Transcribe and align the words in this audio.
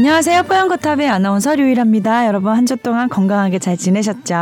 안녕하세요. 0.00 0.44
뽀얀거탑의 0.44 1.10
아나운서 1.10 1.54
류일합니다. 1.54 2.26
여러분 2.26 2.52
한 2.56 2.64
주 2.64 2.74
동안 2.78 3.10
건강하게 3.10 3.58
잘 3.58 3.76
지내셨죠? 3.76 4.34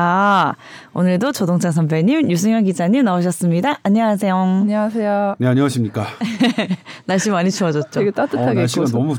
오늘도 0.94 1.32
조동찬 1.32 1.72
선배님, 1.72 2.30
유승현 2.30 2.62
기자님 2.62 3.04
나오셨습니다. 3.04 3.80
안녕하세요. 3.82 4.36
안녕하세요. 4.36 5.34
네 5.40 5.46
안녕하십니까. 5.48 6.06
날씨 7.06 7.30
많이 7.30 7.50
추워졌죠? 7.50 7.90
되게 7.90 8.10
어, 8.10 8.12
따뜻하게 8.12 8.54
날씨가 8.54 8.82
입고서. 8.82 8.98
너무 8.98 9.14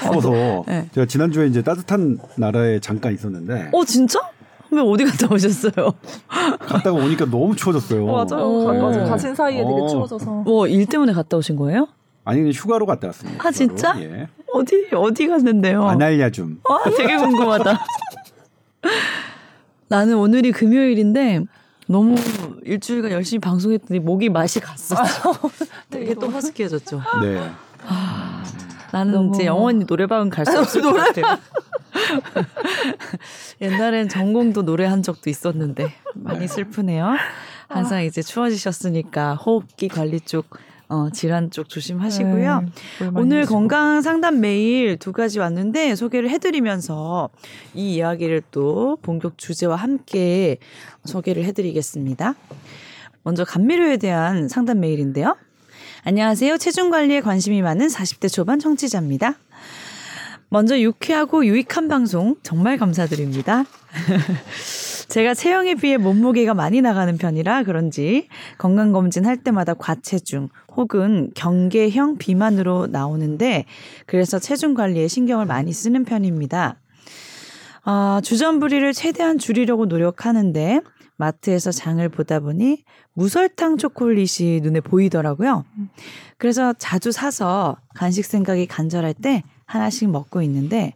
추워서 0.00 0.64
네. 0.68 0.88
제가 0.94 1.06
지난주에 1.06 1.48
이제 1.48 1.60
따뜻한 1.60 2.16
나라에 2.38 2.80
잠깐 2.80 3.12
있었는데 3.12 3.68
어 3.74 3.84
진짜? 3.84 4.20
왜 4.70 4.80
어디 4.80 5.04
갔다 5.04 5.26
오셨어요? 5.30 5.92
갔다가 6.60 6.92
오니까 6.92 7.26
너무 7.26 7.54
추워졌어요. 7.54 8.06
맞아요. 8.06 8.64
가- 8.64 8.72
네. 8.72 8.78
맞아. 8.80 9.04
가신 9.04 9.34
사이에 9.34 9.58
되게 9.58 9.80
어. 9.82 9.86
추워져서. 9.86 10.30
뭐 10.46 10.66
일 10.66 10.86
때문에 10.86 11.12
갔다 11.12 11.36
오신 11.36 11.56
거예요? 11.56 11.88
아니 12.24 12.38
그냥 12.40 12.52
휴가로 12.54 12.86
갔다 12.86 13.08
왔습니다. 13.08 13.46
아, 13.46 13.50
진짜? 13.50 13.92
휴가로. 13.92 14.04
예. 14.14 14.28
어디 14.58 14.88
어디 14.92 15.26
갔는데요? 15.26 15.84
아날야줌. 15.86 16.60
와 16.68 16.82
되게 16.96 17.16
궁금하다. 17.16 17.78
나는 19.88 20.16
오늘이 20.16 20.52
금요일인데 20.52 21.44
너무 21.86 22.14
일주일간 22.64 23.10
열심히 23.12 23.40
방송했더니 23.40 24.00
목이 24.00 24.28
맛이 24.28 24.60
갔어. 24.60 24.96
되게 25.90 26.14
또 26.14 26.28
허스키해졌죠. 26.28 27.00
네. 27.22 27.50
나는 28.92 29.12
너무- 29.12 29.34
이제 29.34 29.46
영원히 29.46 29.84
노래방은 29.88 30.28
갈 30.30 30.44
수 30.44 30.58
없을 30.58 30.82
것 30.82 30.92
같아요. 30.92 31.38
옛날엔 33.60 34.08
전공도 34.08 34.62
노래한 34.62 35.02
적도 35.02 35.30
있었는데 35.30 35.92
많이 36.14 36.46
슬프네요. 36.48 37.16
항상 37.68 38.02
이제 38.04 38.22
추워지셨으니까 38.22 39.34
호흡기 39.34 39.88
관리 39.88 40.20
쪽, 40.20 40.46
어, 40.88 41.10
질환 41.10 41.50
쪽 41.50 41.68
조심하시고요. 41.68 42.60
네, 43.00 43.10
오늘. 43.14 43.44
건강 43.44 44.00
상담 44.00 44.40
메일 44.40 44.96
두 44.96 45.12
가지 45.12 45.38
왔는데 45.38 45.94
소개를 45.94 46.30
해드리면서 46.30 47.28
이 47.74 47.94
이야기를 47.96 48.42
또 48.50 48.96
본격 49.02 49.36
주제와 49.36 49.76
함께 49.76 50.58
소개를 51.04 51.44
해드리겠습니다. 51.44 52.34
먼저 53.22 53.44
감미료에 53.44 53.98
대한 53.98 54.48
상담 54.48 54.80
메일인데요. 54.80 55.36
안녕하세요. 56.04 56.56
체중 56.56 56.88
관리에 56.88 57.20
관심이 57.20 57.60
많은 57.60 57.88
40대 57.88 58.32
초반 58.32 58.58
청취자입니다. 58.58 59.34
먼저 60.48 60.80
유쾌하고 60.80 61.44
유익한 61.44 61.88
방송 61.88 62.36
정말 62.42 62.78
감사드립니다. 62.78 63.64
제가 65.08 65.32
체형에 65.32 65.74
비해 65.76 65.96
몸무게가 65.96 66.52
많이 66.52 66.82
나가는 66.82 67.16
편이라 67.16 67.62
그런지 67.62 68.28
건강검진 68.58 69.24
할 69.24 69.38
때마다 69.38 69.72
과체중 69.72 70.50
혹은 70.76 71.30
경계형 71.34 72.18
비만으로 72.18 72.88
나오는데 72.88 73.64
그래서 74.06 74.38
체중 74.38 74.74
관리에 74.74 75.08
신경을 75.08 75.46
많이 75.46 75.72
쓰는 75.72 76.04
편입니다. 76.04 76.76
아, 77.84 78.20
주전부리를 78.22 78.92
최대한 78.92 79.38
줄이려고 79.38 79.86
노력하는데 79.86 80.82
마트에서 81.16 81.72
장을 81.72 82.06
보다 82.10 82.38
보니 82.38 82.84
무설탕 83.14 83.78
초콜릿이 83.78 84.60
눈에 84.62 84.80
보이더라고요. 84.80 85.64
그래서 86.36 86.74
자주 86.74 87.12
사서 87.12 87.78
간식 87.94 88.26
생각이 88.26 88.66
간절할 88.66 89.14
때 89.14 89.42
하나씩 89.64 90.10
먹고 90.10 90.42
있는데 90.42 90.94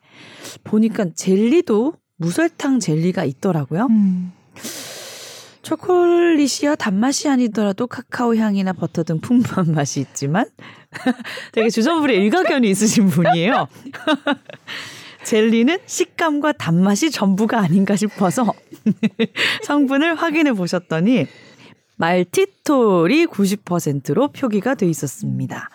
보니까 0.64 1.06
젤리도 1.14 1.94
무설탕 2.22 2.78
젤리가 2.78 3.24
있더라고요. 3.24 3.86
음. 3.90 4.32
초콜릿이야 5.62 6.76
단맛이 6.76 7.28
아니더라도 7.28 7.86
카카오 7.86 8.34
향이나 8.36 8.72
버터 8.72 9.02
등 9.02 9.20
풍부한 9.20 9.72
맛이 9.74 10.00
있지만 10.00 10.46
되게 11.52 11.68
주전부리 11.68 12.14
일가견이 12.16 12.68
있으신 12.70 13.08
분이에요. 13.08 13.68
젤리는 15.24 15.78
식감과 15.86 16.52
단맛이 16.52 17.10
전부가 17.10 17.60
아닌가 17.60 17.94
싶어서 17.94 18.52
성분을 19.62 20.16
확인해 20.16 20.52
보셨더니 20.52 21.26
말티톨이 21.96 23.26
90%로 23.26 24.28
표기가 24.32 24.74
돼 24.74 24.86
있었습니다. 24.86 25.70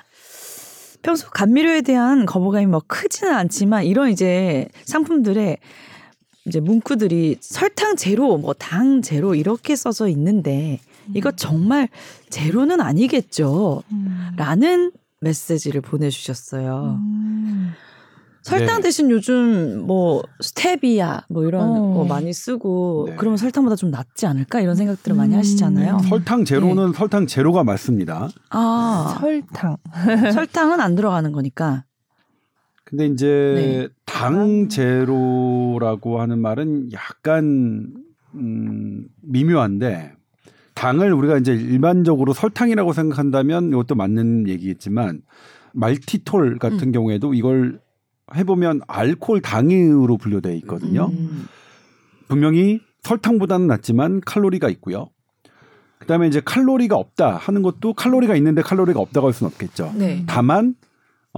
평소 1.02 1.30
감미료에 1.30 1.82
대한 1.82 2.26
거부감이 2.26 2.66
뭐 2.66 2.82
크지는 2.86 3.34
않지만 3.34 3.86
이런 3.86 4.10
이제 4.10 4.68
상품들에 4.84 5.58
이제 6.48 6.60
문구들이 6.60 7.38
설탕 7.42 7.96
제로, 7.96 8.38
뭐 8.38 8.54
당 8.58 9.02
제로 9.02 9.36
이렇게 9.36 9.76
써져 9.76 10.08
있는데 10.08 10.80
이거 11.14 11.32
정말 11.32 11.90
제로는 12.30 12.82
아니겠죠. 12.82 13.84
음. 13.92 14.32
라는 14.38 14.92
메시지를 15.22 15.82
보내주셨어요. 15.82 17.00
음. 17.02 17.72
설탕 18.44 18.78
네. 18.78 18.84
대신 18.84 19.12
요즘 19.12 19.86
뭐 19.86 20.24
스테비아 20.40 21.24
뭐 21.30 21.44
이런 21.44 21.64
어. 21.70 21.94
거 21.96 22.06
많이 22.06 22.32
쓰고 22.32 23.08
네. 23.10 23.16
그러면 23.18 23.36
설탕보다 23.38 23.76
좀 23.76 23.92
낫지 23.92 24.26
않을까 24.26 24.62
이런 24.62 24.76
생각들을 24.76 25.18
많이 25.18 25.34
음. 25.34 25.40
하시잖아요. 25.40 26.00
설탕 26.08 26.46
제로는 26.46 26.94
설탕 26.94 27.28
제로가 27.28 27.66
맞습니다. 27.66 28.30
아 28.52 29.18
설탕. 29.20 29.76
설탕은 30.34 30.80
안 30.80 30.96
들어가는 30.96 31.30
거니까. 31.34 31.84
근데 32.88 33.06
이제 33.08 33.28
네. 33.28 33.88
당 34.06 34.70
제로라고 34.70 36.22
하는 36.22 36.40
말은 36.40 36.94
약간 36.94 37.94
음, 38.34 39.08
미묘한데 39.22 40.14
당을 40.74 41.12
우리가 41.12 41.38
이제 41.38 41.52
일반적으로 41.54 42.32
설탕이라고 42.32 42.94
생각한다면 42.94 43.70
이것도 43.72 43.96
맞는 43.96 44.48
얘기겠지만 44.48 45.22
말티톨 45.74 46.60
같은 46.60 46.80
음. 46.80 46.92
경우에도 46.94 47.34
이걸 47.34 47.82
해보면 48.34 48.80
알코올 48.88 49.42
당으로 49.42 50.16
분류되어 50.16 50.54
있거든요. 50.56 51.10
음. 51.12 51.46
분명히 52.30 52.80
설탕보다는 53.02 53.68
낫지만 53.68 54.22
칼로리가 54.22 54.70
있고요. 54.70 55.10
그다음에 56.00 56.28
이제 56.28 56.40
칼로리가 56.40 56.96
없다 56.96 57.36
하는 57.36 57.64
것도 57.64 57.96
칼로리가 57.96 58.38
있는데 58.38 58.62
칼로리가 58.62 59.02
없다고 59.02 59.28
할 59.28 59.34
수는 59.34 59.52
없겠죠. 59.52 59.94
네. 59.98 60.24
다만 60.26 60.76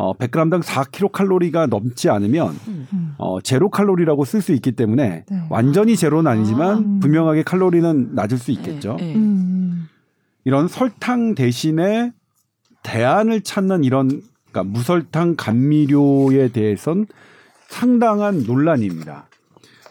어 0.02 0.14
100g당 0.14 0.64
4kcal가 0.64 1.68
넘지 1.68 2.10
않으면 2.10 2.58
음. 2.70 3.16
어 3.18 3.42
제로 3.42 3.70
칼로리라고 3.70 4.24
쓸 4.24 4.42
수 4.42 4.54
있기 4.54 4.72
때문에 4.72 5.26
네. 5.30 5.42
완전히 5.50 5.98
제로는 5.98 6.32
아니지만 6.32 6.78
아. 6.78 7.00
분명하게 7.02 7.44
칼로리는 7.44 8.16
낮을 8.16 8.38
수 8.38 8.52
있겠죠. 8.52 8.96
네, 8.98 9.08
네. 9.08 9.16
음. 9.16 9.90
이런 10.46 10.70
설탕 10.70 11.36
대신에 11.36 12.14
대안을 12.84 13.42
찾는 13.42 13.84
이런 13.84 14.22
그러니까 14.50 14.64
무설탕 14.72 15.36
감미료에 15.36 16.48
대해선 16.54 17.06
상당한 17.68 18.44
논란입니다. 18.46 19.28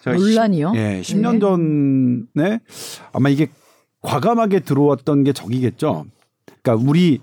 논란이요? 0.06 0.72
시- 0.72 0.78
예, 0.78 1.00
10년 1.02 1.38
전에 1.38 2.60
아마 3.12 3.28
이게 3.28 3.48
과감하게 4.00 4.60
들어왔던 4.60 5.24
게 5.24 5.34
저기겠죠. 5.34 6.06
그러니까 6.62 6.88
우리 6.88 7.20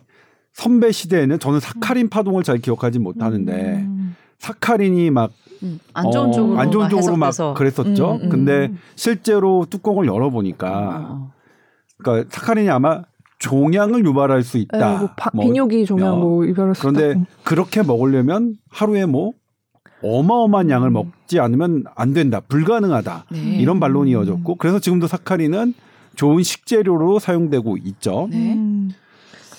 선배 0.56 0.94
시대에는 0.94 1.38
저는 1.38 1.60
사카린 1.60 2.08
파동을 2.10 2.44
잘 2.44 2.60
기억하지 2.60 3.00
못하는데 3.00 3.54
음. 3.86 4.16
사카린이 4.40 5.12
막 5.12 5.32
음, 5.64 5.80
안 5.94 6.12
좋은 6.12 6.32
쪽으로 6.32 6.58
안 6.60 6.72
좋은 6.72 6.90
쪽으로 6.90 7.18
막 7.18 7.28
해석돼서. 7.28 7.54
그랬었죠. 7.56 8.12
음, 8.14 8.22
음. 8.24 8.30
근데 8.30 8.72
실제로 8.96 9.66
뚜껑을 9.70 10.08
열어 10.08 10.30
보니까 10.30 11.08
어. 11.10 11.32
그러니까 11.98 12.30
사카린이 12.32 12.70
아마 12.70 13.02
종양을 13.40 14.06
유발할 14.06 14.44
수 14.44 14.58
있다. 14.58 14.94
에, 14.94 14.98
뭐 14.98 15.10
바, 15.18 15.30
뭐 15.34 15.44
비뇨기 15.46 15.86
종양 15.86 16.22
뭐 16.22 16.46
이별할 16.46 16.74
수 16.74 16.82
그런데 16.82 17.12
있다. 17.12 17.26
그렇게 17.44 17.84
먹으려면 17.84 18.56
하루에 18.70 19.06
뭐 19.06 19.34
어마어마한 20.01 20.69
양을 20.69 20.90
음. 20.90 20.94
먹지 20.94 21.42
않으면 21.42 21.84
안 21.96 22.13
된다. 22.13 22.40
불가능하다. 22.40 23.25
네. 23.30 23.40
이런 23.58 23.81
반론이 23.81 24.12
이어졌고 24.12 24.56
그래서 24.56 24.80
지금도 24.80 25.08
사카린은 25.08 25.74
좋은 26.16 26.44
식재료로 26.44 27.19
사용되고 27.19 27.75
있죠. 27.78 28.30
네. 28.31 28.54
음. 28.54 28.92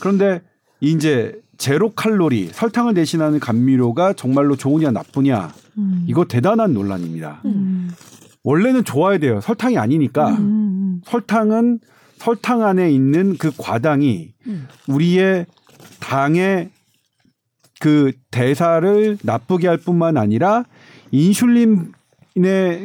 그런데 0.00 0.40
이제 0.80 1.40
제로 1.58 1.90
칼로리 1.90 2.48
설탕을 2.52 2.94
대신하는 2.94 3.40
감미료가 3.40 4.12
정말로 4.12 4.56
좋으냐 4.56 4.90
나쁘냐 4.90 5.52
음. 5.78 6.04
이거 6.06 6.24
대단한 6.26 6.74
논란입니다. 6.74 7.40
음. 7.46 7.90
원래는 8.42 8.84
좋아야 8.84 9.18
돼요. 9.18 9.40
설탕이 9.40 9.78
아니니까 9.78 10.30
음. 10.30 11.00
설탕은 11.04 11.80
설탕 12.16 12.62
안에 12.62 12.90
있는 12.90 13.36
그 13.36 13.50
과당이 13.56 14.32
음. 14.46 14.68
우리의 14.88 15.46
당의 16.00 16.70
그 17.80 18.12
대사를 18.30 19.18
나쁘게 19.22 19.68
할 19.68 19.76
뿐만 19.76 20.16
아니라 20.16 20.64
인슐린의 21.10 21.92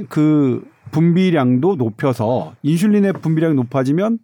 그 0.10 0.68
분비량도 0.92 1.76
높여서 1.76 2.56
인슐린의 2.64 3.14
분비량이 3.14 3.56
높아지면 3.56 4.20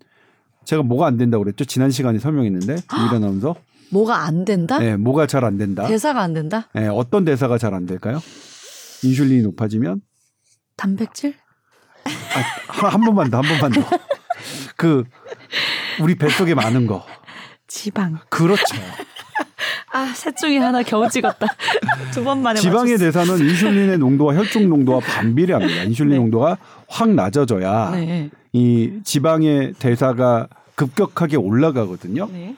제가 0.67 0.83
뭐가 0.83 1.07
안 1.07 1.15
된다고 1.15 1.45
그랬죠? 1.45 1.63
지난 1.63 1.91
시간에 1.91 2.19
설명했는데 2.19 2.73
유일 2.73 3.15
아나운서 3.15 3.55
뭐가 3.89 4.25
안 4.25 4.43
된다? 4.43 4.77
네, 4.79 4.97
뭐가 4.97 5.25
잘 5.25 5.45
안 5.45 5.57
된다. 5.57 5.87
대사가 5.87 6.21
안 6.21 6.33
된다? 6.33 6.67
네, 6.73 6.87
어떤 6.89 7.23
대사가 7.23 7.57
잘 7.57 7.73
안 7.73 7.85
될까요? 7.85 8.19
인슐린이 9.01 9.43
높아지면 9.43 10.01
단백질? 10.75 11.35
아, 12.03 12.09
한, 12.67 12.91
한 12.93 13.01
번만 13.01 13.29
더, 13.29 13.37
한 13.37 13.45
번만 13.47 13.71
더. 13.71 13.97
그 14.75 15.05
우리 16.01 16.15
뱃속에 16.15 16.53
많은 16.53 16.85
거. 16.85 17.05
지방. 17.67 18.19
그렇죠. 18.29 18.63
아, 19.97 20.05
셋 20.13 20.35
중에 20.37 20.57
하나 20.57 20.83
겨우 20.83 21.09
찍었다. 21.09 21.47
두 22.13 22.23
번 22.23 22.41
만에 22.43 22.59
지방의 22.59 22.93
맞췄어. 22.93 23.05
대사는 23.05 23.39
인슐린의 23.49 23.97
농도와 23.97 24.35
혈중 24.35 24.69
농도와 24.69 24.99
반비례합니다. 24.99 25.83
인슐린 25.83 26.11
네. 26.11 26.17
농도가 26.17 26.57
확 26.87 27.09
낮아져야 27.09 27.91
네. 27.91 28.29
이 28.53 28.99
지방의 29.03 29.73
대사가 29.79 30.47
급격하게 30.75 31.37
올라가거든요. 31.37 32.29
네. 32.31 32.55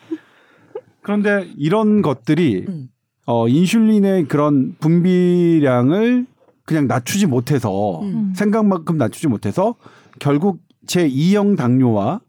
그런데 1.02 1.48
이런 1.58 2.02
것들이 2.02 2.66
음. 2.68 2.90
어, 3.26 3.48
인슐린의 3.48 4.28
그런 4.28 4.76
분비량을 4.80 6.26
그냥 6.66 6.88
낮추지 6.88 7.26
못해서 7.26 8.02
음. 8.02 8.34
생각만큼 8.36 8.98
낮추지 8.98 9.28
못해서 9.28 9.76
결국 10.20 10.60
제2형 10.88 11.58
당뇨와 11.58 12.20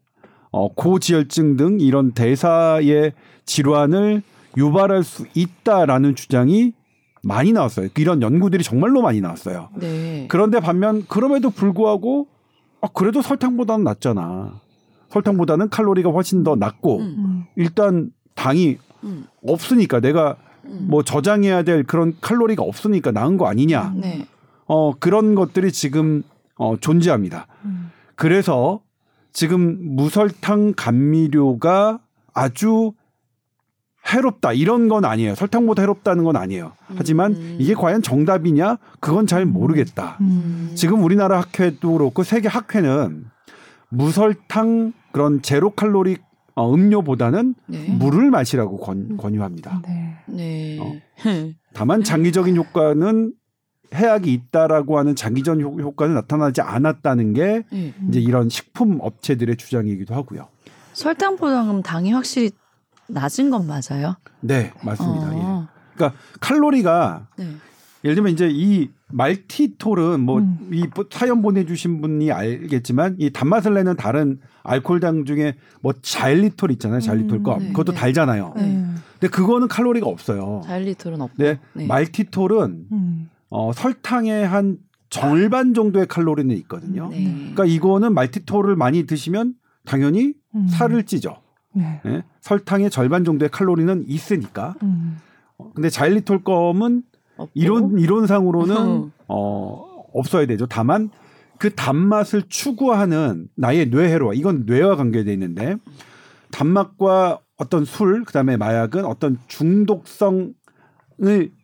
어, 0.53 0.73
고지혈증 0.75 1.57
등 1.57 1.79
이런 1.81 2.13
대사의 2.13 3.13
질환을 3.45 4.23
유발할 4.57 5.05
수 5.05 5.27
있다라는 5.35 6.15
주장이 6.15 6.73
많이 7.23 7.53
나왔어요. 7.53 7.89
이런 7.97 8.23
연구들이 8.23 8.65
정말로 8.65 9.03
많이 9.03 9.21
나왔어요. 9.21 9.69
네. 9.77 10.27
그런데 10.29 10.61
반면 10.61 11.05
그럼에도 11.07 11.51
불구하고 11.51 12.29
아, 12.81 12.89
그래도 12.95 13.21
설탕보다는 13.21 13.85
낫잖아. 13.85 14.61
설탕보다는 15.11 15.69
칼로리가 15.69 16.11
훨씬 16.11 16.45
더 16.45 16.57
낮고 16.57 16.99
음. 16.99 17.03
음. 17.19 17.45
일단 17.57 18.11
당이 18.35 18.79
음. 19.05 19.27
없으니까 19.47 20.01
내가 20.01 20.37
음. 20.65 20.87
뭐 20.89 21.03
저장해야 21.03 21.63
될 21.63 21.85
그런 21.85 22.15
칼로리가 22.21 22.63
없으니까 22.63 23.11
나은 23.11 23.37
거 23.37 23.47
아니냐. 23.47 23.95
네. 23.97 24.27
어 24.67 24.95
그런 24.99 25.35
것들이 25.35 25.73
지금 25.73 26.23
어 26.57 26.77
존재합니다. 26.81 27.47
음. 27.65 27.91
그래서 28.15 28.81
지금 29.33 29.79
무설탕 29.97 30.75
감미료가 30.77 32.01
아주 32.33 32.93
해롭다 34.09 34.53
이런 34.53 34.89
건 34.89 35.05
아니에요. 35.05 35.35
설탕보다 35.35 35.83
해롭다는 35.83 36.25
건 36.25 36.37
아니에요. 36.37 36.73
하지만 36.97 37.33
음. 37.35 37.57
이게 37.61 37.75
과연 37.75 38.03
정답이냐? 38.03 38.79
그건 38.99 39.27
잘 39.27 39.45
모르겠다. 39.47 40.17
음. 40.21 40.73
지금 40.75 41.03
우리나라 41.05 41.41
학회도 41.41 41.93
그렇고 41.93 42.23
세계 42.23 42.49
학회는 42.49 43.27
무설탕 43.91 44.93
그런 45.13 45.43
제로 45.43 45.71
칼로리 45.71 46.17
어, 46.55 46.73
음료보다는 46.75 47.55
네. 47.67 47.89
물을 47.91 48.31
마시라고 48.31 48.79
권, 48.79 49.17
권유합니다. 49.17 49.83
네. 49.87 50.17
네. 50.27 50.79
어. 50.81 50.93
다만 51.75 52.03
장기적인 52.03 52.57
효과는 52.57 53.33
해악이 53.95 54.33
있다라고 54.33 54.99
하는 54.99 55.17
장기전 55.17 55.61
효- 55.63 55.81
효과는 55.81 56.15
나타나지 56.15 56.61
않았다는 56.61 57.33
게 57.35 57.65
네. 57.73 57.95
이제 58.09 58.21
이런 58.21 58.49
식품 58.49 58.99
업체들의 59.01 59.57
주장이기도 59.57 60.15
하고요. 60.15 60.49
설탕보다 60.93 61.65
그럼 61.65 61.83
당이 61.83 62.13
확실히 62.13 62.51
낮은 63.13 63.51
건 63.51 63.67
맞아요? 63.67 64.17
네, 64.41 64.73
맞습니다. 64.83 65.35
예. 65.35 65.41
어. 65.43 65.69
그러니까 65.95 66.19
칼로리가 66.41 67.29
네. 67.37 67.47
예를 68.05 68.15
들면 68.15 68.33
이제 68.33 68.49
이 68.51 68.89
말티톨은 69.09 70.21
뭐 70.21 70.39
음. 70.39 70.71
이 70.73 70.87
사연 71.11 71.43
보내주신 71.43 72.01
분이 72.01 72.33
알겠지만 72.33 73.17
이 73.19 73.31
단맛을 73.31 73.75
내는 73.75 73.97
다른 73.97 74.39
알코올당 74.63 75.25
중에 75.25 75.57
뭐 75.83 75.93
자일리톨 76.01 76.71
있잖아요. 76.73 77.01
자일리톨 77.01 77.39
음, 77.39 77.43
거 77.43 77.59
네, 77.59 77.69
그것도 77.69 77.93
네. 77.93 77.99
달잖아요. 77.99 78.55
네. 78.57 78.63
네. 78.63 78.85
근데 79.19 79.29
그거는 79.29 79.69
칼로리가 79.69 80.07
없어요. 80.07 80.63
자일리톨은 80.65 81.21
없고. 81.21 81.35
네, 81.43 81.59
네. 81.75 81.87
말티톨은 81.87 82.87
음. 82.93 83.31
어, 83.51 83.73
설탕의 83.73 84.47
한 84.47 84.79
절반 85.11 85.75
정도의 85.75 86.07
칼로리는 86.07 86.57
있거든요. 86.59 87.09
네. 87.11 87.25
그러니까 87.25 87.65
이거는 87.65 88.15
말티톨을 88.15 88.77
많이 88.77 89.07
드시면 89.07 89.55
당연히 89.85 90.35
음. 90.55 90.69
살을 90.69 91.05
찌죠. 91.05 91.43
네. 91.73 92.01
예? 92.07 92.23
설탕의 92.41 92.91
절반 92.91 93.25
정도의 93.25 93.51
칼로리는 93.51 94.05
있으니까. 94.07 94.75
음. 94.83 95.19
어, 95.59 95.73
근데 95.75 95.89
자일리톨 95.89 96.43
껌은 96.43 97.03
없고. 97.37 97.53
이론 97.55 97.99
이론상으로는 97.99 98.77
음. 98.77 99.13
어 99.29 100.05
없어야 100.13 100.47
되죠. 100.47 100.67
다만 100.67 101.11
그 101.59 101.75
단맛을 101.75 102.45
추구하는 102.49 103.49
나의 103.55 103.89
뇌회로와 103.91 104.35
이건 104.35 104.65
뇌와 104.67 104.97
관계돼 104.97 105.33
있는데 105.35 105.77
단맛과 106.51 107.41
어떤 107.57 107.85
술 107.85 108.25
그다음에 108.25 108.57
마약은 108.57 109.05
어떤 109.05 109.39
중독성을 109.47 110.55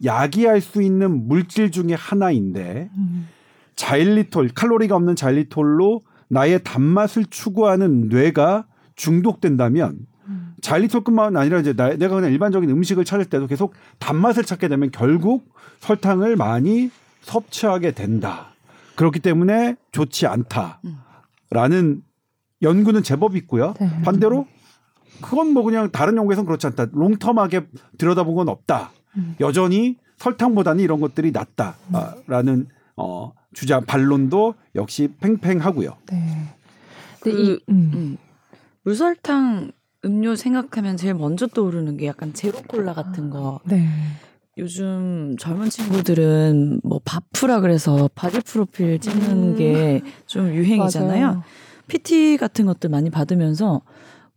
야기할 0.05 0.61
수 0.61 0.83
있는 0.83 1.27
물질 1.27 1.71
중에 1.71 1.95
하나인데 1.95 2.91
음. 2.97 3.29
자일리톨 3.75 4.51
칼로리가 4.55 4.95
없는 4.97 5.17
자일리톨로 5.17 6.03
나의 6.29 6.63
단맛을 6.63 7.27
추구하는 7.27 8.09
뇌가 8.09 8.67
중독된다면 8.97 10.07
음. 10.27 10.55
자일리톨뿐만 10.61 11.37
아니라 11.37 11.61
이제 11.61 11.73
나, 11.73 11.91
내가 11.95 12.17
그냥 12.17 12.33
일반적인 12.33 12.69
음식을 12.69 13.05
찾을 13.05 13.27
때도 13.27 13.47
계속 13.47 13.75
단맛을 13.99 14.45
찾게 14.45 14.69
되면 14.69 14.91
결국 14.91 15.55
설탕을 15.81 16.37
많이 16.37 16.91
섭취하게 17.21 17.93
된다. 17.93 18.55
그렇기 18.97 19.21
때문에 19.21 19.77
좋지 19.93 20.27
않다라는 20.27 22.03
연구는 22.63 23.03
제법 23.03 23.37
있고요. 23.37 23.75
네. 23.79 24.03
반대로 24.03 24.47
그건 25.21 25.53
뭐 25.53 25.63
그냥 25.63 25.91
다른 25.91 26.17
연구에서는 26.17 26.47
그렇지 26.47 26.67
않다. 26.67 26.87
롱텀하게 26.87 27.67
들여다본 27.99 28.35
건 28.35 28.49
없다. 28.49 28.91
음. 29.17 29.37
여전히 29.41 29.97
설탕보다는 30.17 30.83
이런 30.83 31.01
것들이 31.01 31.33
낫다라는 31.33 32.69
어, 32.97 33.33
주장 33.53 33.85
반론도 33.85 34.55
역시 34.75 35.09
팽팽하고요. 35.21 35.97
네. 36.11 36.55
그, 37.21 37.31
근데 37.31 37.43
이 37.43 37.61
음. 37.69 38.17
음. 38.87 38.91
무설탕 38.91 39.73
음료 40.05 40.37
생각하면 40.37 40.97
제일 40.97 41.15
먼저 41.15 41.47
떠오르는 41.47 41.97
게 41.97 42.07
약간 42.07 42.33
제로콜라 42.33 42.95
같은 42.95 43.31
거. 43.31 43.61
네. 43.65 43.89
요즘 44.59 45.37
젊은 45.39 45.69
친구들은 45.69 46.81
뭐 46.85 47.01
바프라 47.05 47.61
그래서 47.61 48.09
body 48.15 48.41
프로필 48.41 48.99
찍는 49.01 49.31
음. 49.31 49.57
게좀 49.57 50.55
유행이잖아요. 50.55 51.27
맞아요. 51.27 51.43
PT 51.89 52.37
같은 52.39 52.65
것들 52.67 52.89
많이 52.91 53.11
받으면서 53.11 53.83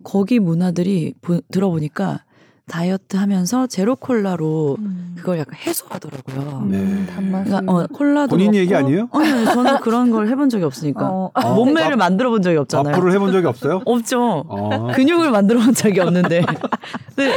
거기 0.03 0.39
문화들이 0.39 1.13
보- 1.21 1.41
들어보니까 1.51 2.23
다이어트 2.69 3.17
하면서 3.17 3.67
제로 3.67 3.95
콜라로 3.95 4.77
음. 4.79 5.15
그걸 5.17 5.39
약간 5.39 5.55
해소하더라고요. 5.55 6.59
음, 6.63 6.71
네. 6.71 7.13
단맛을 7.13 7.45
그러니까 7.45 7.73
어, 7.73 7.87
콜라도 7.87 8.29
본인 8.29 8.47
먹고, 8.47 8.57
얘기 8.57 8.73
아니에요? 8.75 9.09
아니, 9.11 9.29
아니, 9.29 9.45
저는 9.45 9.79
그런 9.79 10.11
걸 10.11 10.27
해본 10.29 10.49
적이 10.49 10.63
없으니까 10.65 11.09
어, 11.09 11.31
어. 11.33 11.53
몸매를 11.55 11.97
만들어 11.97 12.29
본 12.29 12.41
적이 12.41 12.57
없잖아요. 12.57 12.95
앞으로 12.95 13.11
해본 13.11 13.31
적이 13.33 13.47
없어요? 13.47 13.81
없죠. 13.85 14.45
어. 14.47 14.91
근육을 14.93 15.31
만들어 15.31 15.59
본 15.59 15.73
적이 15.73 15.99
없는데. 16.01 16.45
근데 17.15 17.33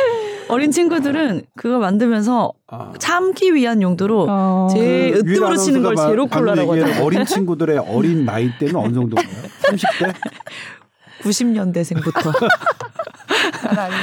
어린 0.49 0.71
친구들은 0.71 1.43
그거 1.57 1.79
만들면서 1.79 2.53
아. 2.69 2.93
참기 2.99 3.55
위한 3.55 3.81
용도로 3.81 4.27
어. 4.29 4.69
제일 4.71 5.15
그 5.15 5.19
으뜸으로 5.21 5.57
치는 5.57 5.83
걸 5.83 5.97
제로 5.97 6.27
콜라라고 6.27 6.75
하잖아요. 6.75 7.05
어린 7.05 7.25
친구들의 7.25 7.79
어린 7.79 8.25
나이 8.25 8.51
때는 8.59 8.77
어느 8.77 8.93
정도인가요? 8.93 9.43
30대? 9.63 10.15
90년대생부터. 11.23 12.33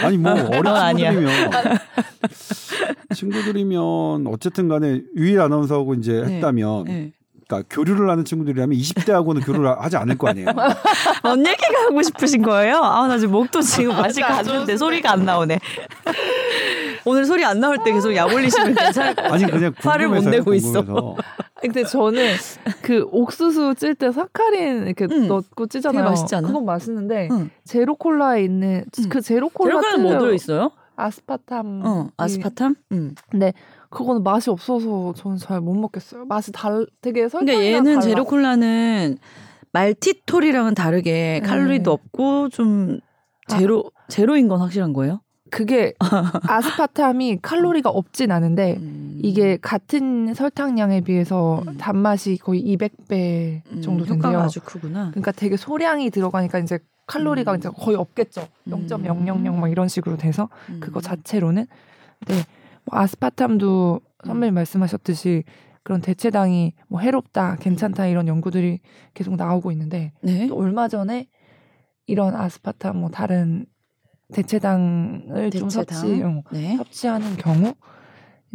아니 0.03 0.17
뭐 0.17 0.31
어린 0.31 0.63
넌 0.63 0.75
아니야. 0.75 1.11
친구들이면 1.11 1.79
친구들이면 3.15 4.27
어쨌든 4.27 4.67
간에 4.67 5.01
유일 5.15 5.39
아나운서하고 5.41 5.95
이제 5.95 6.23
네. 6.25 6.35
했다면 6.35 6.83
네. 6.85 7.11
그러니까 7.47 7.67
교류를 7.75 8.09
하는 8.09 8.23
친구들이라면 8.25 8.77
20대하고는 8.77 9.43
교류를 9.43 9.81
하지 9.81 9.97
않을 9.97 10.17
거 10.19 10.29
아니에요. 10.29 10.49
뭔 11.23 11.45
얘기가 11.45 11.85
하고 11.85 12.01
싶으신 12.03 12.43
거예요? 12.43 12.77
아, 12.77 13.07
나 13.07 13.17
지금 13.17 13.33
목도 13.33 13.61
지금 13.61 13.91
아직 13.93 14.21
갔는데 14.21 14.77
소리가 14.77 15.13
안 15.13 15.25
나오네. 15.25 15.59
오늘 17.06 17.25
소리 17.25 17.44
안 17.46 17.60
나올 17.60 17.77
때 17.84 17.91
계속 17.91 18.13
약 18.15 18.32
올리시면 18.34 18.74
괜찮을 18.75 19.15
것 19.15 19.22
같아요. 19.24 19.34
아니 19.34 19.51
그냥 19.51 19.74
화를 19.77 20.08
못 20.08 20.15
궁금해서요, 20.15 20.32
내고 20.39 20.53
있어. 20.53 21.15
근데 21.62 21.84
저는 21.84 22.36
그 22.82 23.06
옥수수 23.12 23.75
찔 23.75 23.96
때 23.96 24.12
사카린 24.12 24.86
이렇게 24.88 25.08
응. 25.12 25.27
넣고 25.27 25.68
찌잖아요. 25.68 26.01
되게 26.01 26.10
맛있지 26.10 26.36
않아? 26.36 26.48
그건 26.48 26.65
맛있는데 26.65 27.27
응. 27.32 27.50
제로 27.65 27.96
콜라에 27.96 28.44
있는 28.44 28.86
응. 29.00 29.10
그 29.10 29.22
제로 29.22 29.50
콜라 29.50 29.70
제로 29.72 29.82
콜라는 29.82 30.01
뭐 30.03 30.12
찔려- 30.13 30.20
들어 30.20 30.34
있어요? 30.34 30.72
아스파탐. 30.96 31.82
어, 31.86 32.10
아스파탐? 32.18 32.75
응. 32.91 33.15
근데 33.29 33.53
그거는 33.89 34.22
맛이 34.24 34.50
없어서 34.50 35.13
저는 35.15 35.38
잘 35.38 35.62
못 35.62 35.74
먹겠어요. 35.75 36.25
맛이 36.25 36.51
달 36.51 36.86
되게 37.01 37.27
설탕이랑 37.29 37.56
그러니까 37.58 37.77
얘는 37.77 38.00
달라. 38.00 38.01
제로 38.01 38.25
콜라는 38.25 39.18
말티톨이랑은 39.72 40.75
다르게 40.75 41.39
네. 41.41 41.48
칼로리도 41.48 41.91
없고 41.91 42.50
좀 42.50 43.00
제로 43.48 43.84
제로인 44.08 44.48
건 44.48 44.60
확실한 44.60 44.94
거예요? 44.94 45.22
그게 45.50 45.94
아스파탐이 46.48 47.39
칼로리가 47.41 47.89
없진 47.89 48.32
않은데 48.32 48.77
음. 48.77 49.20
이게 49.22 49.58
같은 49.58 50.34
설탕량에 50.34 51.01
비해서 51.01 51.63
음. 51.68 51.77
단맛이 51.77 52.38
거의 52.38 52.63
200배 52.63 53.62
음, 53.72 53.82
정도 53.82 54.06
된대요. 54.06 54.29
효과가 54.32 54.44
아주 54.46 54.62
크구나. 54.62 55.10
그러니까 55.12 55.32
되게 55.32 55.58
소량이 55.58 56.10
들어가니까 56.10 56.60
이제 56.60 56.79
칼로리가 57.08 57.53
음. 57.53 57.58
이제 57.58 57.70
거의 57.70 57.98
없겠죠. 57.98 58.48
음. 58.68 58.88
0.000막 58.88 59.72
이런 59.72 59.88
식으로 59.88 60.18
돼서 60.18 60.50
음. 60.70 60.79
그거 60.79 61.01
자체로는 61.01 61.65
근데 62.20 62.44
뭐 62.86 63.00
아스파탐도 63.00 64.01
선배님 64.25 64.53
말씀하셨듯이 64.53 65.44
그런 65.84 66.01
대체당이 66.01 66.74
뭐 66.88 67.00
해롭다, 67.00 67.56
괜찮다 67.56 68.08
이런 68.08 68.27
연구들이 68.27 68.79
계속 69.13 69.36
나오고 69.36 69.72
있는데 69.72 70.12
네. 70.22 70.48
또 70.48 70.58
얼마 70.58 70.88
전에 70.88 71.27
이런 72.06 72.36
아스파탐 72.36 72.98
뭐 72.98 73.10
다른 73.10 73.65
대체당을 74.33 75.51
좀 75.51 75.63
대체당. 75.69 75.98
섭취, 75.98 76.24
어, 76.24 76.43
네. 76.51 76.77
섭취하는 76.77 77.36
경우 77.38 77.74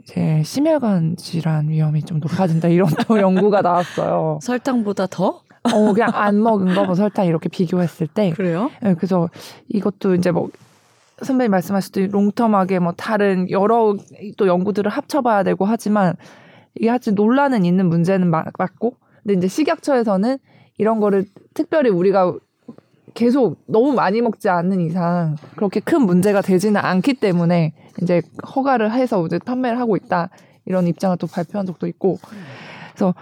이제 0.03 0.43
심혈관 0.45 1.17
질환 1.17 1.69
위험이 1.69 2.03
좀 2.03 2.19
높아진다 2.21 2.69
이런 2.69 2.89
또 3.07 3.19
연구가 3.21 3.63
나왔어요. 3.63 4.39
설탕보다 4.43 5.07
더? 5.07 5.43
어 5.73 5.93
그냥 5.95 6.11
안 6.13 6.43
먹은 6.43 6.75
거뭐 6.75 6.95
설탕 6.95 7.27
이렇게 7.27 7.49
비교했을 7.49 8.07
때 8.07 8.31
그래요? 8.33 8.71
네, 8.83 8.95
그래서 8.95 9.31
이것도 9.69 10.15
이제 10.15 10.31
뭐 10.31 10.51
선배님 11.23 11.51
말씀하셨듯이 11.53 12.09
롱텀하게 12.09 12.81
뭐 12.81 12.93
다른 12.93 13.49
여러 13.51 13.97
또 14.37 14.47
연구들을 14.47 14.91
합쳐봐야 14.91 15.43
되고 15.43 15.65
하지만 15.65 16.15
이게 16.75 16.89
하여튼 16.89 17.15
논란은 17.15 17.65
있는 17.65 17.89
문제는 17.89 18.29
마- 18.29 18.45
맞고 18.59 18.97
근데 19.23 19.35
이제 19.39 19.49
식약처에서는 19.49 20.37
이런 20.77 21.01
거를 21.01 21.25
특별히 21.55 21.89
우리가 21.89 22.35
계속 23.15 23.63
너무 23.67 23.93
많이 23.93 24.21
먹지 24.21 24.49
않는 24.49 24.81
이상 24.81 25.37
그렇게 25.57 25.81
큰 25.81 26.03
문제가 26.03 26.43
되지는 26.43 26.81
않기 26.81 27.15
때문에 27.15 27.73
이제 28.03 28.23
허가를 28.55 28.93
해서 28.93 29.25
이제 29.27 29.39
판매를 29.39 29.79
하고 29.79 29.97
있다. 29.97 30.31
이런 30.67 30.87
입장을 30.87 31.17
또 31.19 31.27
발표한 31.27 31.67
적도 31.67 31.87
있고. 31.87 32.19
그래서 32.91 33.15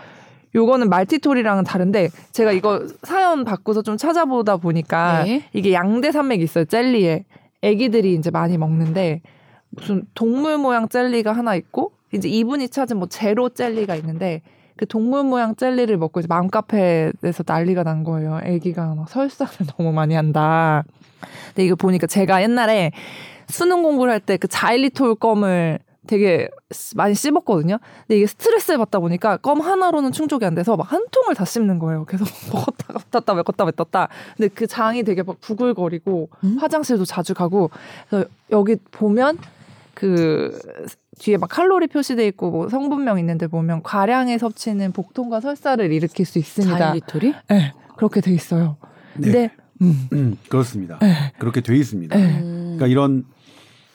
요거는 0.55 0.89
말티톨이랑은 0.89 1.65
다른데 1.65 2.11
제가 2.33 2.53
이거 2.53 2.87
사연 3.03 3.45
받고서 3.45 3.83
좀 3.83 3.97
찾아보다 3.97 4.57
보니까 4.57 5.25
네. 5.25 5.45
이게 5.53 5.73
양대 5.73 6.11
산맥이 6.11 6.43
있어요 6.43 6.65
젤리에. 6.65 7.25
애기들이 7.63 8.15
이제 8.15 8.31
많이 8.31 8.59
먹는데 8.59 9.23
무슨 9.71 10.05
동물 10.15 10.59
모양 10.59 10.89
젤리가 10.89 11.33
하나 11.33 11.55
있고 11.55 11.93
이제 12.13 12.29
이분이 12.29 12.69
찾은 12.69 12.99
뭐 12.99 13.09
제로 13.09 13.49
젤리가 13.51 13.95
있는데 13.97 14.43
그 14.83 14.87
동물 14.89 15.23
모양 15.23 15.55
젤리를 15.55 15.97
먹고 15.97 16.19
이제 16.19 16.27
맘카페에서 16.29 17.45
난리가 17.47 17.85
난 17.85 18.03
거예요. 18.03 18.41
애기가 18.43 18.97
막 18.97 19.09
설사를 19.09 19.53
너무 19.79 19.93
많이 19.93 20.15
한다. 20.17 20.83
근데 21.55 21.65
이거 21.67 21.77
보니까 21.77 22.09
제가 22.09 22.43
옛날에 22.43 22.91
수능 23.49 23.85
공부를 23.85 24.13
할 24.13 24.19
때 24.19 24.37
그 24.39 24.49
자일리톨 24.49 25.15
껌을 25.15 25.79
되게 26.09 26.49
스- 26.73 26.97
많이 26.97 27.15
씹었거든요. 27.15 27.79
근데 28.09 28.17
이게 28.17 28.27
스트레스를 28.27 28.77
받다 28.79 28.99
보니까 28.99 29.37
껌 29.37 29.61
하나로는 29.61 30.11
충족이 30.11 30.45
안 30.45 30.57
돼서 30.57 30.77
막 30.77 30.91
한 30.93 31.07
통을 31.13 31.37
다 31.37 31.45
씹는 31.45 31.79
거예요. 31.79 32.05
계속 32.07 32.27
먹었다가 32.53 32.99
뱉었다 33.13 33.35
먹었다 33.35 33.65
뱉었다. 33.65 34.09
근데 34.37 34.49
그 34.53 34.67
장이 34.67 35.05
되게 35.05 35.23
막 35.23 35.41
부글거리고 35.41 36.29
음? 36.43 36.57
화장실도 36.61 37.05
자주 37.05 37.35
가고 37.35 37.71
그래서 38.11 38.29
여기 38.51 38.75
보면 38.91 39.39
그 39.95 40.59
뒤에 41.23 41.37
막 41.37 41.49
칼로리 41.49 41.87
표시돼 41.87 42.27
있고 42.29 42.51
뭐 42.51 42.69
성분명 42.69 43.19
있는데 43.21 43.47
보면 43.47 43.83
과량의 43.83 44.39
섭취는 44.41 44.93
복통과 44.93 45.41
설사를 45.41 45.91
일으킬 45.93 46.27
수 46.27 46.39
있습니다. 46.39 46.77
자일리톨이? 46.77 47.35
네, 47.49 47.73
그렇게 47.97 48.21
돼 48.21 48.33
있어요. 48.33 48.77
네. 49.17 49.31
근데 49.31 49.51
음, 49.83 50.09
음, 50.13 50.37
그렇습니다. 50.49 50.99
네. 51.01 51.33
그렇게 51.39 51.61
돼 51.61 51.77
있습니다. 51.77 52.17
네. 52.17 52.25
음. 52.41 52.77
그러니까 52.77 52.87
이런 52.89 53.25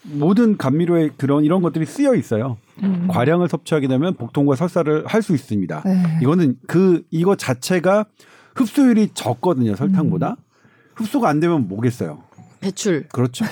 모든 0.04 0.56
감미료에 0.58 1.10
그런 1.18 1.44
이런 1.44 1.62
것들이 1.62 1.86
쓰여 1.86 2.16
있어요. 2.16 2.58
음. 2.82 3.08
과량을 3.10 3.50
섭취하게 3.50 3.88
되면 3.90 4.14
복통과 4.14 4.56
설사를 4.56 5.06
할 5.06 5.22
수 5.22 5.34
있습니다. 5.36 5.82
네. 5.86 6.20
이거는 6.22 6.56
그 6.68 7.04
이거 7.12 7.36
자체가 7.36 8.06
흡수율이 8.56 9.10
적거든요 9.14 9.76
설탕보다 9.76 10.30
음. 10.30 10.36
흡수가 10.96 11.28
안 11.28 11.40
되면 11.40 11.68
뭐겠어요 11.68 12.24
배출. 12.60 13.08
그렇죠 13.10 13.46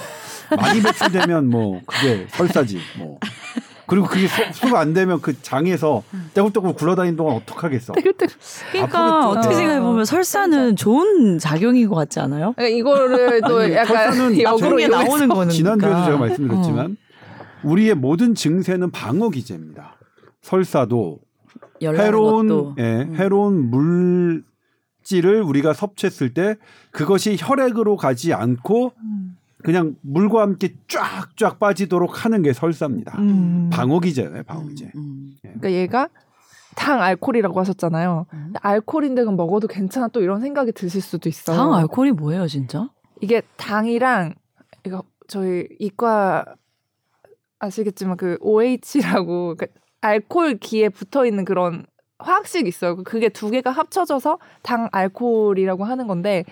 많이 0.55 0.81
배출되면 0.81 1.47
뭐 1.47 1.81
그게 1.85 2.25
설사지 2.29 2.79
뭐 2.97 3.19
그리고 3.87 4.07
그게 4.07 4.27
소- 4.27 4.43
흡수가 4.43 4.79
안 4.79 4.93
되면 4.93 5.21
그 5.21 5.39
장에서 5.41 6.03
떼굴떼굴 6.33 6.73
굴러다니는 6.73 7.15
동안 7.17 7.35
어떡하겠어 7.37 7.93
그러니까. 8.71 9.29
어떻게 9.29 9.53
어. 9.53 9.57
생각해 9.57 9.79
보면 9.81 10.05
설사는 10.05 10.75
좋은 10.75 11.37
작용인 11.39 11.87
것 11.89 11.95
같지 11.95 12.19
않아요? 12.19 12.53
그러니까 12.55 12.77
이거를 12.77 13.41
또 13.41 13.59
아니, 13.59 13.73
약간 13.73 14.11
설사는 14.11 14.39
역으로 14.41 14.87
나오는 14.87 15.27
거는 15.29 15.49
지난주에도. 15.53 16.05
제가 16.05 16.17
말씀드렸지만 16.17 16.97
우리의 17.63 17.95
모든 17.95 18.35
증세는 18.35 18.91
방어 18.91 19.29
기제입니다 19.29 19.95
설사도 20.41 21.19
해로운 21.83 22.47
것도. 22.47 22.75
예, 22.79 22.83
음. 23.07 23.15
해로운 23.15 23.69
물질을 23.69 25.41
우리가 25.41 25.73
섭취했을 25.73 26.33
때 26.33 26.55
그것이 26.91 27.35
혈액으로 27.39 27.97
가지 27.97 28.33
않고 28.33 28.93
음. 29.01 29.37
그냥 29.65 29.95
물과 30.01 30.41
함께 30.41 30.75
쫙쫙 30.87 31.59
빠지도록 31.59 32.23
하는 32.23 32.41
게 32.41 32.53
설사입니다. 32.53 33.17
음. 33.19 33.69
방어 33.71 33.99
기제예요, 33.99 34.43
방어 34.43 34.67
기제. 34.67 34.91
음. 34.95 35.35
그러니까 35.41 35.71
얘가 35.71 36.09
당 36.75 37.01
알코올이라고 37.01 37.59
하셨잖아요. 37.59 38.27
음. 38.33 38.53
알코올인데 38.61 39.23
그럼 39.23 39.35
먹어도 39.37 39.67
괜찮아 39.67 40.09
또 40.09 40.21
이런 40.21 40.41
생각이 40.41 40.71
드실 40.71 41.01
수도 41.01 41.29
있어요. 41.29 41.57
당 41.57 41.73
알코올이 41.73 42.11
뭐예요, 42.11 42.47
진짜? 42.47 42.89
이게 43.21 43.41
당이랑 43.57 44.35
이거 44.85 45.03
저희 45.27 45.67
이과 45.79 46.45
아시겠지만 47.59 48.17
그 48.17 48.37
OH라고 48.41 49.55
그 49.57 49.67
알코올 50.01 50.57
기에 50.57 50.89
붙어 50.89 51.25
있는 51.25 51.45
그런 51.45 51.85
화학식 52.19 52.67
있어요. 52.67 52.97
그게 53.03 53.29
두 53.29 53.49
개가 53.49 53.71
합쳐져서 53.71 54.39
당 54.61 54.89
알코올이라고 54.91 55.83
하는 55.83 56.07
건데 56.07 56.43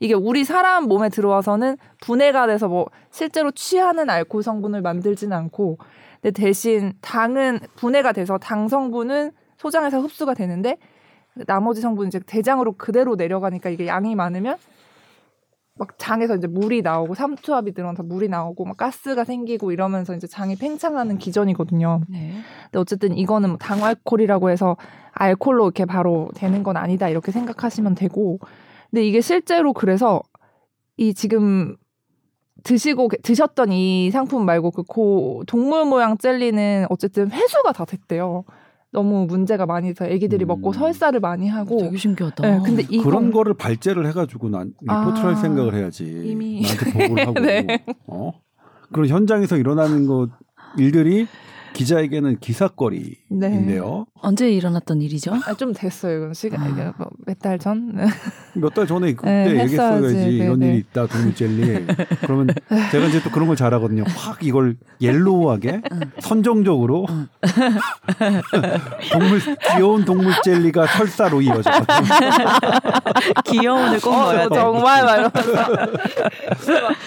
이게 0.00 0.14
우리 0.14 0.44
사람 0.44 0.84
몸에 0.84 1.08
들어와서는 1.08 1.76
분해가 2.00 2.46
돼서 2.46 2.68
뭐 2.68 2.86
실제로 3.10 3.50
취하는 3.50 4.08
알코올 4.08 4.42
성분을 4.42 4.82
만들지는 4.82 5.36
않고 5.36 5.78
근데 6.20 6.30
대신 6.30 6.94
당은 7.00 7.60
분해가 7.76 8.12
돼서 8.12 8.38
당 8.38 8.68
성분은 8.68 9.32
소장에서 9.56 10.00
흡수가 10.00 10.34
되는데 10.34 10.76
나머지 11.46 11.80
성분은 11.80 12.08
이제 12.08 12.20
대장으로 12.20 12.72
그대로 12.72 13.16
내려가니까 13.16 13.70
이게 13.70 13.86
양이 13.86 14.14
많으면 14.14 14.56
막 15.74 15.96
장에서 15.96 16.34
이제 16.34 16.48
물이 16.48 16.82
나오고 16.82 17.14
삼투압이 17.14 17.72
들어서 17.72 18.02
물이 18.02 18.28
나오고 18.28 18.64
막 18.64 18.76
가스가 18.76 19.24
생기고 19.24 19.70
이러면서 19.70 20.14
이제 20.14 20.26
장이 20.26 20.56
팽창하는 20.56 21.18
기전이거든요. 21.18 22.00
네. 22.08 22.32
근데 22.64 22.78
어쨌든 22.78 23.16
이거는 23.16 23.50
뭐 23.50 23.58
당알콜이라고 23.58 24.50
해서 24.50 24.76
알콜로 25.12 25.66
이렇게 25.66 25.84
바로 25.84 26.30
되는 26.34 26.64
건 26.64 26.76
아니다 26.76 27.08
이렇게 27.08 27.30
생각하시면 27.30 27.94
되고 27.94 28.40
근데 28.90 29.06
이게 29.06 29.20
실제로 29.20 29.72
그래서 29.72 30.22
이 30.96 31.14
지금 31.14 31.76
드시고 32.64 33.08
드셨던 33.22 33.72
이 33.72 34.10
상품 34.10 34.44
말고 34.44 34.70
그 34.72 34.82
고 34.82 35.42
동물 35.46 35.84
모양 35.84 36.18
젤리는 36.18 36.86
어쨌든 36.90 37.30
회수가 37.30 37.72
다 37.72 37.84
됐대요. 37.84 38.44
너무 38.90 39.26
문제가 39.26 39.66
많이 39.66 39.88
돼서 39.92 40.06
애기들이 40.10 40.46
음. 40.46 40.48
먹고 40.48 40.72
설사를 40.72 41.18
많이 41.20 41.46
하고 41.48 41.78
되게 41.78 41.96
신기하다. 41.98 42.42
네, 42.50 42.60
근데 42.64 42.82
이건 42.88 43.04
그런 43.04 43.30
거를 43.30 43.52
발제를 43.54 44.06
해가지고 44.08 44.48
난 44.48 44.72
리포트를 44.80 45.24
할 45.24 45.32
아, 45.32 45.36
생각을 45.36 45.74
해야지. 45.74 46.04
이미. 46.24 46.62
나한테 46.62 46.92
보고를 47.06 47.26
하고. 47.28 47.40
네. 47.40 47.84
어? 48.06 48.32
그런 48.92 49.08
현장에서 49.08 49.58
일어나는 49.58 50.06
것 50.06 50.30
일들이 50.78 51.26
기자에게는 51.74 52.38
기사거리인데요. 52.40 54.06
언제 54.20 54.50
일어났던 54.50 55.00
일이죠? 55.00 55.32
아, 55.46 55.54
좀 55.54 55.72
됐어요. 55.72 56.16
이건 56.18 56.34
시간 56.34 56.60
아. 56.60 56.94
뭐 56.98 57.08
몇달 57.26 57.58
전. 57.58 57.92
몇 58.54 58.74
달 58.74 58.86
전에 58.86 59.14
그때 59.14 59.30
네, 59.30 59.50
얘기했어야지 59.62 60.06
했어야지. 60.06 60.36
이런 60.36 60.58
네, 60.58 60.66
일이 60.66 60.74
네. 60.74 60.78
있다 60.80 61.06
동물 61.06 61.34
젤리. 61.34 61.86
그러면 62.22 62.48
제가 62.90 63.06
이제 63.06 63.22
또 63.22 63.30
그런 63.30 63.46
걸 63.48 63.56
잘하거든요. 63.56 64.04
확 64.16 64.38
이걸 64.42 64.76
옐로우하게 65.00 65.82
선정적으로 66.20 67.06
동물 69.12 69.40
귀여운 69.74 70.04
동물 70.04 70.32
젤리가 70.42 70.86
설사로 70.88 71.40
이어져. 71.42 71.70
귀여운을 73.46 74.00
꼭 74.00 74.10
넣어야 74.10 74.46
어, 74.46 74.48
돼. 74.48 74.54
정말 74.54 75.04
막 75.04 75.32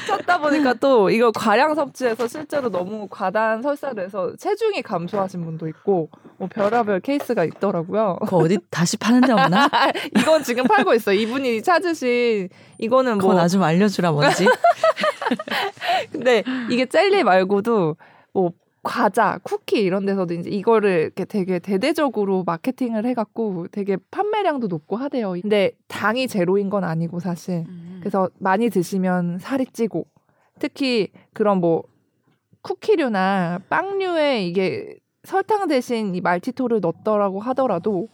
찾다 0.07 0.39
보니까 0.39 0.73
또 0.75 1.09
이거 1.09 1.31
과량 1.31 1.75
섭취해서 1.75 2.27
실제로 2.27 2.69
너무 2.69 3.07
해서 4.03 4.33
체 4.37 4.50
중이 4.55 4.81
감소하신 4.81 5.43
분도 5.45 5.67
있고 5.67 6.09
뭐 6.37 6.47
별하별 6.51 6.99
케이스가 7.01 7.43
있더라고요. 7.45 8.17
그거 8.21 8.37
어디 8.37 8.57
다시 8.69 8.97
파는 8.97 9.21
데 9.21 9.31
없나? 9.33 9.69
이건 10.17 10.43
지금 10.43 10.63
팔고 10.65 10.93
있어. 10.95 11.15
요 11.15 11.19
이분이 11.19 11.61
찾으신 11.63 12.49
이거는 12.79 13.17
뭐 13.19 13.33
나 13.33 13.47
좀 13.47 13.63
알려주라 13.63 14.11
뭔지. 14.11 14.45
근데 16.11 16.43
이게 16.69 16.85
젤리 16.85 17.23
말고도 17.23 17.95
뭐 18.33 18.51
과자, 18.83 19.39
쿠키 19.43 19.79
이런 19.81 20.05
데서도 20.07 20.33
이제 20.33 20.49
이거를 20.49 20.89
이렇게 21.01 21.25
되게 21.25 21.59
대대적으로 21.59 22.43
마케팅을 22.45 23.05
해갖고 23.05 23.67
되게 23.71 23.97
판매량도 24.09 24.67
높고 24.67 24.95
하대요. 24.97 25.33
근데 25.39 25.71
당이 25.87 26.27
제로인 26.27 26.69
건 26.71 26.83
아니고 26.83 27.19
사실. 27.19 27.65
그래서 27.99 28.29
많이 28.39 28.69
드시면 28.71 29.37
살이 29.39 29.65
찌고 29.67 30.05
특히 30.59 31.09
그런 31.33 31.59
뭐 31.59 31.83
쿠키류나 32.61 33.61
빵류에 33.69 34.45
이게 34.45 34.95
설탕 35.23 35.67
대신 35.67 36.15
이 36.15 36.21
말티톨을 36.21 36.79
넣었더라고 36.81 37.39
하더라도 37.39 38.07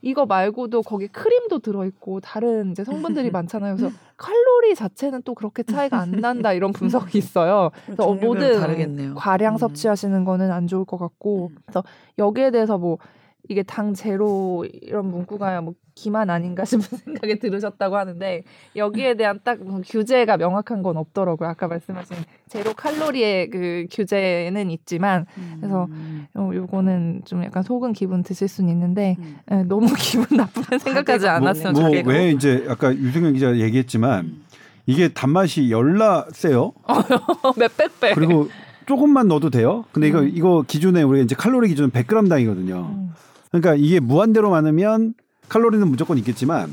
이거 0.00 0.26
말고도 0.26 0.82
거기 0.82 1.08
크림도 1.08 1.60
들어있고 1.60 2.20
다른 2.20 2.72
이제 2.72 2.84
성분들이 2.84 3.30
많잖아요. 3.32 3.76
그래서 3.76 3.94
칼로리 4.18 4.74
자체는 4.74 5.22
또 5.24 5.34
그렇게 5.34 5.62
차이가 5.62 5.98
안 5.98 6.10
난다 6.10 6.52
이런 6.52 6.72
분석이 6.74 7.16
있어요. 7.16 7.70
그래서 7.86 8.04
어, 8.04 8.14
모든 8.14 8.60
다르겠네요. 8.60 9.14
과량 9.14 9.54
음. 9.54 9.58
섭취하시는 9.58 10.24
거는 10.24 10.52
안 10.52 10.66
좋을 10.66 10.84
것 10.84 10.98
같고 10.98 11.52
그래서 11.64 11.82
여기에 12.18 12.50
대해서 12.50 12.76
뭐 12.76 12.98
이게 13.48 13.62
당 13.62 13.92
제로 13.94 14.64
이런 14.82 15.06
문구가 15.06 15.60
뭐 15.60 15.74
기만 15.94 16.30
아닌가 16.30 16.64
싶은 16.64 16.98
생각이 16.98 17.38
들으셨다고 17.38 17.96
하는데 17.96 18.42
여기에 18.74 19.14
대한 19.14 19.38
딱 19.44 19.58
뭐 19.60 19.80
규제가 19.84 20.36
명확한 20.38 20.82
건 20.82 20.96
없더라고요. 20.96 21.48
아까 21.48 21.68
말씀하신 21.68 22.16
제로 22.48 22.72
칼로리의 22.74 23.50
그 23.50 23.86
규제는 23.90 24.70
있지만 24.70 25.26
그래서 25.60 25.84
음. 25.90 26.26
어, 26.34 26.50
요거는 26.54 27.22
좀 27.26 27.44
약간 27.44 27.62
속은 27.62 27.92
기분 27.92 28.22
드실 28.22 28.48
수는 28.48 28.70
있는데 28.72 29.16
음. 29.18 29.36
예, 29.52 29.62
너무 29.64 29.86
기분 29.98 30.36
나쁘게 30.36 30.78
생각하지 30.78 31.26
뭐- 31.26 31.34
않았으면 31.34 31.72
뭐 31.74 31.82
좋겠고 31.82 32.10
왜 32.10 32.30
이제 32.30 32.64
아까 32.68 32.94
유승현 32.94 33.34
기자 33.34 33.56
얘기했지만 33.56 34.42
이게 34.86 35.08
단맛이 35.08 35.70
열나 35.70 36.26
세요. 36.32 36.72
몇백 37.56 38.00
배. 38.00 38.14
그리고 38.14 38.48
조금만 38.86 39.28
넣어도 39.28 39.48
돼요. 39.50 39.84
근데 39.92 40.08
이거 40.08 40.20
음. 40.20 40.30
이거 40.34 40.64
기준에 40.66 41.02
우리가 41.02 41.24
이제 41.24 41.34
칼로리 41.34 41.68
기준은 41.68 41.90
100g 41.90 42.28
당이거든요. 42.28 42.90
음. 42.92 43.10
그러니까 43.54 43.76
이게 43.76 44.00
무한대로 44.00 44.50
많으면 44.50 45.14
칼로리는 45.48 45.86
무조건 45.86 46.18
있겠지만 46.18 46.72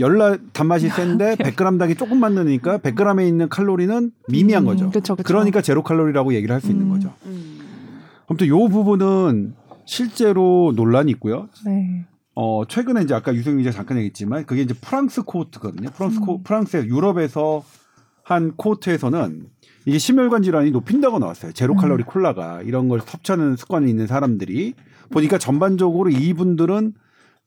열나 0.00 0.36
단맛이 0.52 0.88
센데 0.88 1.36
100g 1.36 1.78
당이 1.78 1.94
조금만 1.94 2.34
넣으니까 2.34 2.78
100g에 2.78 3.28
있는 3.28 3.48
칼로리는 3.48 4.10
미미한 4.28 4.64
음, 4.64 4.66
거죠. 4.66 4.90
그쵸, 4.90 5.14
그쵸. 5.14 5.24
그러니까 5.24 5.62
제로 5.62 5.84
칼로리라고 5.84 6.34
얘기를 6.34 6.52
할 6.52 6.60
수 6.60 6.70
있는 6.72 6.86
음. 6.86 6.90
거죠. 6.90 7.12
음. 7.26 7.60
아무튼 8.26 8.48
요 8.48 8.66
부분은 8.68 9.54
실제로 9.84 10.72
논란이 10.74 11.12
있고요. 11.12 11.48
네. 11.64 12.04
어, 12.34 12.64
최근에 12.66 13.02
이제 13.02 13.14
아까 13.14 13.32
유승민 13.32 13.58
기자 13.58 13.70
잠깐 13.70 13.98
얘기했지만 13.98 14.46
그게 14.46 14.62
이제 14.62 14.74
프랑스 14.74 15.22
코호트거든요. 15.22 15.90
프랑스 15.90 16.18
코, 16.18 16.38
음. 16.38 16.42
프랑스 16.42 16.76
유럽에서 16.78 17.62
한 18.24 18.52
코호트에서는 18.56 19.46
이게 19.86 19.98
심혈관 19.98 20.42
질환이 20.42 20.72
높인다고 20.72 21.20
나왔어요. 21.20 21.52
제로 21.52 21.74
음. 21.74 21.76
칼로리 21.76 22.02
콜라가 22.02 22.62
이런 22.62 22.88
걸 22.88 23.00
섭취하는 23.00 23.54
습관이 23.54 23.88
있는 23.88 24.08
사람들이 24.08 24.74
보니까 25.10 25.38
전반적으로 25.38 26.10
이분들은 26.10 26.94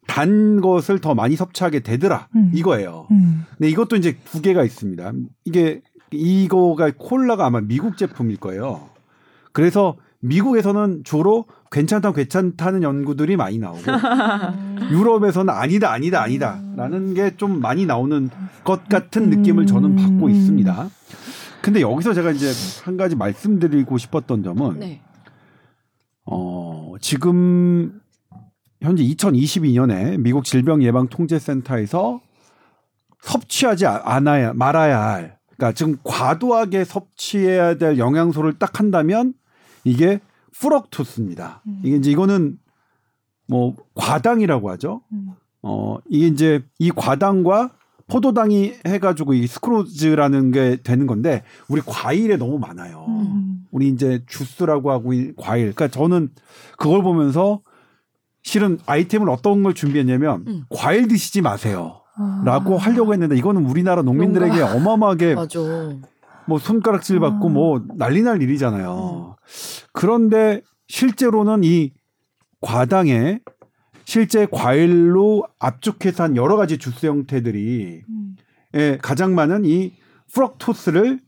단 0.07 0.59
것을 0.61 0.99
더 0.99 1.13
많이 1.13 1.35
섭취하게 1.35 1.81
되더라 1.81 2.27
음. 2.35 2.51
이거예요. 2.53 3.07
음. 3.11 3.45
근데 3.57 3.69
이것도 3.69 3.95
이제 3.95 4.17
두 4.25 4.41
개가 4.41 4.63
있습니다. 4.63 5.11
이게 5.45 5.81
이거가 6.11 6.91
콜라가 6.97 7.45
아마 7.45 7.61
미국 7.61 7.97
제품일 7.97 8.37
거예요. 8.37 8.89
그래서 9.53 9.95
미국에서는 10.21 11.03
주로 11.03 11.45
괜찮다 11.71 12.11
괜찮다는 12.11 12.83
연구들이 12.83 13.37
많이 13.37 13.57
나오고 13.59 13.79
유럽에서는 14.91 15.53
아니다 15.53 15.91
아니다 15.91 16.21
아니다라는 16.23 17.13
게 17.13 17.31
좀 17.37 17.61
많이 17.61 17.85
나오는 17.85 18.29
것 18.63 18.89
같은 18.89 19.29
느낌을 19.29 19.65
저는 19.67 19.95
받고 19.95 20.25
음. 20.25 20.29
있습니다. 20.31 20.89
근데 21.61 21.81
여기서 21.81 22.13
제가 22.13 22.31
이제 22.31 22.47
한 22.83 22.97
가지 22.97 23.15
말씀드리고 23.15 23.97
싶었던 23.97 24.43
점은 24.43 24.79
네. 24.79 25.01
어, 26.25 26.68
지금 26.99 28.01
현재 28.81 29.03
2022년에 29.03 30.19
미국 30.19 30.45
질병예방통제센터에서 30.45 32.21
섭취하지 33.21 33.85
아- 33.85 34.01
않아야 34.05 34.53
말아야 34.53 35.01
할 35.01 35.37
그러니까 35.55 35.73
지금 35.73 35.97
과도하게 36.03 36.85
섭취해야 36.85 37.75
될 37.75 37.97
영양소를 37.97 38.53
딱 38.59 38.79
한다면 38.79 39.33
이게 39.83 40.19
프럭토스입니다. 40.53 41.61
음. 41.67 41.81
이게 41.83 41.97
이제 41.97 42.11
이거는 42.11 42.57
뭐 43.47 43.75
과당이라고 43.95 44.69
하죠. 44.71 45.01
음. 45.11 45.31
어 45.61 45.97
이게 46.09 46.27
이제 46.27 46.63
이 46.79 46.91
과당과 46.91 47.71
포도당이 48.07 48.75
해가지고 48.87 49.33
이 49.33 49.45
스크로즈라는 49.47 50.51
게 50.51 50.77
되는 50.77 51.05
건데 51.07 51.43
우리 51.67 51.81
과일에 51.85 52.37
너무 52.37 52.57
많아요. 52.57 53.05
음. 53.07 53.48
우리 53.71 53.89
이제 53.89 54.23
주스라고 54.27 54.91
하고 54.91 55.13
이 55.13 55.33
과일. 55.37 55.73
그러니까 55.73 55.87
저는 55.87 56.29
그걸 56.77 57.03
보면서 57.03 57.61
실은 58.43 58.79
아이템을 58.85 59.29
어떤 59.29 59.63
걸 59.63 59.73
준비했냐면 59.73 60.43
음. 60.47 60.63
과일 60.69 61.07
드시지 61.07 61.41
마세요. 61.41 62.01
아. 62.15 62.41
라고 62.45 62.77
하려고 62.77 63.13
했는데 63.13 63.35
이거는 63.37 63.65
우리나라 63.65 64.01
농민들에게 64.01 64.61
어마어마하게 64.61 65.35
맞아. 65.35 65.59
뭐 66.47 66.57
손가락질 66.57 67.19
받고 67.19 67.47
아. 67.47 67.51
뭐 67.51 67.81
난리 67.95 68.21
날 68.21 68.41
일이잖아요. 68.41 69.35
그런데 69.93 70.61
실제로는 70.87 71.63
이 71.63 71.91
과당에 72.61 73.39
실제 74.05 74.47
과일로 74.51 75.45
압축해서 75.59 76.23
한 76.23 76.35
여러 76.35 76.57
가지 76.57 76.77
주스 76.77 77.05
형태들이 77.05 78.01
음. 78.09 78.35
예, 78.75 78.97
가장 79.01 79.35
많은 79.35 79.65
이 79.65 79.93
프럭토스를 80.33 81.19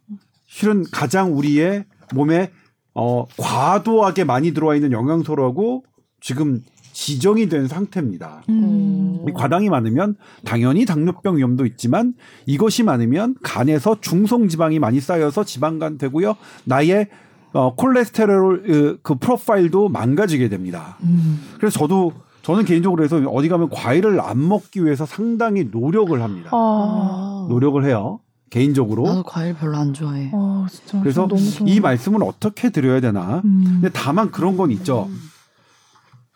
실은 0.47 0.83
가장 0.91 1.37
우리의 1.37 1.85
몸에 2.13 2.51
어, 2.93 3.25
과도하게 3.37 4.23
많이 4.23 4.53
들어와 4.53 4.75
있는 4.75 4.91
영양소라고 4.91 5.83
지금 6.19 6.61
지정이 6.93 7.47
된 7.49 7.67
상태입니다. 7.67 8.43
음. 8.49 9.25
이 9.27 9.31
과당이 9.33 9.69
많으면 9.69 10.15
당연히 10.43 10.85
당뇨병 10.85 11.37
위험도 11.37 11.65
있지만 11.65 12.13
이것이 12.45 12.83
많으면 12.83 13.35
간에서 13.41 14.01
중성 14.01 14.49
지방이 14.49 14.79
많이 14.79 14.99
쌓여서 14.99 15.43
지방간 15.43 15.97
되고요. 15.97 16.35
나의 16.65 17.07
어, 17.53 17.75
콜레스테롤 17.75 18.63
그, 18.63 18.99
그 19.01 19.15
프로파일도 19.15 19.89
망가지게 19.89 20.49
됩니다. 20.49 20.97
음. 21.03 21.41
그래서 21.57 21.79
저도 21.79 22.13
저는 22.41 22.65
개인적으로 22.65 23.03
해서 23.03 23.17
어디 23.29 23.49
가면 23.49 23.69
과일을 23.69 24.19
안 24.19 24.47
먹기 24.47 24.83
위해서 24.83 25.05
상당히 25.05 25.65
노력을 25.71 26.19
합니다. 26.21 26.49
아. 26.53 27.45
노력을 27.49 27.83
해요. 27.85 28.19
개인적으로. 28.51 29.03
나도 29.07 29.23
과일 29.23 29.55
별로 29.55 29.77
안 29.77 29.93
좋아해. 29.93 30.29
아, 30.33 30.67
진짜. 30.69 30.99
그래서. 30.99 31.27
이 31.65 31.79
말씀을 31.79 32.21
어떻게 32.23 32.69
드려야 32.69 32.99
되나? 32.99 33.41
음. 33.43 33.63
근데 33.65 33.89
다만 33.91 34.29
그런 34.29 34.57
건 34.57 34.69
있죠. 34.71 35.09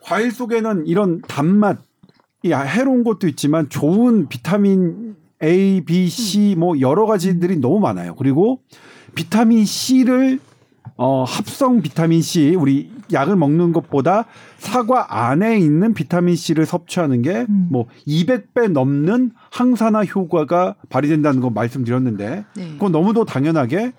과일 0.01 0.31
속에는 0.31 0.87
이런 0.87 1.21
단맛, 1.27 1.77
이 2.41 2.51
해로운 2.53 3.03
것도 3.03 3.27
있지만 3.27 3.69
좋은 3.69 4.29
비타민 4.29 5.15
A, 5.43 5.81
B, 5.81 6.07
C 6.07 6.55
뭐 6.55 6.79
여러 6.79 7.05
가지들이 7.05 7.57
너무 7.57 7.79
많아요. 7.79 8.15
그리고 8.15 8.61
비타민 9.13 9.65
C를 9.65 10.39
어, 10.97 11.23
합성 11.23 11.81
비타민 11.81 12.21
C 12.21 12.55
우리 12.55 12.89
약을 13.11 13.35
먹는 13.35 13.73
것보다 13.73 14.25
사과 14.57 15.27
안에 15.29 15.59
있는 15.59 15.93
비타민 15.93 16.35
C를 16.35 16.65
섭취하는 16.65 17.21
게 17.21 17.45
음. 17.49 17.67
뭐 17.69 17.87
200배 18.07 18.71
넘는 18.71 19.31
항산화 19.51 20.05
효과가 20.05 20.75
발휘된다는 20.89 21.41
거 21.41 21.49
말씀드렸는데 21.49 22.45
네. 22.55 22.71
그건 22.73 22.93
너무도 22.93 23.25
당연하게 23.25 23.91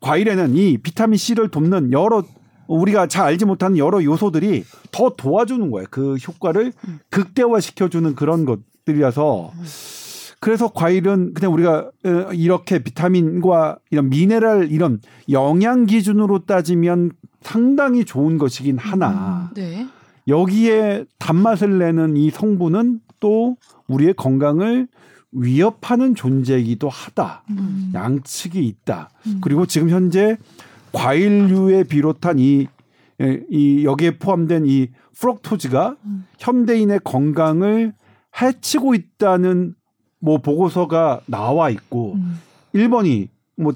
과일에는 0.00 0.54
이 0.54 0.76
비타민 0.78 1.16
C를 1.16 1.48
돕는 1.48 1.92
여러 1.92 2.22
우리가 2.66 3.06
잘 3.06 3.26
알지 3.26 3.46
못하는 3.46 3.78
여러 3.78 4.02
요소들이 4.02 4.64
더 4.90 5.10
도와주는 5.16 5.70
거예요. 5.70 5.86
그 5.90 6.16
효과를 6.16 6.72
음. 6.86 6.98
극대화시켜주는 7.10 8.14
그런 8.14 8.44
것들이라서 8.44 9.52
그래서 10.44 10.68
과일은 10.68 11.32
그냥 11.32 11.54
우리가 11.54 11.90
어, 12.04 12.32
이렇게 12.34 12.78
비타민과 12.78 13.78
이런 13.90 14.10
미네랄 14.10 14.70
이런 14.70 15.00
영양 15.30 15.86
기준으로 15.86 16.40
따지면 16.40 17.12
상당히 17.40 18.04
좋은 18.04 18.36
것이긴 18.36 18.76
하나 18.76 19.50
네. 19.54 19.86
여기에 20.28 21.06
단맛을 21.18 21.78
내는 21.78 22.18
이 22.18 22.28
성분은 22.28 23.00
또 23.20 23.56
우리의 23.88 24.12
건강을 24.12 24.86
위협하는 25.32 26.14
존재이기도 26.14 26.90
하다. 26.90 27.44
음. 27.48 27.90
양측이 27.94 28.62
있다. 28.66 29.08
음. 29.26 29.38
그리고 29.40 29.64
지금 29.64 29.88
현재 29.88 30.36
과일류에 30.92 31.84
비롯한 31.84 32.38
이, 32.38 32.68
에, 33.18 33.40
이 33.48 33.84
여기에 33.86 34.18
포함된 34.18 34.66
이 34.66 34.88
프럭토즈가 35.18 35.96
음. 36.04 36.26
현대인의 36.38 37.00
건강을 37.02 37.94
해치고 38.42 38.94
있다는 38.94 39.74
뭐 40.24 40.38
보고서가 40.38 41.20
나와 41.26 41.68
있고 41.68 42.14
음. 42.14 42.40
1번이 42.74 43.28
뭐 43.56 43.74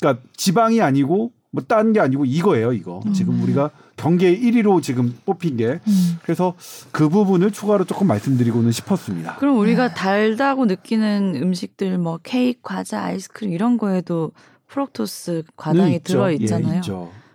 그러니까 0.00 0.22
지방이 0.34 0.80
아니고 0.80 1.30
뭐 1.50 1.62
딴 1.68 1.92
게 1.92 2.00
아니고 2.00 2.24
이거예요, 2.24 2.72
이거. 2.72 3.00
지금 3.14 3.34
음. 3.34 3.42
우리가 3.42 3.70
경계 3.96 4.36
1위로 4.36 4.82
지금 4.82 5.14
뽑힌 5.24 5.56
게 5.56 5.78
음. 5.86 6.18
그래서 6.22 6.54
그 6.90 7.08
부분을 7.08 7.52
추가로 7.52 7.84
조금 7.84 8.06
말씀드리고는 8.08 8.72
싶었습니다. 8.72 9.36
그럼 9.36 9.58
우리가 9.58 9.92
달다고 9.94 10.64
느끼는 10.64 11.38
음식들 11.40 11.98
뭐 11.98 12.18
케이크, 12.22 12.58
과자, 12.62 13.04
아이스크림 13.04 13.52
이런 13.52 13.76
거에도 13.76 14.32
프럭토스 14.66 15.44
과당이 15.56 15.96
있죠. 15.96 16.14
들어 16.14 16.30
예, 16.32 16.34
있잖아요. 16.36 16.80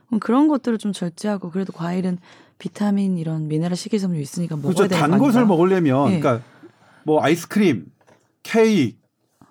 그럼 0.07 0.19
그런 0.19 0.47
것들을 0.49 0.79
좀 0.79 0.91
절제하고 0.91 1.51
그래도 1.51 1.71
과일은 1.71 2.17
비타민 2.57 3.17
이런 3.17 3.47
미네랄 3.47 3.77
식이섬유 3.77 4.19
있으니까 4.19 4.55
먹어야 4.57 4.73
그렇죠. 4.73 4.88
되는 4.89 4.99
단거 5.12 5.27
것을? 5.27 5.45
먹으려면 5.45 6.12
예. 6.12 6.19
그러니까 6.19 6.43
뭐 7.05 7.23
아이스크림, 7.23 7.85
케이크, 8.43 8.97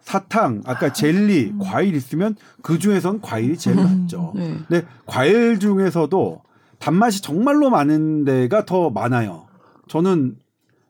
사탕, 0.00 0.62
아까 0.64 0.92
젤리, 0.92 1.50
음. 1.54 1.58
과일 1.62 1.94
있으면 1.94 2.34
그 2.62 2.78
중에선 2.78 3.20
과일이 3.20 3.56
제일 3.58 3.78
음. 3.78 3.84
낫죠. 4.02 4.32
네. 4.34 4.56
근데 4.68 4.86
과일 5.06 5.58
중에서도 5.58 6.42
단맛이 6.78 7.20
정말로 7.22 7.70
많은 7.70 8.24
데가 8.24 8.64
더 8.64 8.88
많아요. 8.90 9.46
저는 9.88 10.36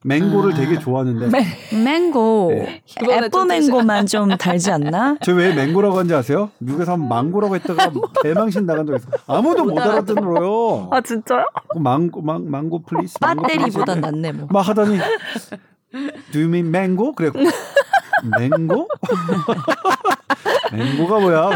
맹고를 0.04 0.52
아. 0.52 0.56
되게 0.56 0.78
좋아하는데 0.78 1.28
맹고. 1.84 2.52
네. 2.54 2.82
애플 3.10 3.30
좀 3.30 3.48
맹고만 3.48 4.06
좀 4.06 4.28
달지 4.36 4.70
않나? 4.70 5.16
저 5.22 5.32
왜 5.32 5.52
맹고라고 5.52 5.96
하는지 5.96 6.14
아세요? 6.14 6.50
미국에서 6.58 6.92
한 6.92 7.08
망고라고 7.08 7.56
했다가 7.56 7.90
대망신 8.22 8.64
나간 8.64 8.86
적 8.86 8.94
있어. 8.96 9.08
아무도 9.26 9.64
못 9.64 9.76
알아들어요. 9.80 10.88
아 10.92 11.00
진짜요? 11.00 11.44
그 11.70 11.78
망고 11.78 12.22
망 12.22 12.48
망고 12.48 12.82
please. 12.82 13.18
Please. 13.18 13.78
낫네 13.78 14.32
뭐. 14.32 14.46
막 14.52 14.68
하더니 14.68 14.98
Do 16.32 16.40
you 16.40 16.48
mean 16.48 16.68
mango? 16.68 17.12
그래. 17.12 17.30
Mango? 18.38 18.88
Mango가 20.72 21.20
뭐야? 21.20 21.50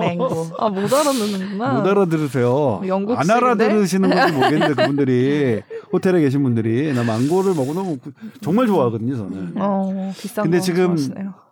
맹고. 0.00 0.46
아 0.58 0.68
못 0.70 0.92
알아듣는구나. 0.92 1.72
못 1.74 1.86
알아들으세요. 1.86 2.82
영국식인데? 2.86 3.32
안 3.32 3.36
알아들으시는 3.36 4.10
건지 4.10 4.32
모르겠는데 4.32 4.74
그분들이 4.74 5.62
호텔에 5.92 6.20
계신 6.20 6.42
분들이 6.42 6.92
나 6.94 7.02
망고를 7.04 7.54
먹어놓으면 7.54 8.00
정말 8.40 8.66
좋아하거든요 8.66 9.16
저는. 9.16 9.54
어 9.56 10.12
비싼 10.16 10.44
근데 10.44 10.58
거 10.58 10.62
지금. 10.62 10.96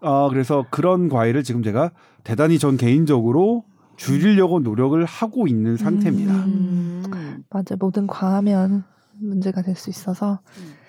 아 0.01 0.29
그래서 0.31 0.65
그런 0.71 1.09
과일을 1.09 1.43
지금 1.43 1.63
제가 1.63 1.91
대단히 2.25 2.59
전 2.59 2.77
개인적으로 2.77 3.65
줄이려고 3.97 4.61
노력을 4.61 5.03
하고 5.05 5.47
있는 5.49 5.77
상태입니다. 5.77 6.33
음. 6.33 7.03
맞아 7.51 7.75
모든 7.79 8.07
과하면 8.07 8.85
문제가 9.21 9.63
될 9.63 9.75
수 9.75 9.91
있어서 9.91 10.41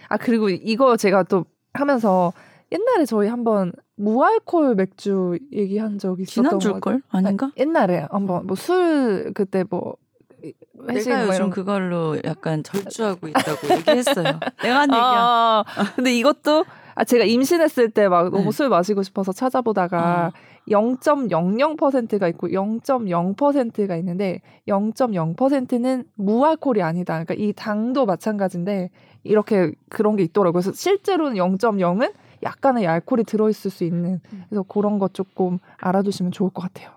아 0.08 0.18
그리고 0.18 0.50
이거 0.50 0.96
제가 0.98 1.24
또 1.24 1.46
하면서 1.74 2.34
옛날에 2.72 3.06
저희 3.06 3.28
한번 3.28 3.72
무알콜 3.96 4.76
맥주 4.76 5.38
얘기한 5.52 5.98
적이 5.98 6.24
있었던 6.24 6.44
지난줄 6.60 6.72
것걸 6.74 7.02
아닌가? 7.10 7.52
옛날에 7.58 8.06
한번 8.12 8.46
뭐 8.48 8.56
술 8.56 9.32
그때 9.34 9.64
뭐 9.70 9.96
회식 10.90 11.10
내가 11.10 11.20
뭐 11.26 11.28
요즘 11.30 11.36
이런 11.36 11.50
그걸로 11.50 12.18
약간 12.24 12.64
절주하고 12.64 13.28
있다고 13.28 13.68
얘기했어요. 13.78 14.24
내가 14.64 14.80
한 14.82 14.90
얘기야. 14.90 15.04
아, 15.04 15.66
근데 15.96 16.14
이것도 16.16 16.64
아 16.96 17.04
제가 17.04 17.26
임신했을 17.26 17.90
때 17.92 18.08
막 18.08 18.30
너무 18.32 18.46
네. 18.46 18.52
술 18.52 18.70
마시고 18.70 19.04
싶어서 19.04 19.32
찾아보다가 19.34 20.32
0.00%가 20.70 22.28
있고 22.30 22.48
0.0%가 22.50 23.96
있는데 23.98 24.42
0.0%는 24.68 26.04
무알콜이 26.16 26.82
아니다. 26.82 27.14
그러니까 27.24 27.34
이 27.38 27.54
당도 27.54 28.06
마찬가지인데 28.06 28.92
이렇게 29.24 29.72
그런 29.90 30.16
게 30.16 30.24
있더라고요. 30.24 30.62
그래서 30.62 30.72
실제로는 30.74 31.36
0.0은 31.36 32.12
약간의 32.44 32.88
알코올이 32.88 33.24
들어있을 33.24 33.72
수 33.72 33.84
있는 33.84 34.22
그래서 34.50 34.64
그런 34.64 35.00
거 35.00 35.08
조금 35.10 35.60
알아두시면 35.78 36.32
좋을 36.32 36.50
것 36.52 36.62
같아요. 36.62 36.92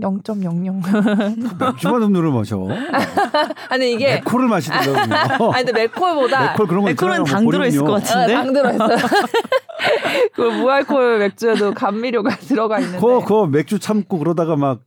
0.00. 0.00 1.60
맥주만 1.60 2.02
음료를 2.02 2.32
마셔. 2.32 2.66
아니 3.68 3.92
이게 3.92 4.14
맥코를 4.14 4.48
마시더라고요. 4.48 5.50
아니 5.52 5.64
근데 5.66 5.82
맥콜보다 5.82 6.50
맥콜 6.52 6.66
그런 6.66 6.82
거 6.82 6.88
맥콜은 6.88 7.20
있잖아요. 7.20 7.24
당뭐 7.24 7.52
들어 7.52 7.66
있을 7.66 7.80
보리음료. 7.80 8.00
것 8.00 8.02
같은데. 8.02 8.34
아, 8.34 8.42
당 8.42 8.52
들어 8.54 8.72
있어요. 8.72 8.96
그 10.34 10.40
무알콜 10.42 11.18
맥주에도 11.18 11.74
감미료가 11.74 12.36
들어가 12.36 12.78
있는데. 12.78 12.98
그거 12.98 13.20
그거 13.20 13.46
맥주 13.46 13.78
참고 13.78 14.18
그러다가 14.18 14.56
막 14.56 14.80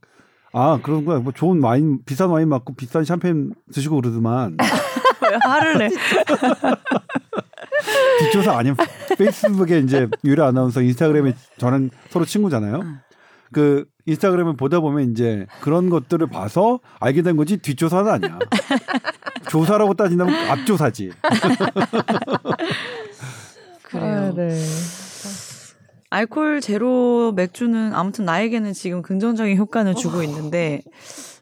아 0.58 0.78
그런 0.82 1.04
거야. 1.04 1.18
뭐 1.18 1.32
좋은 1.32 1.62
와인 1.62 1.98
비싼 2.06 2.30
와인 2.30 2.48
맞고 2.48 2.76
비싼 2.76 3.04
샴페인 3.04 3.52
드시고 3.74 4.00
그러더만 4.00 4.56
화를 5.44 5.78
내. 5.78 5.90
뒷조사 8.20 8.56
아니면 8.56 8.76
페이스북에 9.16 9.78
이제 9.80 10.08
유래 10.24 10.42
아나운서 10.42 10.82
인스타그램에 10.82 11.34
저는 11.58 11.90
서로 12.10 12.24
친구잖아요. 12.24 12.80
응. 12.82 12.98
그 13.52 13.86
인스타그램을 14.06 14.56
보다 14.56 14.80
보면 14.80 15.10
이제 15.10 15.46
그런 15.60 15.88
것들을 15.90 16.26
봐서 16.28 16.80
알게 17.00 17.22
된 17.22 17.36
거지 17.36 17.56
뒷조사는 17.56 18.10
아니야. 18.10 18.38
조사라고 19.50 19.94
따진다면 19.94 20.34
앞조사지. 20.50 21.12
그래요. 23.82 24.04
아, 24.04 24.32
네. 24.34 24.60
알코올 26.10 26.60
제로 26.60 27.32
맥주는 27.32 27.92
아무튼 27.94 28.24
나에게는 28.24 28.72
지금 28.72 29.02
긍정적인 29.02 29.56
효과는 29.56 29.94
주고 29.96 30.22
있는데 30.22 30.82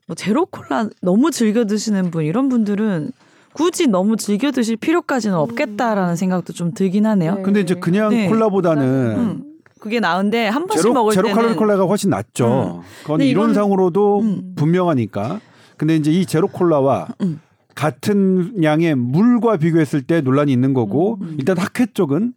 뭐 0.07 0.15
제로 0.15 0.47
콜라 0.47 0.89
너무 1.01 1.31
즐겨 1.31 1.65
드시는 1.65 2.11
분 2.11 2.25
이런 2.25 2.49
분들은 2.49 3.13
굳이 3.55 3.87
너무 3.87 4.17
즐겨 4.17 4.51
드실 4.51 4.77
필요까지는 4.77 5.37
없겠다라는 5.37 6.17
생각도 6.17 6.53
좀 6.53 6.73
들긴 6.75 7.07
하네요. 7.07 7.37
네. 7.37 7.43
근데 7.43 7.61
이제 7.61 7.75
그냥 7.75 8.11
네. 8.11 8.29
콜라보다는 8.29 8.85
음, 9.17 9.45
그게 9.81 10.01
나은데 10.01 10.49
한 10.49 10.67
번씩 10.67 10.83
제로 10.83 10.93
먹을 10.95 11.13
제로 11.15 11.29
때는 11.29 11.41
칼로리 11.41 11.57
콜라가 11.57 11.85
훨씬 11.85 12.11
낫죠. 12.11 12.83
그건 13.03 13.19
근데 13.19 13.31
이건- 13.31 13.45
이론상으로도 13.45 14.21
음. 14.21 14.53
분명하니까. 14.57 15.41
근데 15.77 15.97
이제 15.97 16.11
이 16.11 16.27
제로 16.27 16.49
콜라와 16.49 17.09
음. 17.23 17.41
같은 17.75 18.63
양의 18.63 18.95
물과 18.97 19.57
비교했을 19.59 20.03
때 20.03 20.21
논란이 20.21 20.53
있는 20.53 20.75
거고 20.75 21.19
음. 21.21 21.37
일단 21.39 21.57
학회 21.59 21.87
쪽은 21.87 22.33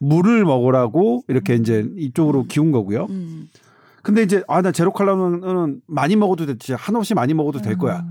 물을 0.00 0.44
먹으라고 0.44 1.24
이렇게 1.28 1.54
이제 1.54 1.86
이쪽으로 1.96 2.44
기운 2.46 2.72
거고요. 2.72 3.06
음. 3.10 3.48
근데 4.02 4.22
이제 4.22 4.42
아 4.48 4.62
나 4.62 4.70
제로 4.72 4.92
콜라는 4.92 5.80
많이 5.86 6.16
먹어도 6.16 6.46
되지 6.46 6.72
한없이 6.72 7.14
많이 7.14 7.34
먹어도 7.34 7.60
될 7.60 7.76
거야. 7.76 8.04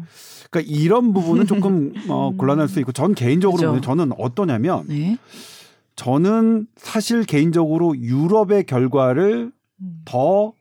그러니까 0.50 0.74
이런 0.74 1.14
부분은 1.14 1.46
조금 1.48 1.94
어, 2.10 2.32
곤란할 2.38 2.68
수 2.68 2.80
있고 2.80 2.92
전 2.92 3.14
개인적으로 3.14 3.58
그죠. 3.58 3.68
보면 3.68 3.82
저는 3.82 4.12
어떠냐면 4.18 4.86
네. 4.88 5.18
저는 5.96 6.68
사실 6.76 7.24
개인적으로 7.24 7.98
유럽의 7.98 8.66
결과를 8.66 9.52
음. 9.82 10.02
더 10.06 10.54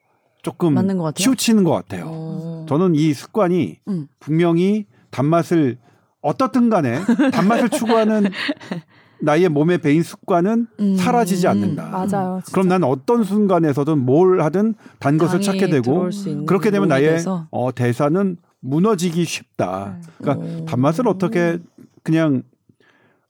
조금 0.42 0.74
것. 0.96 1.14
치우치는 1.14 1.64
것 1.64 1.72
같아요. 1.72 2.04
어. 2.08 2.66
저는 2.68 2.94
이 2.94 3.12
습관이 3.12 3.78
음. 3.88 4.08
분명히 4.20 4.86
단맛을 5.10 5.78
어떻든 6.20 6.70
간에 6.70 7.00
단맛을 7.32 7.68
추구하는 7.70 8.28
나의 9.20 9.48
몸에 9.48 9.78
배인 9.78 10.02
습관은 10.02 10.66
음. 10.78 10.96
사라지지 10.96 11.48
않는다. 11.48 11.88
맞아요. 11.88 12.40
진짜. 12.44 12.52
그럼 12.52 12.68
난 12.68 12.84
어떤 12.84 13.24
순간에서든 13.24 13.98
뭘 13.98 14.42
하든 14.42 14.74
단 14.98 15.18
것을 15.18 15.40
찾게 15.40 15.68
되고 15.68 16.08
그렇게 16.46 16.70
되면 16.70 16.88
나의 16.88 17.08
돼서. 17.08 17.46
어, 17.50 17.74
대사는 17.74 18.36
무너지기 18.66 19.24
쉽다. 19.24 19.98
네. 20.00 20.08
그러니까 20.18 20.46
오. 20.46 20.64
단맛을 20.66 21.08
어떻게 21.08 21.58
그냥 22.02 22.42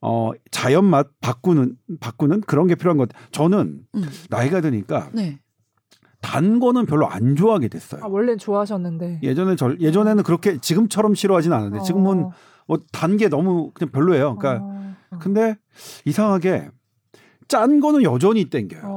어 0.01 0.31
자연 0.51 0.85
맛 0.85 1.09
바꾸는 1.20 1.77
바꾸는 2.01 2.42
그런 2.42 2.66
게 2.66 2.75
필요한 2.75 2.96
것. 2.99 3.09
같아요. 3.09 3.27
저는 3.31 3.81
음. 3.94 4.03
나이가 4.31 4.61
드니까 4.61 5.11
네. 5.12 5.38
단 6.20 6.59
거는 6.59 6.87
별로 6.87 7.09
안 7.09 7.37
좋아하게 7.37 7.68
됐어요. 7.68 8.03
아, 8.03 8.09
원래는 8.09 8.38
좋아하셨는데. 8.38 9.20
예전에 9.22 9.57
절 9.57 9.81
예전에는 9.81 10.22
그렇게 10.25 10.59
지금처럼 10.59 11.14
싫어하진 11.14 11.53
않았는데 11.53 11.85
지금은 11.85 12.25
어. 12.25 12.33
뭐단 12.66 13.16
게 13.16 13.29
너무 13.29 13.70
그냥 13.72 13.92
별로예요. 13.92 14.37
그러니까 14.37 14.64
어. 14.64 15.18
근데 15.20 15.57
이상하게 16.05 16.70
짠 17.49 17.81
거는 17.81 18.03
여전히 18.03 18.46
땡겨요. 18.46 18.83
어. 18.85 18.95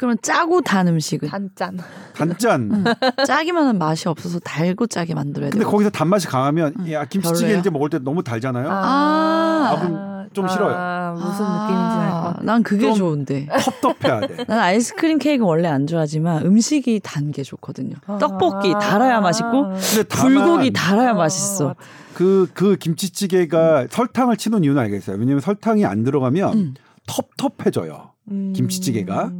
그러면 0.00 0.16
짜고 0.22 0.62
단 0.62 0.88
음식은 0.88 1.28
단짠. 1.28 1.78
단짠. 2.16 2.60
음. 2.72 2.84
짜기만은 3.26 3.76
맛이 3.76 4.08
없어서 4.08 4.38
달고 4.38 4.86
짜게 4.86 5.12
만들어야 5.14 5.50
근데 5.50 5.62
돼요. 5.62 5.70
거기서 5.70 5.90
단맛이 5.90 6.26
강하면 6.26 6.72
음, 6.78 6.90
야 6.90 7.04
김치찌개 7.04 7.40
별로예요? 7.40 7.58
이제 7.60 7.68
먹을 7.68 7.90
때 7.90 7.98
너무 7.98 8.24
달잖아요. 8.24 8.66
아. 8.70 9.74
아, 9.76 10.26
좀 10.32 10.48
싫어요. 10.48 10.74
아, 10.74 11.12
무슨 11.12 11.44
느낌인지 11.44 11.96
알것 11.96 12.14
아, 12.14 12.22
같아. 12.32 12.40
난 12.44 12.62
그게 12.62 12.86
좀- 12.86 12.96
좋은데. 12.96 13.46
텁텁해야 13.82 14.20
돼. 14.26 14.44
난 14.48 14.58
아이스크림 14.58 15.18
케이크 15.18 15.44
원래 15.44 15.68
안 15.68 15.86
좋아하지만 15.86 16.46
음식이 16.46 17.00
단 17.04 17.30
게 17.30 17.42
좋거든요. 17.42 17.96
아. 18.06 18.16
떡볶이 18.16 18.72
달아야 18.80 19.20
맛있고 19.20 19.64
근데 19.68 20.02
다만 20.08 20.32
불고기 20.32 20.72
달아야 20.72 21.10
어, 21.10 21.14
맛있어. 21.14 21.74
그, 22.14 22.48
그 22.54 22.76
김치찌개가 22.76 23.88
설탕을 23.90 24.38
치는 24.38 24.64
이유는 24.64 24.80
알겠어요. 24.80 25.16
왜냐면 25.18 25.40
설탕이 25.40 25.84
안 25.84 26.04
들어가면 26.04 26.54
음. 26.54 26.74
텁텁해져요. 27.06 28.12
음. 28.30 28.52
김치찌개가? 28.56 29.30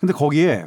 근데 0.00 0.12
거기에 0.12 0.66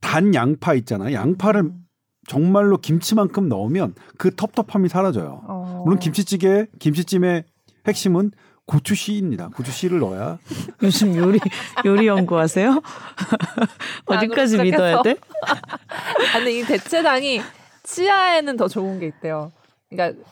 단 0.00 0.34
양파 0.34 0.74
있잖아요. 0.74 1.12
양파를 1.12 1.60
음. 1.62 1.84
정말로 2.26 2.78
김치만큼 2.78 3.48
넣으면 3.48 3.94
그 4.16 4.34
텁텁함이 4.34 4.88
사라져요. 4.88 5.42
어. 5.46 5.82
물론 5.84 5.98
김치찌개, 5.98 6.66
김치찜의 6.78 7.44
핵심은 7.86 8.30
고추 8.66 8.94
씨입니다. 8.94 9.48
고추 9.48 9.72
씨를 9.72 9.98
넣어야. 9.98 10.38
요즘 10.82 11.16
요리 11.16 11.40
요리 11.84 12.06
연구하세요? 12.06 12.80
어디까지 14.06 14.56
그렇게 14.56 14.70
믿어야 14.70 15.02
돼? 15.02 15.16
아, 15.42 16.38
근데 16.38 16.60
이 16.60 16.62
대체당이 16.62 17.40
치아에는 17.82 18.56
더 18.56 18.68
좋은 18.68 19.00
게 19.00 19.06
있대요. 19.08 19.50
그러니까 19.88 20.22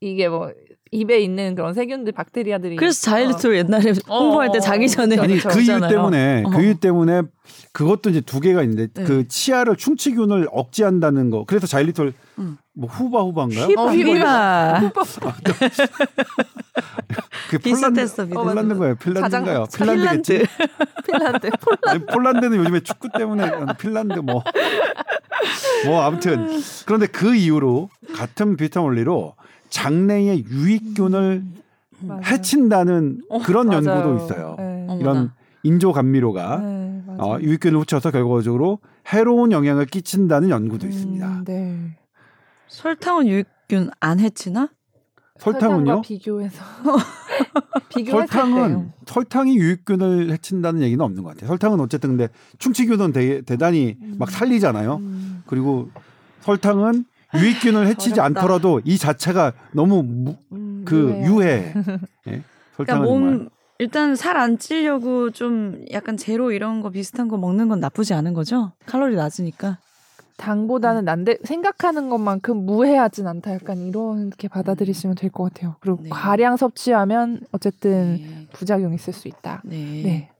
이게 0.00 0.28
뭐 0.28 0.52
입에 0.90 1.20
있는 1.20 1.54
그런 1.54 1.74
세균들, 1.74 2.12
박테리아들이 2.12 2.76
그래서 2.76 3.00
자일리톨 3.02 3.56
옛날에 3.56 3.90
어, 4.08 4.20
홍보할 4.20 4.50
때 4.52 4.60
자기 4.60 4.88
전에 4.88 5.18
아니 5.18 5.38
그렇죠. 5.38 5.58
그 5.58 5.60
이유. 5.62 5.80
때문에 5.80 6.44
어. 6.46 6.50
그 6.50 6.62
이유 6.62 6.74
때문에 6.78 7.22
그것도 7.72 8.10
이제 8.10 8.20
두 8.20 8.40
개가 8.40 8.62
있는데 8.62 8.88
네. 8.92 9.04
그 9.04 9.28
치아를 9.28 9.76
충치균을 9.76 10.48
억제한다는 10.50 11.30
거. 11.30 11.44
그래서 11.44 11.66
자일리톨 11.66 12.14
음. 12.38 12.56
뭐 12.74 12.88
후바 12.88 13.20
후바인가요? 13.20 13.66
휘바 13.66 13.82
어, 13.82 13.88
휘바 13.90 14.80
그 17.50 17.58
폴란드 17.58 18.00
비슷했어 18.00 18.24
비슷했어. 18.24 18.26
폴란드 18.26 18.74
거예요. 18.76 18.94
핀란드인가요? 18.96 19.66
핀란드겠지. 19.74 20.46
핀란드. 21.06 21.50
아니, 21.86 22.06
폴란드는 22.06 22.56
요즘에 22.58 22.80
축구 22.80 23.08
때문에 23.16 23.50
핀란드 23.78 24.20
뭐. 24.20 24.42
뭐 25.86 26.02
아무튼 26.02 26.60
그런데 26.86 27.06
그 27.06 27.34
이후로 27.34 27.90
같은 28.14 28.56
비슷한 28.56 28.84
원리로 28.84 29.34
장내의 29.70 30.44
유익균을 30.46 31.42
맞아요. 32.00 32.22
해친다는 32.24 33.22
어, 33.28 33.38
그런 33.40 33.66
맞아요. 33.68 33.84
연구도 33.86 34.24
있어요. 34.24 34.54
네. 34.58 34.86
어머. 34.88 35.00
이런 35.00 35.32
인조 35.62 35.92
감미료가 35.92 36.56
네. 36.58 37.02
어, 37.18 37.38
유익균을 37.40 37.78
훔쳐서 37.80 38.10
결과적으로 38.10 38.78
해로운 39.12 39.50
영향을 39.52 39.86
끼친다는 39.86 40.50
연구도 40.50 40.86
있습니다. 40.86 41.26
음, 41.26 41.44
네. 41.44 41.96
설탕은 42.68 43.26
유익균 43.26 43.90
안 44.00 44.20
해치나? 44.20 44.68
설탕은요? 45.38 46.02
비교해서 46.02 46.62
설탕은 48.10 48.68
때요. 48.68 48.92
설탕이 49.06 49.56
유익균을 49.56 50.30
해친다는 50.32 50.82
얘기는 50.82 51.02
없는 51.04 51.22
것 51.22 51.30
같아요. 51.30 51.48
설탕은 51.48 51.80
어쨌든 51.80 52.10
근데 52.10 52.28
충치균은 52.58 53.12
되게 53.12 53.40
대단히 53.42 53.96
막 54.18 54.30
살리잖아요. 54.30 54.96
음. 54.96 55.42
그리고 55.46 55.90
설탕은 56.40 57.04
유익균을 57.34 57.86
해치지 57.88 58.20
어렵다. 58.20 58.40
않더라도 58.40 58.80
이 58.84 58.96
자체가 58.98 59.52
너무 59.72 60.02
무- 60.02 60.36
음, 60.52 60.82
그. 60.86 61.10
유해. 61.24 61.72
예? 62.28 62.42
그러니까 62.76 62.96
몸 63.06 63.22
정말 63.24 63.48
일단 63.80 64.16
살 64.16 64.36
안 64.36 64.58
찌려고 64.58 65.30
좀 65.30 65.84
약간 65.92 66.16
제로 66.16 66.50
이런 66.52 66.80
거 66.80 66.90
비슷한 66.90 67.28
거 67.28 67.36
먹는 67.36 67.68
건 67.68 67.80
나쁘지 67.80 68.14
않은 68.14 68.34
거죠? 68.34 68.72
칼로리 68.86 69.14
낮으니까. 69.16 69.78
당보다는 70.36 71.04
난데 71.04 71.38
생각하는 71.42 72.08
것만큼 72.08 72.64
무해하진 72.64 73.26
않다. 73.26 73.52
약간 73.54 73.88
이렇게 73.88 74.46
받아들이시면 74.46 75.16
될 75.16 75.30
것 75.32 75.52
같아요. 75.52 75.74
그리고 75.80 75.98
네. 76.02 76.10
과량 76.10 76.56
섭취하면 76.56 77.40
어쨌든 77.50 78.14
네. 78.20 78.46
부작용이 78.52 78.94
있을 78.94 79.12
수 79.12 79.26
있다. 79.26 79.62
네. 79.64 79.76
네. 80.04 80.30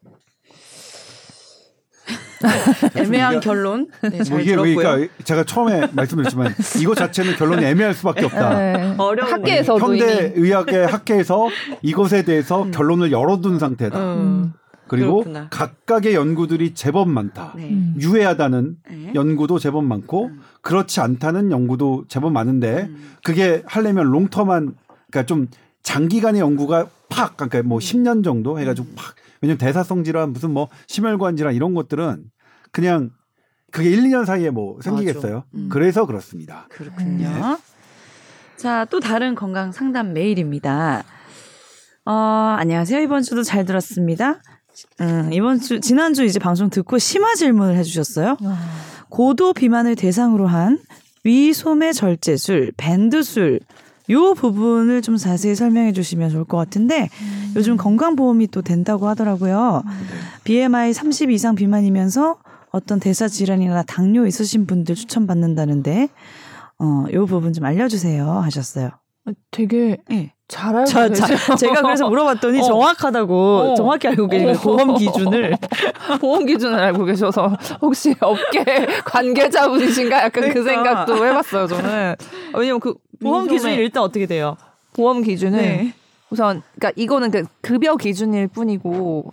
애매한 2.96 3.40
결론. 3.40 3.88
네, 4.03 4.22
잘뭐 4.22 4.40
이게 4.40 4.53
들었고요. 4.53 4.77
그러니까 4.77 5.14
제가 5.24 5.44
처음에 5.44 5.88
말씀드렸지만 5.92 6.55
이거 6.81 6.94
자체는 6.94 7.37
결론이 7.37 7.64
애매할 7.64 7.94
수밖에 7.94 8.27
없다. 8.27 8.59
네. 8.59 8.94
어려운 8.98 9.33
학계에서도 9.33 9.85
현대 9.85 10.33
의학의 10.37 10.87
학회에서 10.87 11.48
이것에 11.83 12.22
대해서 12.22 12.62
음. 12.62 12.70
결론을 12.70 13.12
열어둔 13.12 13.59
상태다. 13.59 13.98
음. 13.98 14.53
그리고 14.88 15.22
그렇구나. 15.22 15.48
각각의 15.51 16.14
연구들이 16.14 16.74
제법 16.74 17.09
많다. 17.09 17.53
네. 17.57 17.68
음. 17.68 17.94
유해하다는 18.01 18.77
네. 18.90 19.12
연구도 19.14 19.59
제법 19.59 19.85
많고 19.85 20.27
음. 20.27 20.40
그렇지 20.62 21.01
않다는 21.01 21.51
연구도 21.53 22.07
제법 22.09 22.33
많은데 22.33 22.88
음. 22.88 23.12
그게 23.22 23.62
하려면 23.66 24.11
롱텀한 24.11 24.74
그러니까 25.11 25.27
좀 25.27 25.48
장기간의 25.83 26.40
연구가 26.40 26.88
팍 27.09 27.37
그러니까 27.37 27.62
뭐 27.62 27.79
음. 27.79 27.81
10년 27.81 28.24
정도 28.24 28.59
해가지고 28.59 28.88
팍 28.96 29.14
왜냐면 29.40 29.59
대사성 29.59 30.05
질환 30.05 30.33
무슨 30.33 30.53
뭐 30.53 30.68
심혈관 30.87 31.37
질환 31.37 31.55
이런 31.55 31.74
것들은 31.74 32.24
그냥 32.72 33.11
그게 33.70 33.90
1, 33.90 34.03
2년 34.05 34.24
사이에 34.24 34.51
뭐 34.51 34.81
생기겠어요. 34.81 35.44
음. 35.55 35.68
그래서 35.70 36.07
그렇습니다. 36.07 36.66
그렇군요. 36.70 37.29
네. 37.29 37.57
자, 38.57 38.87
또 38.87 38.98
다른 38.98 39.35
건강 39.35 39.72
상담 39.72 40.12
메일입니다. 40.12 41.05
어, 42.05 42.12
안녕하세요. 42.59 43.01
이번 43.01 43.22
주도 43.22 43.42
잘 43.42 43.64
들었습니다. 43.64 44.40
음, 45.01 45.33
이번 45.33 45.61
주, 45.61 45.81
지난주 45.81 46.24
이제 46.24 46.38
방송 46.38 46.70
듣고 46.70 46.98
심화 46.98 47.35
질문을 47.35 47.77
해주셨어요. 47.77 48.37
아, 48.42 48.68
고도 49.11 49.53
비만을 49.53 49.94
대상으로 49.94 50.46
한 50.46 50.79
위소매 51.24 51.92
절제술, 51.92 52.72
밴드술, 52.77 53.61
요 54.11 54.35
부분을 54.35 55.03
좀 55.03 55.16
자세히 55.16 55.55
설명해 55.55 55.92
주시면 55.92 56.31
좋을 56.31 56.44
것 56.44 56.57
같은데 56.57 57.09
요즘 57.57 57.77
건강보험이 57.77 58.49
또 58.49 58.62
된다고 58.62 59.09
하더라고요. 59.09 59.83
BMI 60.44 60.92
30 60.92 61.31
이상 61.31 61.55
비만이면서 61.55 62.38
어떤 62.71 63.01
대사 63.01 63.29
질환이나 63.29 63.83
당뇨 63.83 64.27
있으신 64.27 64.66
분들 64.66 64.94
추천받는다는데 64.94 66.09
어, 66.79 67.07
요 67.12 67.27
부분 67.27 67.53
좀 67.53 67.64
알려주세요 67.64 68.29
하셨어요. 68.29 68.90
되게 69.51 69.99
예. 70.11 70.33
잘 70.49 70.75
알고 70.75 70.91
저, 70.91 71.12
자, 71.12 71.27
계세요. 71.27 71.57
제가 71.57 71.83
그래서 71.83 72.09
물어봤더니 72.09 72.61
어. 72.61 72.62
정확하다고 72.62 73.35
어. 73.35 73.75
정확히 73.75 74.09
알고 74.09 74.25
어. 74.25 74.53
보험 74.55 74.95
기준을 74.97 75.57
보험 76.21 76.47
기준을 76.47 76.79
알고 76.79 77.05
계셔서 77.05 77.55
혹시 77.83 78.14
업계 78.21 78.64
관계자분이신가 79.05 80.25
약간 80.25 80.45
그 80.49 80.55
그러니까. 80.55 80.73
생각도 80.73 81.27
해봤어요 81.27 81.67
저는 81.67 82.17
왜냐면 82.57 82.81
그 82.81 82.95
보험 83.21 83.47
기준이 83.47 83.75
일단 83.75 84.03
어떻게 84.03 84.27
돼요? 84.27 84.57
보험 84.95 85.23
기준은 85.23 85.59
네. 85.59 85.93
우선 86.31 86.62
그러니까 86.79 86.93
이거는 87.01 87.31
그 87.31 87.45
급여 87.61 87.97
기준일 87.97 88.49
뿐이고 88.49 89.33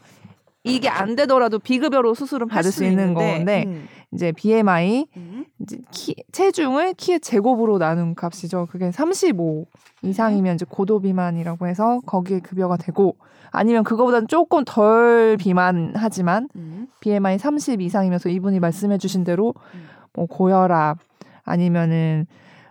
이게 0.65 0.89
안 0.89 1.15
되더라도 1.15 1.59
비급여로 1.59 2.13
수술을 2.15 2.47
받을 2.47 2.71
수 2.71 2.83
있는 2.83 3.13
건데 3.13 3.63
음. 3.67 3.87
이제 4.15 4.31
BMI 4.31 5.05
음. 5.17 5.45
이제 5.59 5.77
키, 5.91 6.15
체중을 6.31 6.93
키의 6.95 7.19
제곱으로 7.19 7.77
나눈 7.77 8.15
값이죠. 8.15 8.67
그게 8.71 8.91
35 8.91 9.65
이상이면 10.01 10.55
이제 10.55 10.65
고도 10.67 10.99
비만이라고 11.01 11.67
해서 11.67 11.99
거기에 12.05 12.39
급여가 12.39 12.77
되고 12.77 13.15
아니면 13.51 13.83
그거보다는 13.83 14.27
조금 14.27 14.63
덜 14.65 15.37
비만하지만 15.37 16.49
음. 16.55 16.87
BMI 17.01 17.37
30 17.37 17.81
이상이면서 17.81 18.29
이분이 18.29 18.59
말씀해주신 18.59 19.23
대로 19.23 19.53
음. 19.73 19.87
뭐 20.13 20.25
고혈압 20.25 20.97
아니면은 21.43 22.25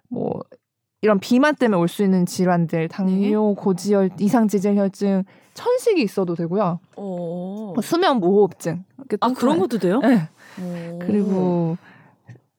뭐 0.09 0.41
이런 1.03 1.21
비만 1.21 1.55
때문에 1.55 1.79
올 1.79 1.87
수 1.89 2.03
있는 2.03 2.25
질환들 2.25 2.89
당뇨, 2.89 3.55
고지혈, 3.55 4.11
이상 4.21 4.49
지질혈증, 4.49 5.25
천식이 5.53 6.03
있어도 6.03 6.35
되고요. 6.35 6.81
어. 6.97 7.73
뭐 7.75 7.83
수면 7.83 8.21
무호흡증. 8.21 8.85
아 9.21 9.33
그런 9.35 9.59
것도 9.59 9.79
돼요? 9.79 10.01
네. 10.01 10.29
오. 10.63 10.99
그리고 11.01 11.77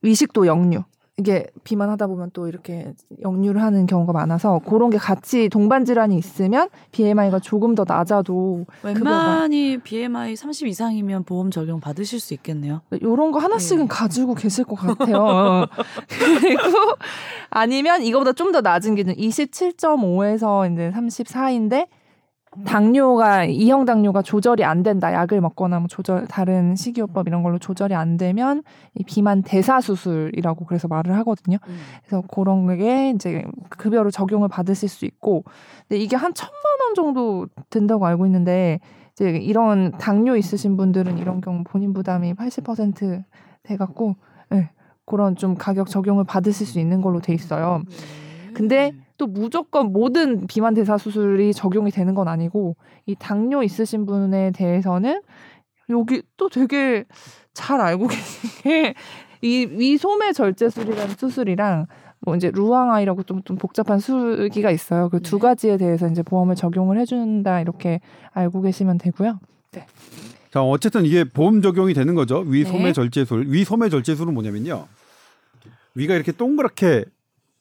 위식도 0.01 0.47
역류. 0.47 0.83
이게 1.17 1.47
비만하다 1.63 2.07
보면 2.07 2.31
또 2.33 2.49
이렇게 2.49 2.93
역류를 3.21 3.61
하는 3.61 3.85
경우가 3.85 4.11
많아서 4.11 4.59
그런 4.65 4.89
게 4.89 4.97
같이 4.97 5.47
동반 5.47 5.85
질환이 5.85 6.17
있으면 6.17 6.67
BMI가 6.91 7.39
조금 7.39 7.73
더 7.73 7.85
낮아도 7.87 8.65
웬만히 8.83 9.77
BMI 9.77 10.35
30 10.35 10.67
이상이면 10.67 11.23
보험 11.23 11.51
적용 11.51 11.79
받으실 11.79 12.19
수 12.19 12.33
있겠네요. 12.33 12.81
요런 13.01 13.31
거 13.31 13.39
하나씩은 13.39 13.83
네. 13.83 13.87
가지고 13.89 14.35
계실 14.35 14.65
것 14.65 14.75
같아요. 14.75 15.67
그리고 16.09 16.61
아니면 17.49 18.01
이거보다 18.03 18.33
좀 18.33 18.51
더 18.51 18.59
낮은 18.59 18.95
기준 18.95 19.15
27.5에서 19.15 20.71
이제 20.73 20.91
34인데 20.93 21.87
당뇨가 22.63 23.45
이형 23.45 23.85
당뇨가 23.85 24.21
조절이 24.21 24.63
안 24.63 24.83
된다. 24.83 25.11
약을 25.13 25.41
먹거나 25.41 25.79
뭐 25.79 25.87
조절 25.87 26.27
다른 26.27 26.75
식이요법 26.75 27.27
이런 27.27 27.43
걸로 27.43 27.57
조절이 27.57 27.93
안 27.93 28.17
되면 28.17 28.63
이 28.93 29.03
비만 29.03 29.41
대사 29.41 29.81
수술이라고 29.81 30.65
그래서 30.65 30.87
말을 30.87 31.15
하거든요. 31.17 31.57
그래서 32.05 32.23
그런 32.27 32.77
게 32.77 33.09
이제 33.11 33.43
급여로 33.69 34.11
적용을 34.11 34.47
받으실 34.47 34.87
수 34.89 35.05
있고 35.05 35.43
근데 35.87 36.01
이게 36.01 36.15
한 36.15 36.33
천만 36.33 36.55
원 36.85 36.95
정도 36.95 37.47
든다고 37.69 38.05
알고 38.05 38.25
있는데 38.27 38.79
이제 39.13 39.29
이런 39.31 39.91
당뇨 39.97 40.35
있으신 40.35 40.77
분들은 40.77 41.17
이런 41.17 41.41
경우 41.41 41.63
본인 41.63 41.93
부담이 41.93 42.33
80% 42.33 43.23
돼 43.63 43.77
갖고 43.77 44.15
네, 44.49 44.69
그런 45.05 45.35
좀 45.35 45.55
가격 45.55 45.89
적용을 45.89 46.23
받으실 46.23 46.65
수 46.67 46.79
있는 46.79 47.01
걸로 47.01 47.19
돼 47.19 47.33
있어요. 47.33 47.81
근데 48.55 48.93
또 49.17 49.27
무조건 49.27 49.91
모든 49.91 50.47
비만 50.47 50.73
대사 50.73 50.97
수술이 50.97 51.53
적용이 51.53 51.91
되는 51.91 52.15
건 52.15 52.27
아니고 52.27 52.75
이 53.05 53.15
당뇨 53.15 53.61
있으신 53.63 54.05
분에 54.05 54.51
대해서는 54.51 55.21
여기 55.89 56.23
또 56.37 56.49
되게 56.49 57.05
잘 57.53 57.81
알고 57.81 58.07
계신 58.09 58.49
게이 59.41 59.67
위소매 59.77 60.31
절제술이라는 60.31 61.15
수술이랑 61.15 61.87
뭐 62.21 62.35
이제 62.35 62.49
루앙아이라고 62.49 63.23
좀, 63.23 63.43
좀 63.43 63.57
복잡한 63.57 63.99
수기가 63.99 64.71
있어요. 64.71 65.09
그두 65.09 65.35
네. 65.35 65.41
가지에 65.41 65.77
대해서 65.77 66.07
이제 66.07 66.23
보험을 66.23 66.55
적용을 66.55 66.97
해준다 66.99 67.61
이렇게 67.61 67.99
알고 68.31 68.61
계시면 68.61 68.97
되고요. 68.97 69.39
자 70.49 70.63
어쨌든 70.63 71.05
이게 71.05 71.25
보험 71.25 71.61
적용이 71.61 71.93
되는 71.93 72.15
거죠. 72.15 72.39
위소매 72.39 72.85
네. 72.85 72.93
절제술. 72.93 73.47
위소매 73.49 73.89
절제술은 73.89 74.33
뭐냐면요. 74.33 74.87
위가 75.93 76.15
이렇게 76.15 76.31
동그랗게 76.31 77.05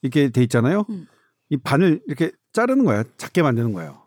이렇게 0.05 0.29
돼 0.29 0.43
있잖아요. 0.43 0.85
음. 0.89 1.07
이 1.49 1.57
반을 1.57 2.01
이렇게 2.07 2.31
자르는 2.53 2.85
거야. 2.85 3.03
작게 3.17 3.41
만드는 3.41 3.73
거예요. 3.73 4.05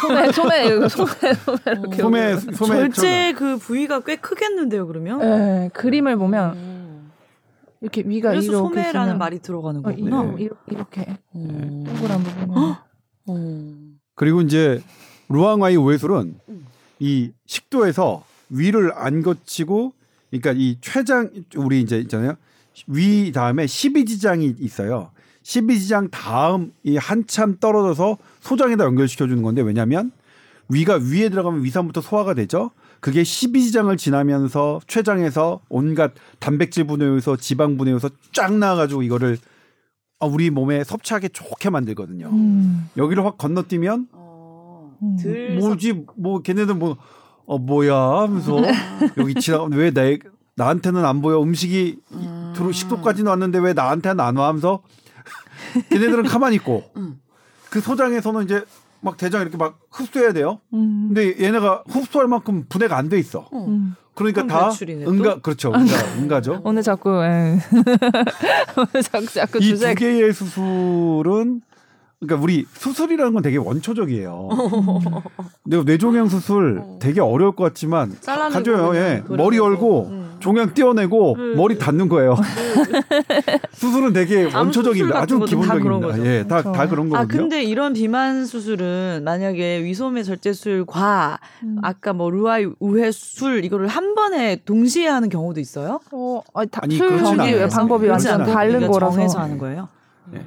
소매 0.00 0.30
소매 0.32 0.68
소매 0.88 1.34
소매 1.34 1.58
이렇게 1.66 1.96
소매 2.02 2.32
오고. 2.32 2.52
소매 2.52 2.76
절제 2.76 3.34
그 3.36 3.56
부위가 3.58 4.00
꽤 4.00 4.16
크겠는데요, 4.16 4.86
그러면? 4.86 5.18
네, 5.20 5.70
그림을 5.74 6.16
보면 6.16 6.54
음. 6.54 7.10
이렇게 7.80 8.02
위가 8.06 8.30
그래서 8.30 8.46
이렇게 8.46 8.58
소매라는 8.58 9.00
있으면 9.02 9.18
말이 9.18 9.38
들어가는 9.40 9.80
어, 9.80 9.82
거구나. 9.82 10.22
네. 10.22 10.34
이렇게, 10.42 10.60
이렇게 10.68 11.18
음. 11.34 11.84
동그란 11.84 12.22
부분. 12.22 12.74
음. 13.30 13.98
그리고 14.14 14.40
이제 14.40 14.82
루앙와이 15.28 15.76
우회술은 15.76 16.38
음. 16.48 16.66
이 17.00 17.32
식도에서 17.46 18.24
위를 18.50 18.92
안 18.94 19.22
거치고 19.22 19.92
그러니까 20.30 20.52
이 20.56 20.78
췌장 20.80 21.30
우리 21.56 21.80
이제 21.80 21.98
있잖아요. 21.98 22.34
위 22.86 23.32
다음에 23.32 23.66
12지장이 23.66 24.56
있어요. 24.60 25.10
12지장 25.42 26.10
다음 26.10 26.72
이 26.84 26.96
한참 26.96 27.56
떨어져서 27.58 28.18
소장에다 28.40 28.84
연결시켜 28.84 29.26
주는 29.26 29.42
건데 29.42 29.62
왜냐면 29.62 30.10
위가 30.68 30.96
위에 30.96 31.30
들어가면 31.30 31.64
위산부터 31.64 32.00
소화가 32.00 32.34
되죠. 32.34 32.70
그게 33.00 33.22
12지장을 33.22 33.96
지나면서 33.96 34.80
췌장에서 34.86 35.60
온갖 35.68 36.12
단백질 36.38 36.84
분해에서 36.84 37.36
지방 37.36 37.76
분해에서 37.76 38.10
쫙 38.32 38.52
나와가지고 38.52 39.02
이거를 39.02 39.38
아, 40.20 40.26
우리 40.26 40.50
몸에 40.50 40.82
섭취하기 40.82 41.30
좋게 41.30 41.70
만들거든요. 41.70 42.28
음. 42.28 42.90
여기를 42.96 43.24
확 43.24 43.38
건너뛰면 43.38 44.08
어, 44.12 44.96
음. 45.00 45.16
들 45.16 45.56
뭐지 45.58 46.04
뭐 46.16 46.42
걔네들 46.42 46.74
뭐어 46.74 47.58
뭐야 47.60 47.94
하면서 47.94 48.56
여기 49.16 49.34
지나 49.34 49.62
왜내 49.64 50.18
나한테는 50.56 51.04
안 51.04 51.22
보여 51.22 51.40
음식이 51.40 52.00
음. 52.12 52.27
들어 52.58 52.72
식도까지는 52.72 53.30
왔는데 53.30 53.58
왜 53.60 53.72
나한테는 53.72 54.20
안 54.20 54.36
와 54.36 54.48
하면서 54.48 54.82
걔네들은 55.90 56.24
가만히 56.24 56.56
있고 56.56 56.84
음. 56.96 57.20
그 57.70 57.80
소장에서는 57.80 58.44
이제 58.44 58.64
막 59.00 59.16
대장 59.16 59.42
이렇게 59.42 59.56
막 59.56 59.78
흡수해야 59.92 60.32
돼요. 60.32 60.58
음. 60.74 61.10
근데 61.14 61.36
얘네가 61.40 61.84
흡수할 61.88 62.26
만큼 62.26 62.64
분해가 62.68 62.96
안 62.96 63.08
돼 63.08 63.18
있어. 63.18 63.48
어. 63.52 63.64
음. 63.68 63.94
그러니까 64.14 64.44
다 64.48 64.70
배출이네, 64.70 65.04
또? 65.04 65.10
응가 65.12 65.40
그렇죠. 65.40 65.72
응가 65.72 65.94
응가죠. 66.18 66.60
오늘 66.64 66.82
자꾸 66.82 67.22
예. 67.22 67.60
오늘 68.76 69.02
자꾸 69.04 69.26
자꾸 69.26 69.58
이 69.62 69.76
두 69.76 69.94
개의 69.94 70.32
수술은 70.32 71.60
그러니까 72.18 72.42
우리 72.42 72.66
수술이라는 72.72 73.32
건 73.32 73.42
되게 73.44 73.58
원초적이에요. 73.58 74.48
근데 75.62 75.84
뇌종양 75.84 76.28
수술 76.28 76.80
어. 76.82 76.98
되게 77.00 77.20
어려울 77.20 77.54
것 77.54 77.62
같지만 77.62 78.16
가져요. 78.26 78.96
예. 78.96 79.22
머리 79.28 79.58
열고 79.58 80.06
음. 80.08 80.27
종양 80.40 80.72
떼어내고 80.72 81.34
음. 81.34 81.56
머리 81.56 81.78
닫는 81.78 82.08
거예요. 82.08 82.36
수술은 83.72 84.12
되게 84.12 84.44
원초적입니다. 84.44 85.18
아주 85.18 85.38
다 85.38 85.44
기본적입니다. 85.46 86.06
거죠. 86.06 86.26
예, 86.26 86.44
다다 86.46 86.72
그렇죠. 86.72 86.90
그런 86.90 87.08
거거든요. 87.08 87.18
아 87.18 87.24
근데 87.26 87.62
이런 87.62 87.92
비만 87.92 88.46
수술은 88.46 89.22
만약에 89.24 89.82
위소매 89.84 90.22
절제술과 90.22 91.38
음. 91.64 91.78
아까 91.82 92.12
뭐 92.12 92.30
루아 92.30 92.58
우회술 92.78 93.64
이거를 93.64 93.88
한 93.88 94.14
번에 94.14 94.56
동시에 94.64 95.08
하는 95.08 95.28
경우도 95.28 95.60
있어요? 95.60 96.00
어, 96.12 96.42
아니, 96.54 96.68
다, 96.68 96.80
아니, 96.82 96.96
술 96.96 97.12
않아요. 97.24 97.68
방법이 97.68 98.08
완전. 98.08 98.44
다른 98.44 98.86
거라서 98.86 99.14
정해서 99.14 99.38
하는 99.40 99.58
거예요. 99.58 99.88
네. 100.30 100.44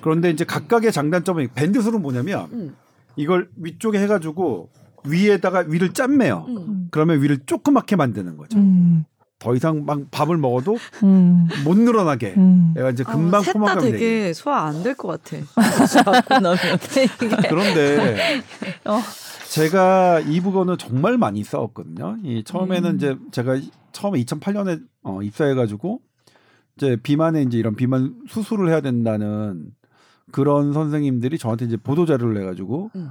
그런데 0.00 0.30
이제 0.30 0.44
각각의 0.44 0.92
장단점이 0.92 1.48
밴드술은 1.48 2.00
뭐냐면 2.00 2.48
음. 2.52 2.76
이걸 3.16 3.48
위쪽에 3.56 3.98
해가지고 3.98 4.70
위에다가 5.04 5.64
위를 5.66 5.92
짠매요. 5.92 6.46
음. 6.48 6.88
그러면 6.90 7.22
위를 7.22 7.38
조그맣게 7.46 7.96
만드는 7.96 8.36
거죠. 8.36 8.58
음. 8.58 9.04
더 9.38 9.54
이상 9.54 9.86
막 9.86 9.98
밥을 10.10 10.36
먹어도 10.36 10.76
음. 11.02 11.48
못 11.64 11.78
늘어나게. 11.78 12.34
음. 12.36 12.74
얘가 12.76 12.90
이제 12.90 13.04
금방 13.04 13.40
아, 13.40 13.42
셋다 13.42 13.58
포만감이 13.58 13.92
되게. 13.92 13.98
되게 13.98 14.32
소화 14.34 14.64
안 14.64 14.82
될 14.82 14.94
것 14.94 15.08
같아. 15.22 15.38
그런데 17.48 18.40
어. 18.84 19.00
제가 19.48 20.20
이 20.20 20.40
부분은 20.40 20.76
정말 20.78 21.16
많이 21.18 21.42
싸웠거든요. 21.42 22.18
이 22.22 22.44
처음에는 22.44 22.90
음. 22.90 22.96
이제 22.96 23.16
제가 23.32 23.58
처음에 23.92 24.22
2008년에 24.22 24.82
어, 25.02 25.22
입사해가지고 25.22 26.00
이제 26.76 26.96
비만에 27.02 27.42
이제 27.42 27.58
이런 27.58 27.74
비만 27.74 28.14
수술을 28.28 28.68
해야 28.68 28.80
된다는 28.80 29.66
그런 30.32 30.72
선생님들이 30.72 31.38
저한테 31.38 31.64
이제 31.64 31.76
보도 31.76 32.06
자료를 32.06 32.34
내가지고 32.34 32.90
음. 32.94 33.08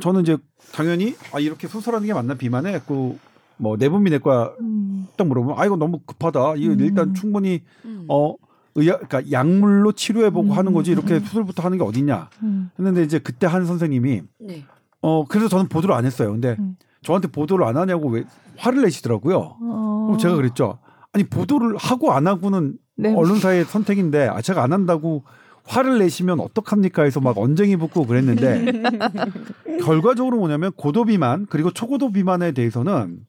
저는 0.00 0.22
이제 0.22 0.36
당연히 0.72 1.14
아 1.32 1.38
이렇게 1.38 1.68
수술하는 1.68 2.06
게 2.06 2.14
맞나 2.14 2.34
비만에 2.34 2.80
그 2.80 3.18
뭐 3.62 3.76
내분비 3.76 4.10
내과 4.10 4.54
음. 4.60 5.06
딱 5.16 5.26
물어보면 5.28 5.56
아 5.58 5.64
이거 5.64 5.76
너무 5.76 6.00
급하다. 6.04 6.56
이거 6.56 6.72
음. 6.72 6.80
일단 6.80 7.14
충분히 7.14 7.62
음. 7.84 8.06
어 8.08 8.34
의학 8.74 9.08
그러니까 9.08 9.30
약물로 9.30 9.92
치료해 9.92 10.30
보고 10.30 10.48
음. 10.52 10.58
하는 10.58 10.72
거지 10.72 10.90
이렇게 10.90 11.14
음. 11.14 11.20
수술부터 11.20 11.62
하는 11.62 11.78
게 11.78 11.84
어딨냐 11.84 12.28
음. 12.42 12.70
했는데 12.76 13.04
이제 13.04 13.20
그때 13.20 13.46
한 13.46 13.64
선생님이 13.64 14.22
네. 14.40 14.64
어 15.00 15.24
그래서 15.26 15.48
저는 15.48 15.68
보도를 15.68 15.94
안 15.94 16.04
했어요. 16.04 16.32
근데 16.32 16.56
음. 16.58 16.76
저한테 17.02 17.28
보도를 17.28 17.64
안 17.64 17.76
하냐고 17.76 18.08
왜 18.08 18.24
화를 18.56 18.82
내시더라고요. 18.82 19.38
어. 19.38 20.02
그럼 20.06 20.18
제가 20.18 20.34
그랬죠. 20.34 20.78
아니 21.12 21.22
보도를 21.22 21.76
하고 21.76 22.12
안 22.12 22.26
하고는 22.26 22.78
네. 22.96 23.14
언론사의 23.14 23.64
선택인데 23.66 24.26
아 24.26 24.40
제가 24.40 24.62
안 24.64 24.72
한다고 24.72 25.22
화를 25.64 25.98
내시면 25.98 26.40
어떡합니까 26.40 27.02
해서 27.02 27.20
막 27.20 27.38
언쟁이 27.38 27.76
붙고 27.76 28.06
그랬는데 28.06 28.82
결과적으로 29.84 30.38
뭐냐면 30.38 30.72
고도 30.72 31.04
비만 31.04 31.46
그리고 31.48 31.70
초고도 31.70 32.12
비만에 32.12 32.52
대해서는 32.52 33.20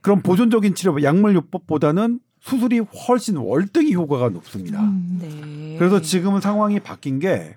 그런 0.00 0.22
보존적인 0.22 0.74
치료 0.74 1.02
약물요법보다는 1.02 2.20
수술이 2.40 2.78
훨씬 2.78 3.36
월등히 3.36 3.94
효과가 3.94 4.30
높습니다. 4.30 4.82
음. 4.82 5.18
네. 5.20 5.76
그래서 5.78 6.00
지금은 6.00 6.40
상황이 6.40 6.80
바뀐 6.80 7.18
게 7.18 7.56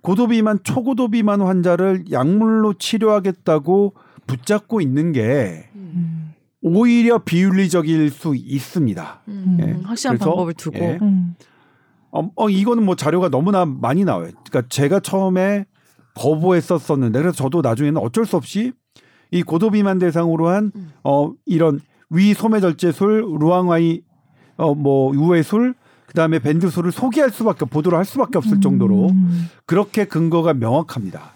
고도 0.00 0.28
비만, 0.28 0.58
초고도 0.62 1.08
비만 1.08 1.40
환자를 1.40 2.04
약물로 2.10 2.74
치료하겠다고 2.74 3.94
붙잡고 4.26 4.80
있는 4.80 5.12
게 5.12 5.68
음. 5.74 5.92
음. 5.94 6.34
오히려 6.62 7.18
비윤리적일 7.18 8.10
수 8.10 8.34
있습니다. 8.34 9.22
음. 9.28 9.58
예. 9.60 9.72
확실한 9.84 10.16
그래서, 10.16 10.30
방법을 10.30 10.54
두고 10.54 10.78
예. 10.78 10.98
음. 11.00 11.34
어, 12.14 12.30
어, 12.36 12.48
이거는 12.48 12.84
뭐 12.84 12.94
자료가 12.94 13.28
너무나 13.28 13.64
많이 13.66 14.04
나와요. 14.04 14.30
그러니까 14.48 14.62
제가 14.68 15.00
처음에 15.00 15.66
거부했었었는데 16.14 17.18
그래서 17.18 17.36
저도 17.36 17.60
나중에는 17.60 18.00
어쩔 18.00 18.24
수 18.24 18.36
없이 18.36 18.72
이 19.32 19.42
고도 19.42 19.70
비만 19.70 19.98
대상으로 19.98 20.48
한 20.48 20.70
음. 20.76 20.92
어, 21.02 21.32
이런 21.44 21.80
위 22.10 22.32
소매 22.32 22.60
절제술, 22.60 23.24
루앙와이 23.40 24.02
어, 24.56 24.76
뭐 24.76 25.10
우회술 25.10 25.74
그다음에 26.06 26.38
밴드술을 26.38 26.92
소개할 26.92 27.30
수밖에 27.30 27.64
보도를 27.64 27.98
할 27.98 28.04
수밖에 28.04 28.38
없을 28.38 28.60
정도로 28.60 29.08
음. 29.08 29.48
그렇게 29.66 30.04
근거가 30.04 30.54
명확합니다. 30.54 31.32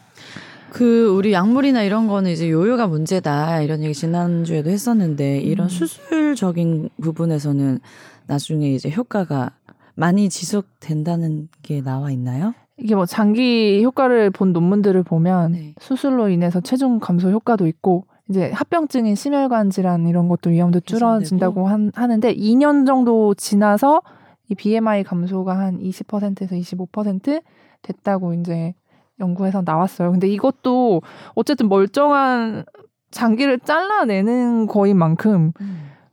그 0.70 1.08
우리 1.08 1.32
약물이나 1.32 1.82
이런 1.82 2.06
거는 2.06 2.30
이제 2.30 2.48
요요가 2.48 2.86
문제다 2.86 3.62
이런 3.62 3.82
얘기 3.82 3.94
지난주에도 3.94 4.70
했었는데 4.70 5.40
이런 5.40 5.66
음. 5.66 5.68
수술적인 5.68 6.90
부분에서는 7.02 7.80
나중에 8.28 8.72
이제 8.72 8.88
효과가 8.90 9.50
많이 9.98 10.28
지속된다는 10.28 11.48
게 11.62 11.82
나와 11.82 12.12
있나요? 12.12 12.54
이게 12.76 12.94
뭐 12.94 13.04
장기 13.04 13.82
효과를 13.82 14.30
본 14.30 14.52
논문들을 14.52 15.02
보면 15.02 15.52
네. 15.52 15.74
수술로 15.80 16.28
인해서 16.28 16.61
체중 16.61 17.00
감소 17.00 17.30
효과도 17.30 17.66
있고 17.66 18.06
이제 18.28 18.52
합병증인 18.52 19.16
심혈관 19.16 19.70
질환 19.70 20.06
이런 20.06 20.28
것도 20.28 20.50
위험도 20.50 20.80
줄어진다고 20.80 21.66
한, 21.66 21.90
하는데 21.96 22.32
2년 22.32 22.87
정도 22.87 23.34
지나서 23.34 24.02
이 24.48 24.54
BMI 24.54 25.02
감소가 25.02 25.58
한 25.58 25.80
20%에서 25.80 26.54
25% 26.54 27.42
됐다고 27.82 28.34
이제 28.34 28.74
연구에서 29.18 29.62
나왔어요. 29.64 30.12
근데 30.12 30.28
이것도 30.28 31.02
어쨌든 31.34 31.68
멀쩡한 31.68 32.64
장기를 33.11 33.58
잘라내는 33.58 34.68
거인 34.68 34.96
만큼 34.96 35.52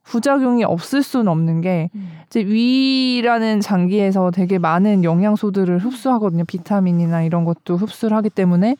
부작용이 0.06 0.64
없을 0.64 1.04
수는 1.04 1.28
없는 1.28 1.62
게 1.62 1.90
이제 2.28 2.42
위라는 2.46 3.60
장기에서 3.60 4.32
되게 4.32 4.58
많은 4.60 5.04
영양소들을 5.04 5.80
흡수하거든요. 5.80 6.46
비타민이나 6.46 7.24
이런 7.24 7.44
것도 7.44 7.76
흡수를 7.78 8.16
하기 8.18 8.30
때문에 8.30 8.78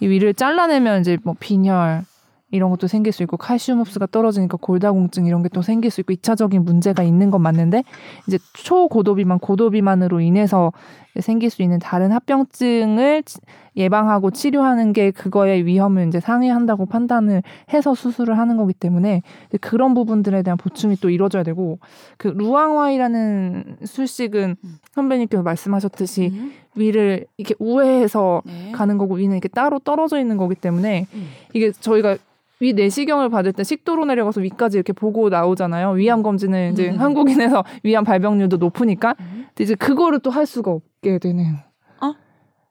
이 0.00 0.06
위를 0.06 0.34
잘라내면 0.34 1.00
이제 1.00 1.18
뭐 1.24 1.34
빈혈 1.38 2.02
이런 2.50 2.70
것도 2.70 2.86
생길 2.86 3.12
수 3.12 3.22
있고 3.24 3.36
칼슘 3.36 3.80
흡수가 3.80 4.06
떨어지니까 4.06 4.56
골다공증 4.60 5.26
이런 5.26 5.42
게 5.42 5.48
또 5.52 5.60
생길 5.60 5.90
수 5.90 6.00
있고 6.00 6.12
이차적인 6.14 6.64
문제가 6.64 7.02
있는 7.02 7.30
건 7.30 7.42
맞는데 7.42 7.82
이제 8.26 8.38
초고도 8.54 9.16
비만, 9.16 9.38
고도 9.38 9.68
비만으로 9.70 10.20
인해서 10.20 10.72
생길 11.20 11.50
수 11.50 11.62
있는 11.62 11.78
다른 11.78 12.12
합병증을 12.12 13.22
치- 13.24 13.38
예방하고 13.76 14.30
치료하는 14.32 14.92
게 14.92 15.10
그거의 15.12 15.64
위험을 15.64 16.08
이제 16.08 16.18
상회한다고 16.20 16.86
판단을 16.86 17.42
해서 17.72 17.94
수술을 17.94 18.36
하는 18.36 18.56
거기 18.56 18.72
때문에 18.72 19.22
그런 19.60 19.94
부분들에 19.94 20.42
대한 20.42 20.56
보충이 20.56 20.96
또 21.00 21.10
이루어져야 21.10 21.42
되고 21.44 21.78
그 22.16 22.28
루앙와이라는 22.28 23.76
술식은 23.84 24.56
음. 24.62 24.78
선배님께서 24.92 25.42
말씀하셨듯이 25.42 26.30
음. 26.32 26.52
위를 26.74 27.26
이렇게 27.36 27.54
우회해서 27.58 28.42
네. 28.46 28.72
가는 28.72 28.98
거고 28.98 29.16
위는 29.16 29.36
이렇게 29.36 29.48
따로 29.48 29.78
떨어져 29.78 30.18
있는 30.20 30.36
거기 30.36 30.54
때문에 30.54 31.06
음. 31.14 31.28
이게 31.54 31.70
저희가 31.72 32.16
위 32.60 32.72
내시경을 32.72 33.28
받을 33.28 33.52
때 33.52 33.62
식도로 33.62 34.04
내려가서 34.04 34.40
위까지 34.40 34.76
이렇게 34.76 34.92
보고 34.92 35.28
나오잖아요. 35.28 35.92
위암 35.92 36.22
검진은 36.22 36.72
이제 36.72 36.90
음. 36.90 36.96
한국인에서 37.00 37.64
위암 37.84 38.04
발병률도 38.04 38.56
높으니까 38.56 39.14
음. 39.20 39.46
이제 39.60 39.74
그거를 39.74 40.20
또 40.20 40.30
할 40.30 40.46
수가 40.46 40.70
없게 40.70 41.18
되는. 41.18 41.56
어? 42.00 42.14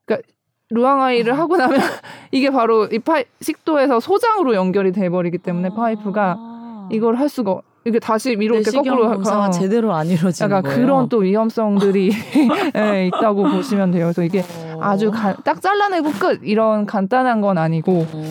그러니까 0.05 0.27
루앙아이를 0.69 1.33
어. 1.33 1.35
하고 1.35 1.57
나면 1.57 1.79
이게 2.31 2.49
바로 2.49 2.85
이 2.85 2.99
파, 2.99 3.23
식도에서 3.41 3.99
소장으로 3.99 4.55
연결이 4.55 4.91
돼 4.91 5.09
버리기 5.09 5.39
때문에 5.39 5.69
파이프가 5.69 6.35
아. 6.37 6.89
이걸 6.91 7.15
할 7.15 7.29
수가 7.29 7.61
이게 7.87 7.99
다시 7.99 8.31
위로 8.37 8.55
이렇게 8.55 8.71
거꾸로 8.71 9.07
검사가 9.09 9.45
어, 9.45 9.49
제대로 9.49 9.93
안 9.93 10.07
이루어지는 10.07 10.51
약간 10.51 10.63
거예요. 10.63 10.77
그런 10.79 11.09
또 11.09 11.19
위험성들이 11.19 12.11
예, 12.75 13.07
있다고 13.07 13.43
보시면 13.43 13.91
돼요. 13.91 14.05
그래서 14.05 14.23
이게 14.23 14.41
어. 14.73 14.79
아주 14.81 15.09
가- 15.11 15.35
딱 15.43 15.61
잘라내고 15.61 16.11
끝 16.11 16.41
이런 16.43 16.85
간단한 16.85 17.39
건 17.41 17.57
아니고 17.57 18.05
어. 18.11 18.23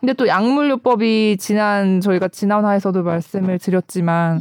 근데 0.00 0.12
또 0.12 0.28
약물요법이 0.28 1.38
지난 1.40 2.00
저희가 2.00 2.28
지난 2.28 2.64
화에서도 2.64 3.02
말씀을 3.02 3.58
드렸지만 3.58 4.40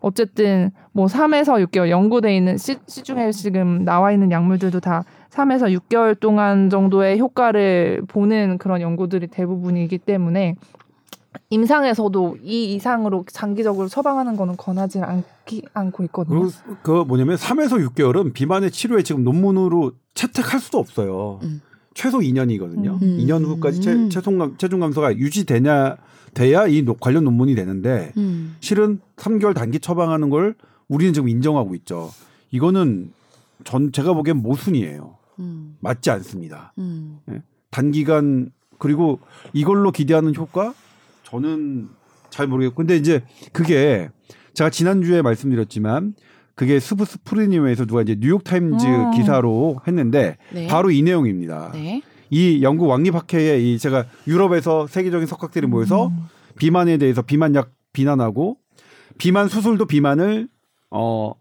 어쨌든 0.00 0.70
뭐 0.92 1.06
3에서 1.06 1.64
6개월 1.66 1.88
연구돼 1.90 2.36
있는 2.36 2.56
시, 2.56 2.76
시중에 2.86 3.30
지금 3.32 3.84
나와 3.84 4.12
있는 4.12 4.30
약물들도 4.30 4.80
다 4.80 5.04
3에서 5.30 5.76
6개월 5.78 6.18
동안 6.18 6.70
정도의 6.70 7.18
효과를 7.20 8.02
보는 8.08 8.58
그런 8.58 8.80
연구들이 8.80 9.28
대부분이기 9.28 9.98
때문에 9.98 10.54
임상에서도 11.50 12.38
이 12.42 12.74
이상으로 12.74 13.24
장기적으로 13.32 13.88
처방하는 13.88 14.36
거는 14.36 14.56
권하지 14.56 15.00
않기, 15.00 15.62
않고 15.72 16.04
있거든요. 16.04 16.40
그리고 16.40 16.52
그 16.82 16.90
뭐냐면 17.06 17.36
3에서 17.36 17.86
6개월은 17.88 18.32
비만의 18.34 18.70
치료에 18.70 19.02
지금 19.02 19.24
논문으로 19.24 19.92
채택할 20.14 20.60
수도 20.60 20.78
없어요. 20.78 21.40
음. 21.42 21.60
최소 21.94 22.18
2년이거든요. 22.18 23.02
음. 23.02 23.18
2년 23.18 23.44
후까지 23.44 23.80
체, 23.80 23.92
음. 23.92 24.10
체중, 24.10 24.38
감, 24.38 24.56
체중 24.58 24.80
감소가 24.80 25.16
유지되냐 25.16 25.96
돼야 26.34 26.66
이 26.66 26.82
노- 26.82 26.94
관련 26.94 27.24
논문이 27.24 27.54
되는데 27.54 28.12
음. 28.16 28.56
실은 28.60 29.00
3개월 29.16 29.54
단기 29.54 29.80
처방하는 29.80 30.30
걸 30.30 30.54
우리는 30.88 31.12
지금 31.12 31.28
인정하고 31.28 31.74
있죠. 31.76 32.10
이거는 32.50 33.12
전 33.64 33.90
제가 33.90 34.12
보기엔 34.12 34.36
모순이에요. 34.42 35.16
음. 35.40 35.76
맞지 35.80 36.10
않습니다. 36.10 36.72
음. 36.78 37.20
단기간 37.70 38.50
그리고 38.78 39.18
이걸로 39.52 39.90
기대하는 39.90 40.34
효과 40.36 40.72
저는 41.28 41.88
잘 42.30 42.46
모르겠고 42.46 42.76
근데 42.76 42.96
이제 42.96 43.22
그게 43.52 44.08
제가 44.54 44.70
지난주에 44.70 45.22
말씀드렸지만 45.22 46.14
그게 46.54 46.80
스브스 46.80 47.22
프리미엄에서 47.22 47.84
누가 47.84 48.02
이제 48.02 48.16
뉴욕 48.18 48.42
타임즈 48.42 48.84
음. 48.84 49.10
기사로 49.12 49.80
했는데 49.86 50.38
네. 50.52 50.66
바로 50.66 50.90
이 50.90 51.02
내용입니다. 51.02 51.70
네. 51.72 52.02
이 52.30 52.62
영국 52.62 52.88
왕립학회에 52.88 53.60
이 53.60 53.78
제가 53.78 54.06
유럽에서 54.26 54.86
세계적인 54.86 55.26
석학들이 55.26 55.66
모여서 55.66 56.08
음. 56.08 56.24
비만에 56.58 56.96
대해서 56.96 57.22
비만약 57.22 57.72
비난하고 57.92 58.56
비만 59.18 59.48
수술도 59.48 59.86
비만을 59.86 60.48
어 60.90 61.32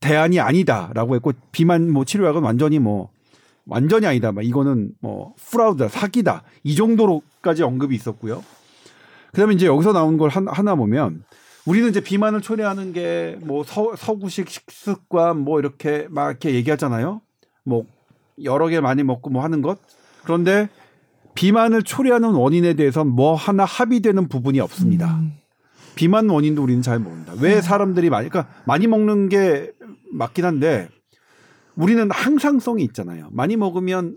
대안이 0.00 0.40
아니다라고 0.40 1.14
했고 1.16 1.32
비만 1.52 1.90
뭐 1.90 2.04
치료약은 2.04 2.42
완전히 2.42 2.78
뭐 2.78 3.10
완전히 3.66 4.06
아니다. 4.06 4.32
막 4.32 4.44
이거는 4.44 4.92
뭐 5.00 5.34
프라우드다 5.36 5.88
사기다 5.88 6.42
이 6.64 6.74
정도로까지 6.74 7.62
언급이 7.62 7.94
있었고요. 7.94 8.42
그다음에 9.32 9.54
이제 9.54 9.66
여기서 9.66 9.92
나온 9.92 10.16
걸 10.18 10.28
한- 10.30 10.48
하나 10.48 10.74
보면 10.74 11.22
우리는 11.66 11.88
이제 11.88 12.00
비만을 12.00 12.40
초래하는 12.40 12.92
게 12.92 13.38
뭐 13.42 13.64
서구식 13.64 14.48
식습관 14.48 15.38
뭐 15.38 15.58
이렇게 15.60 16.06
막 16.10 16.30
이렇게 16.30 16.54
얘기하잖아요. 16.54 17.20
뭐 17.64 17.84
여러 18.42 18.68
개 18.68 18.80
많이 18.80 19.02
먹고 19.02 19.30
뭐 19.30 19.42
하는 19.42 19.62
것. 19.62 19.78
그런데 20.24 20.68
비만을 21.34 21.82
초래하는 21.82 22.30
원인에 22.30 22.74
대해서 22.74 23.04
뭐 23.04 23.34
하나 23.34 23.64
합의되는 23.64 24.28
부분이 24.28 24.58
없습니다. 24.60 25.16
음. 25.18 25.32
비만 25.94 26.28
원인도 26.28 26.62
우리는 26.62 26.82
잘 26.82 26.98
모른다. 26.98 27.34
왜 27.40 27.60
사람들이 27.60 28.10
많이 28.10 28.28
그러니까 28.28 28.52
많이 28.64 28.86
먹는 28.86 29.28
게 29.28 29.72
맞긴 30.12 30.44
한데 30.44 30.88
우리는 31.76 32.10
항상성이 32.10 32.82
있잖아요. 32.84 33.28
많이 33.32 33.56
먹으면 33.56 34.16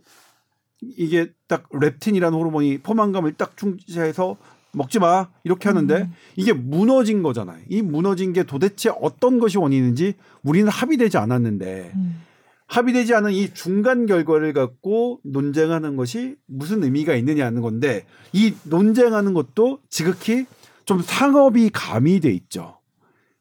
이게 0.81 1.31
딱 1.47 1.65
렙틴이라는 1.71 2.37
호르몬이 2.37 2.79
포만감을 2.79 3.33
딱 3.33 3.55
중지해서 3.57 4.37
먹지 4.73 4.99
마 4.99 5.29
이렇게 5.43 5.69
하는데 5.69 6.09
이게 6.35 6.53
무너진 6.53 7.23
거잖아요. 7.23 7.59
이 7.69 7.81
무너진 7.81 8.33
게 8.33 8.43
도대체 8.43 8.91
어떤 9.01 9.39
것이 9.39 9.57
원인인지 9.57 10.15
우리는 10.43 10.67
합의되지 10.67 11.17
않았는데 11.17 11.91
음. 11.95 12.21
합의되지 12.67 13.13
않은 13.13 13.31
이 13.31 13.53
중간 13.53 14.05
결과를 14.05 14.53
갖고 14.53 15.19
논쟁하는 15.23 15.95
것이 15.95 16.35
무슨 16.47 16.83
의미가 16.83 17.15
있느냐는 17.15 17.61
건데 17.61 18.05
이 18.31 18.53
논쟁하는 18.63 19.33
것도 19.33 19.79
지극히 19.89 20.45
좀 20.85 21.01
상업이 21.01 21.69
가미돼 21.71 22.31
있죠. 22.31 22.79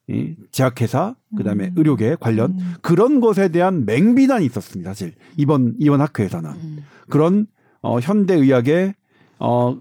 이 0.09 0.35
제약회사 0.51 1.15
그다음에 1.37 1.69
음. 1.69 1.75
의료계 1.77 2.17
관련 2.21 2.51
음. 2.53 2.75
그런 2.83 3.21
것에 3.21 3.49
대한 3.49 3.87
맹비난이 3.87 4.45
있었습니다. 4.47 4.91
사실 4.91 5.15
이번 5.37 5.77
이번 5.79 6.01
학회에서는 6.01 6.51
음. 6.51 6.85
그런 7.09 7.47
어 7.81 8.01
현대 8.01 8.35
의학의 8.35 8.95
어 9.39 9.73
음, 9.73 9.81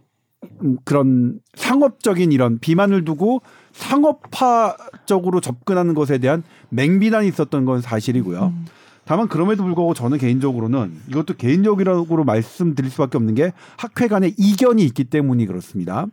그런 0.85 1.39
상업적인 1.55 2.31
이런 2.31 2.59
비만을 2.59 3.05
두고 3.05 3.41
상업화적으로 3.73 5.39
접근하는 5.39 5.93
것에 5.93 6.17
대한 6.17 6.43
맹비난이 6.69 7.27
있었던 7.27 7.65
건 7.65 7.81
사실이고요. 7.81 8.47
음. 8.47 8.65
다만 9.05 9.27
그럼에도 9.27 9.63
불구하고 9.63 9.93
저는 9.93 10.17
개인적으로는 10.17 10.93
이것도 11.09 11.35
개인적이라고 11.35 12.23
말씀드릴 12.23 12.89
수밖에 12.91 13.17
없는 13.17 13.35
게 13.35 13.51
학회 13.77 14.07
간에 14.07 14.33
이견이 14.37 14.83
있기 14.85 15.05
때문이 15.05 15.45
그렇습니다. 15.47 16.05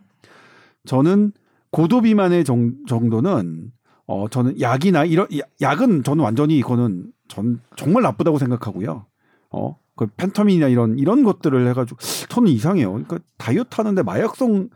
저는 0.85 1.31
고도 1.71 2.01
비만의 2.01 2.43
정, 2.45 2.73
정도는 2.87 3.71
어 4.07 4.27
저는 4.27 4.59
약이나 4.59 5.05
이런 5.05 5.27
야- 5.37 5.43
약은 5.61 6.03
저는 6.03 6.23
완전히 6.23 6.57
이거는 6.57 7.11
전 7.27 7.61
정말 7.75 8.01
나쁘다고 8.01 8.39
생각하고요. 8.39 9.05
어 9.51 9.77
그 9.99 10.07
펜터민이나 10.15 10.69
이런 10.69 10.97
이런 10.97 11.23
것들을 11.23 11.67
해가지고 11.67 11.99
저는 12.29 12.49
이상해요. 12.51 12.91
그러니까 12.91 13.19
다이어트 13.37 13.69
하는데 13.75 14.01
마약성 14.01 14.69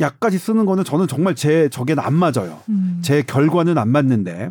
약까지 0.00 0.38
쓰는 0.38 0.66
거는 0.66 0.82
저는 0.82 1.06
정말 1.06 1.34
제 1.34 1.68
적에는 1.68 2.02
안 2.02 2.14
맞아요. 2.14 2.60
음. 2.68 3.00
제 3.02 3.22
결과는 3.22 3.78
안 3.78 3.88
맞는데 3.88 4.50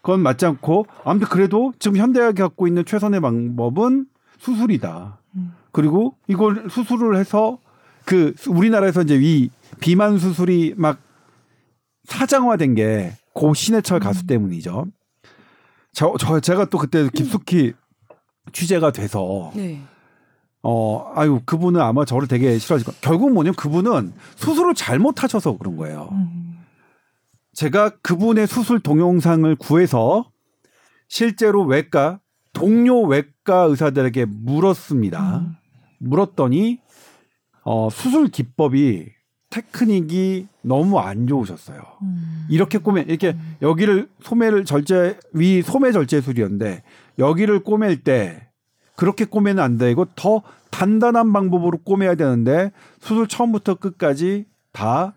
그건 0.00 0.20
맞지 0.20 0.46
않고 0.46 0.86
아무튼 1.04 1.28
그래도 1.28 1.72
지금 1.78 1.98
현대학이 1.98 2.40
갖고 2.40 2.66
있는 2.66 2.84
최선의 2.84 3.20
방법은 3.20 4.06
수술이다. 4.38 5.20
음. 5.36 5.52
그리고 5.70 6.16
이걸 6.28 6.68
수술을 6.70 7.16
해서 7.16 7.58
그 8.06 8.34
우리나라에서 8.48 9.02
이제 9.02 9.18
이 9.20 9.50
비만 9.80 10.18
수술이 10.18 10.74
막 10.76 10.98
사장화된 12.04 12.74
게 12.74 13.12
고 13.34 13.54
신해철 13.54 14.00
가수 14.00 14.24
음. 14.24 14.26
때문이죠. 14.26 14.86
저, 15.92 16.14
저 16.18 16.40
제가 16.40 16.66
또 16.66 16.78
그때 16.78 17.08
깊숙이 17.12 17.74
취재가 18.50 18.92
돼서 18.92 19.52
네. 19.54 19.80
어 20.62 21.12
아유 21.14 21.40
그분은 21.44 21.80
아마 21.80 22.04
저를 22.04 22.28
되게 22.28 22.58
싫어하실 22.58 22.86
거. 22.86 22.92
결국 23.00 23.32
뭐냐면 23.32 23.54
그분은 23.54 24.12
수술을 24.36 24.74
잘못하셔서 24.74 25.58
그런 25.58 25.76
거예요. 25.76 26.08
음. 26.12 26.58
제가 27.52 27.90
그분의 28.02 28.46
수술 28.46 28.80
동영상을 28.80 29.54
구해서 29.56 30.30
실제로 31.08 31.64
외과 31.64 32.20
동료 32.52 33.02
외과 33.02 33.62
의사들에게 33.62 34.26
물었습니다. 34.26 35.38
음. 35.38 35.56
물었더니 35.98 36.80
어, 37.64 37.88
수술 37.90 38.28
기법이 38.28 39.10
테크닉이 39.50 40.48
너무 40.62 40.98
안 40.98 41.26
좋으셨어요. 41.26 41.78
음. 42.02 42.46
이렇게 42.48 42.78
꼬매 42.78 43.02
이렇게 43.02 43.36
여기를 43.60 44.08
소매를 44.20 44.64
절제 44.64 45.18
위 45.32 45.62
소매 45.62 45.92
절제술이었는데 45.92 46.82
여기를 47.18 47.60
꼬맬 47.64 48.02
때 48.02 48.48
그렇게 48.96 49.24
꼬매는 49.24 49.62
안 49.62 49.78
되고 49.78 50.06
더 50.16 50.42
단단한 50.70 51.32
방법으로 51.32 51.78
꼬매야 51.78 52.14
되는데 52.14 52.72
수술 53.00 53.28
처음부터 53.28 53.74
끝까지 53.76 54.46
다 54.72 55.14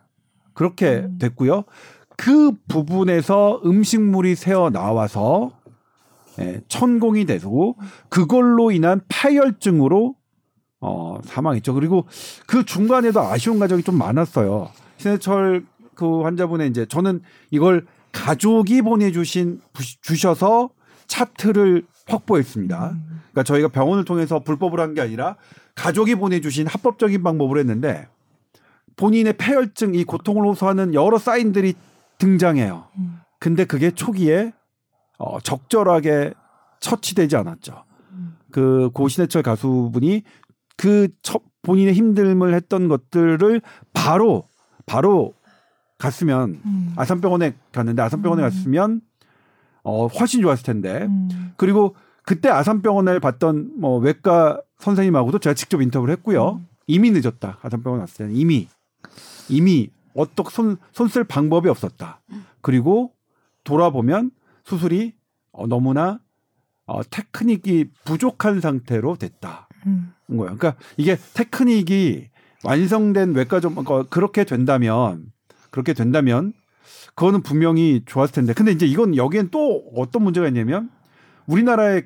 그렇게 0.54 1.06
음. 1.08 1.18
됐고요. 1.20 1.64
그 2.18 2.54
부분에서 2.68 3.62
음식물이 3.66 4.36
새어 4.36 4.70
나와서 4.70 5.52
예, 6.40 6.62
천공이 6.68 7.26
되고 7.26 7.78
그걸로 8.10 8.72
인한 8.72 9.02
파열증으로 9.08 10.16
어, 10.82 11.20
사망했죠. 11.24 11.74
그리고 11.74 12.06
그 12.48 12.66
중간에도 12.66 13.22
아쉬운 13.22 13.60
과정이 13.60 13.84
좀 13.84 13.98
많았어요. 13.98 14.70
신해철 14.98 15.66
그 15.96 16.22
환자분의 16.24 16.70
이제 16.70 16.86
저는 16.86 17.22
이걸 17.52 17.86
가족이 18.12 18.82
보내주신 18.82 19.62
부- 19.74 19.84
주셔서 20.02 20.70
차트를 21.08 21.86
확보했습니다. 22.08 22.92
음. 22.92 23.22
그러니까 23.32 23.44
저희가 23.44 23.68
병원을 23.70 24.06
통해서 24.06 24.40
불법을 24.40 24.80
한게 24.80 25.02
아니라 25.02 25.36
가족이 25.76 26.16
보내주신 26.16 26.68
합법적인 26.68 27.22
방법으로 27.24 27.60
했는데 27.60 28.08
본인의 28.96 29.34
폐혈증 29.34 29.94
이 29.96 30.04
고통을 30.04 30.46
호소하는 30.48 30.94
여러 30.94 31.18
사인들이 31.18 31.74
등장해요. 32.18 32.88
음. 32.98 33.20
근데 33.40 33.66
그게 33.66 33.92
초기에 33.92 34.54
어, 35.18 35.40
적절하게 35.40 36.34
처치되지 36.80 37.36
않았죠. 37.36 37.84
음. 38.12 38.38
그 38.52 38.90
고신해철 38.94 39.44
가수분이 39.44 40.24
그 40.78 41.10
처, 41.22 41.40
본인의 41.62 41.94
힘듦을 41.96 42.54
했던 42.54 42.88
것들을 42.88 43.62
바로 43.94 44.48
바로 44.86 45.34
갔으면 45.98 46.62
음. 46.66 46.94
아산병원에 46.96 47.56
갔는데 47.72 48.02
아산병원에 48.02 48.44
음. 48.44 48.50
갔으면 48.50 49.02
어 49.86 50.08
훨씬 50.08 50.42
좋았을 50.42 50.66
텐데 50.66 51.04
음. 51.04 51.54
그리고 51.58 51.96
그때 52.24 52.50
아산병원을 52.50 53.20
봤던 53.20 53.80
뭐 53.80 53.98
외과 54.00 54.60
선생님하고도 54.80 55.40
제가 55.40 55.54
직접 55.54 55.82
인터뷰를 55.82 56.12
했고요. 56.16 56.56
음. 56.56 56.68
이미 56.88 57.12
늦었다. 57.12 57.60
아산병원 57.62 58.02
왔을 58.02 58.18
때는 58.26 58.36
이미 58.36 58.68
이미 59.48 59.90
어떻게 60.16 60.50
손 60.50 60.78
손 60.92 61.08
쓸 61.08 61.24
방법이 61.24 61.70
없었다. 61.70 62.20
그리고 62.62 63.12
돌아보면 63.64 64.32
수술이 64.64 65.14
어, 65.52 65.68
너무나 65.68 66.20
어, 66.88 67.02
테크닉이 67.04 67.92
부족한 68.06 68.62
상태로 68.62 69.16
됐다. 69.18 69.68
음. 69.86 70.14
는 70.28 70.38
거예요. 70.38 70.58
그러니까 70.58 70.82
이게 70.98 71.18
테크닉이 71.36 72.30
완성된 72.64 73.36
외과 73.36 73.60
좀 73.60 73.78
어, 73.78 74.04
그렇게 74.10 74.44
된다면 74.44 75.32
그렇게 75.70 75.94
된다면 75.94 76.54
그거는 77.16 77.42
분명히 77.42 78.04
좋았을 78.06 78.34
텐데. 78.34 78.54
근데 78.54 78.72
이제 78.72 78.86
이건 78.86 79.16
여기엔 79.16 79.50
또 79.52 79.84
어떤 79.96 80.24
문제가 80.24 80.48
있냐면 80.48 80.90
우리나라에 81.48 82.04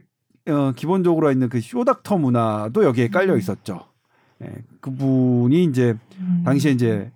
어, 0.47 0.71
기본적으로 0.75 1.31
있는 1.31 1.49
그 1.49 1.61
쇼닥터 1.61 2.17
문화도 2.17 2.83
여기에 2.83 3.09
깔려 3.09 3.33
음. 3.33 3.39
있었죠. 3.39 3.85
예, 4.43 4.47
그분이 4.81 5.63
이제 5.65 5.95
음. 6.19 6.43
당시에 6.45 6.71
이제 6.71 7.11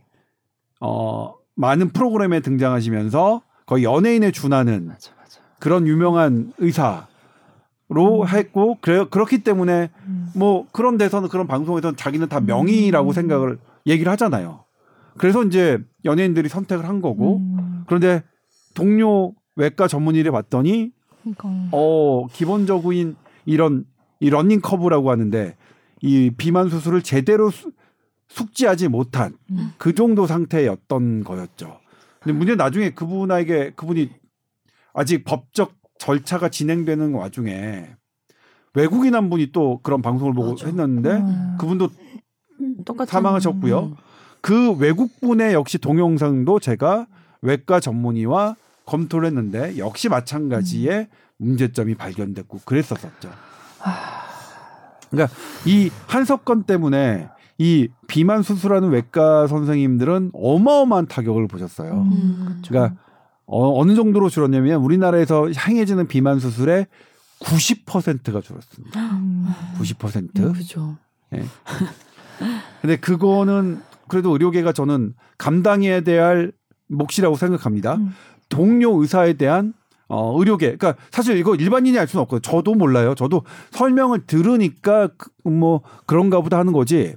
어 0.81 1.33
많은 1.55 1.89
프로그램에 1.89 2.41
등장하시면서 2.41 3.41
거의 3.65 3.85
연예인에 3.85 4.31
준하는 4.31 4.87
맞아 4.87 5.11
맞아. 5.17 5.39
그런 5.59 5.87
유명한 5.87 6.51
의사 6.57 7.07
로 7.89 8.21
음. 8.21 8.27
했고 8.27 8.77
그래 8.81 9.05
그렇기 9.09 9.43
때문에 9.43 9.89
음. 10.07 10.29
뭐 10.35 10.65
그런 10.71 10.97
데서는 10.97 11.27
그런 11.29 11.47
방송에서는 11.47 11.95
자기는 11.97 12.27
다 12.29 12.39
명의라고 12.39 13.09
음. 13.09 13.13
생각을 13.13 13.59
얘기를 13.85 14.11
하잖아요. 14.13 14.63
그래서 15.17 15.43
이제 15.43 15.79
연예인들이 16.05 16.49
선택을 16.49 16.87
한 16.87 17.01
거고 17.01 17.37
음. 17.37 17.52
그런데 17.87 18.23
동료 18.73 19.33
외과 19.55 19.87
전문의를 19.87 20.31
봤더니 20.31 20.91
그러니까. 21.21 21.49
어 21.71 22.27
기본적인 22.27 23.15
이런 23.45 23.85
이 24.19 24.29
learning 24.29 24.61
curve라고 24.61 25.11
하는데 25.11 25.55
이 26.01 26.31
비만 26.37 26.69
수술을 26.69 27.01
제대로 27.01 27.49
수- 27.49 27.71
숙지하지 28.29 28.87
못한 28.87 29.37
음. 29.51 29.71
그 29.77 29.93
정도 29.93 30.25
상태였던 30.25 31.23
거였죠. 31.23 31.79
근데 32.19 32.37
문제 32.37 32.53
는 32.53 32.57
나중에 32.57 32.91
그분에게 32.91 33.71
그분이 33.75 34.09
아직 34.93 35.23
법적 35.23 35.75
절차가 35.99 36.49
진행되는 36.49 37.13
와중에 37.13 37.89
외국인 38.73 39.13
한 39.13 39.29
분이 39.29 39.51
또 39.51 39.79
그런 39.83 40.01
방송을 40.01 40.33
보고 40.33 40.51
맞아. 40.51 40.65
했는데 40.65 41.11
음. 41.11 41.55
그분도 41.59 41.89
똑같은 42.85 43.11
사망하셨고요. 43.11 43.79
음. 43.79 43.95
그 44.41 44.71
외국 44.73 45.19
분의 45.21 45.53
역시 45.53 45.77
동영상도 45.77 46.59
제가 46.59 47.07
외과 47.43 47.79
전문의와 47.79 48.55
검토를 48.85 49.27
했는데 49.27 49.77
역시 49.77 50.09
마찬가지의 50.09 51.09
문제점이 51.37 51.95
발견됐고 51.95 52.61
그랬었었죠. 52.65 53.29
그러니까 55.11 55.35
이 55.65 55.91
한석건 56.07 56.63
때문에 56.63 57.29
이 57.57 57.87
비만 58.07 58.41
수술하는 58.41 58.89
외과 58.89 59.45
선생님들은 59.47 60.31
어마어마한 60.33 61.07
타격을 61.07 61.47
보셨어요. 61.47 61.93
음, 61.93 62.61
그러니까 62.67 62.99
어, 63.45 63.79
어느 63.79 63.93
정도로 63.93 64.29
줄었냐면 64.29 64.81
우리나라에서 64.81 65.49
행해지는 65.49 66.07
비만 66.07 66.39
수술의 66.39 66.87
90%가 67.41 68.41
줄었습니다. 68.41 68.99
음. 68.99 69.47
90%. 69.79 70.39
음, 70.39 70.53
그죠. 70.53 70.97
근데 72.81 72.95
그거는 72.97 73.81
그래도 74.07 74.31
의료계가 74.31 74.73
저는 74.73 75.13
감당해야 75.37 76.01
될 76.01 76.51
몫이라고 76.87 77.35
생각합니다. 77.35 77.95
음. 77.95 78.13
동료 78.49 79.01
의사에 79.01 79.33
대한 79.33 79.73
어, 80.07 80.37
의료계. 80.37 80.77
그러니까 80.77 80.95
사실 81.11 81.37
이거 81.37 81.55
일반인이 81.55 81.97
알 81.97 82.07
수는 82.07 82.21
없거든요. 82.23 82.41
저도 82.41 82.75
몰라요. 82.75 83.15
저도 83.15 83.43
설명을 83.71 84.25
들으니까 84.27 85.09
그, 85.17 85.29
뭐 85.49 85.81
그런가 86.05 86.41
보다 86.41 86.59
하는 86.59 86.73
거지. 86.73 87.15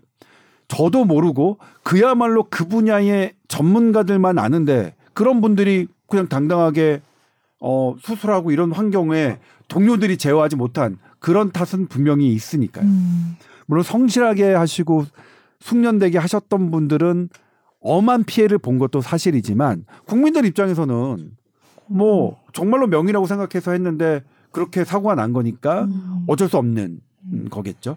저도 0.68 1.04
모르고 1.04 1.58
그야말로 1.82 2.44
그 2.50 2.66
분야의 2.66 3.34
전문가들만 3.48 4.38
아는데 4.38 4.94
그런 5.12 5.40
분들이 5.40 5.86
그냥 6.08 6.28
당당하게 6.28 7.02
어, 7.60 7.96
수술하고 8.00 8.50
이런 8.50 8.72
환경에 8.72 9.38
동료들이 9.68 10.16
제어하지 10.16 10.56
못한 10.56 10.98
그런 11.18 11.50
탓은 11.50 11.88
분명히 11.88 12.32
있으니까요. 12.32 12.84
음. 12.84 13.36
물론 13.66 13.82
성실하게 13.82 14.54
하시고 14.54 15.06
숙련되게 15.60 16.18
하셨던 16.18 16.70
분들은 16.70 17.28
엄한 17.86 18.24
피해를 18.24 18.58
본 18.58 18.78
것도 18.78 19.00
사실이지만 19.00 19.84
국민들 20.06 20.44
입장에서는 20.44 21.30
뭐 21.86 22.40
정말로 22.52 22.86
명의라고 22.88 23.26
생각해서 23.26 23.70
했는데 23.72 24.22
그렇게 24.50 24.84
사고가 24.84 25.14
난 25.14 25.32
거니까 25.32 25.84
음. 25.84 26.24
어쩔 26.26 26.48
수 26.48 26.56
없는 26.56 27.00
음, 27.32 27.46
거겠죠. 27.50 27.96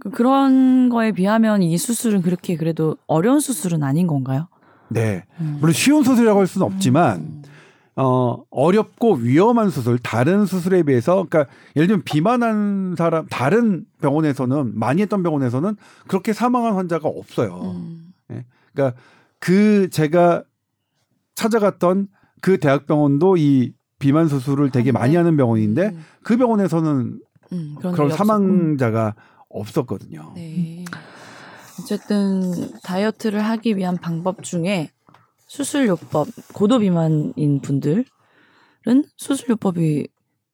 그- 0.00 0.10
그런 0.10 0.88
거에 0.88 1.12
비하면 1.12 1.62
이 1.62 1.76
수술은 1.78 2.22
그렇게 2.22 2.56
그래도 2.56 2.96
어려운 3.06 3.40
수술은 3.40 3.82
아닌 3.82 4.06
건가요? 4.06 4.48
네. 4.88 5.24
음. 5.40 5.58
물론 5.60 5.72
쉬운 5.72 6.02
수술이라고 6.02 6.40
할 6.40 6.46
수는 6.46 6.66
없지만 6.66 7.20
음. 7.20 7.42
어 7.96 8.42
어렵고 8.50 9.14
위험한 9.14 9.70
수술 9.70 9.98
다른 9.98 10.46
수술에 10.46 10.82
비해서 10.82 11.24
그러니까 11.28 11.46
예를 11.76 11.86
들면 11.86 12.02
비만한 12.04 12.94
사람 12.98 13.26
다른 13.28 13.84
병원에서는 14.00 14.78
많이 14.78 15.00
했던 15.02 15.22
병원에서는 15.22 15.76
그렇게 16.08 16.32
사망한 16.32 16.74
환자가 16.74 17.08
없어요. 17.08 17.74
음. 17.76 18.13
그러니까 18.74 19.00
그 19.38 19.88
제가 19.90 20.44
찾아갔던 21.34 22.08
그 22.40 22.58
대학병원도 22.58 23.36
이 23.36 23.72
비만 23.98 24.28
수술을 24.28 24.70
되게 24.70 24.92
많이 24.92 25.16
하는 25.16 25.36
병원인데 25.36 25.86
음. 25.88 26.04
그 26.22 26.36
병원에서는 26.36 27.20
음, 27.52 27.74
그런, 27.78 27.94
그런 27.94 28.10
사망자가 28.10 29.14
없었거든요. 29.48 30.32
네. 30.34 30.84
어쨌든 31.80 32.70
다이어트를 32.82 33.40
하기 33.40 33.76
위한 33.76 33.96
방법 33.96 34.42
중에 34.42 34.90
수술요법 35.46 36.28
고도 36.52 36.78
비만인 36.78 37.60
분들은 37.62 38.04
수술요법이 39.16 40.08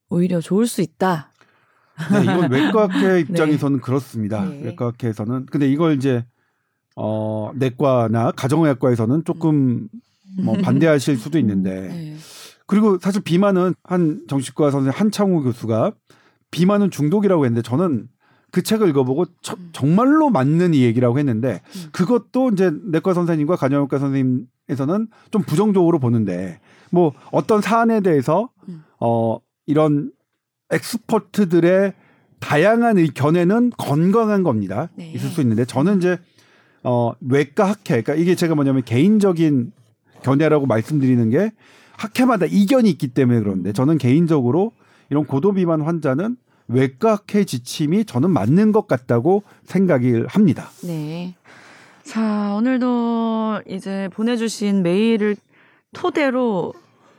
오히려 0.09 0.41
좋을 0.41 0.67
수 0.67 0.81
있다. 0.81 1.31
네, 2.11 2.23
이건 2.23 2.51
외과학회 2.51 3.19
입장에서는 3.21 3.77
네. 3.77 3.81
그렇습니다. 3.81 4.45
네. 4.45 4.61
외과학회에서는 4.65 5.47
근데 5.47 5.67
이걸 5.67 5.95
이제 5.95 6.25
어 6.95 7.51
내과나 7.55 8.31
가정의학과에서는 8.31 9.23
조금 9.25 9.87
뭐 10.43 10.55
반대하실 10.57 11.17
수도 11.17 11.37
있는데 11.39 11.87
네. 11.87 12.15
그리고 12.65 12.97
사실 12.99 13.21
비만은 13.21 13.73
한 13.83 14.21
정신과 14.27 14.71
선생 14.71 14.91
한창우 14.95 15.43
교수가 15.43 15.91
비만은 16.51 16.89
중독이라고 16.91 17.45
했는데 17.45 17.61
저는 17.61 18.07
그 18.51 18.61
책을 18.63 18.89
읽어보고 18.89 19.25
저- 19.41 19.55
정말로 19.71 20.29
맞는 20.29 20.73
이 20.73 20.81
얘기라고 20.83 21.17
했는데 21.19 21.61
음. 21.75 21.89
그것도 21.93 22.49
이제 22.49 22.71
내과 22.91 23.13
선생님과 23.13 23.55
간염외과 23.55 23.97
선생님에서는 23.99 25.07
좀 25.31 25.41
부정적으로 25.43 25.99
보는데 25.99 26.59
뭐 26.91 27.13
어떤 27.31 27.61
사안에 27.61 28.01
대해서 28.01 28.49
음. 28.67 28.83
어 28.99 29.37
이런 29.65 30.11
엑스퍼트들의 30.71 31.93
다양한 32.39 32.97
의견에는 32.97 33.71
건강한 33.77 34.43
겁니다. 34.43 34.89
네. 34.95 35.11
있을 35.11 35.29
수 35.29 35.41
있는데 35.41 35.63
저는 35.65 35.97
이제 35.97 36.17
어 36.83 37.13
외과 37.21 37.69
학회 37.69 38.01
그러니까 38.01 38.15
이게 38.15 38.35
제가 38.35 38.55
뭐냐면 38.55 38.83
개인적인 38.83 39.71
견해라고 40.23 40.65
말씀드리는 40.65 41.29
게 41.29 41.51
학회마다 41.97 42.45
이견이 42.47 42.89
있기 42.91 43.09
때문에 43.09 43.39
그런데 43.39 43.73
저는 43.73 43.97
개인적으로 43.97 44.71
이런 45.09 45.25
고도 45.25 45.53
비만 45.53 45.81
환자는 45.81 46.37
외과 46.67 47.13
학회 47.13 47.43
지침이 47.43 48.05
저는 48.05 48.31
맞는 48.31 48.71
것 48.71 48.87
같다고 48.87 49.43
생각을 49.65 50.25
합니다. 50.27 50.69
네. 50.83 51.35
자, 52.03 52.55
오늘도 52.55 53.61
이제 53.67 54.09
보내주신 54.13 54.81
메일을 54.81 55.35
토대로 55.93 56.73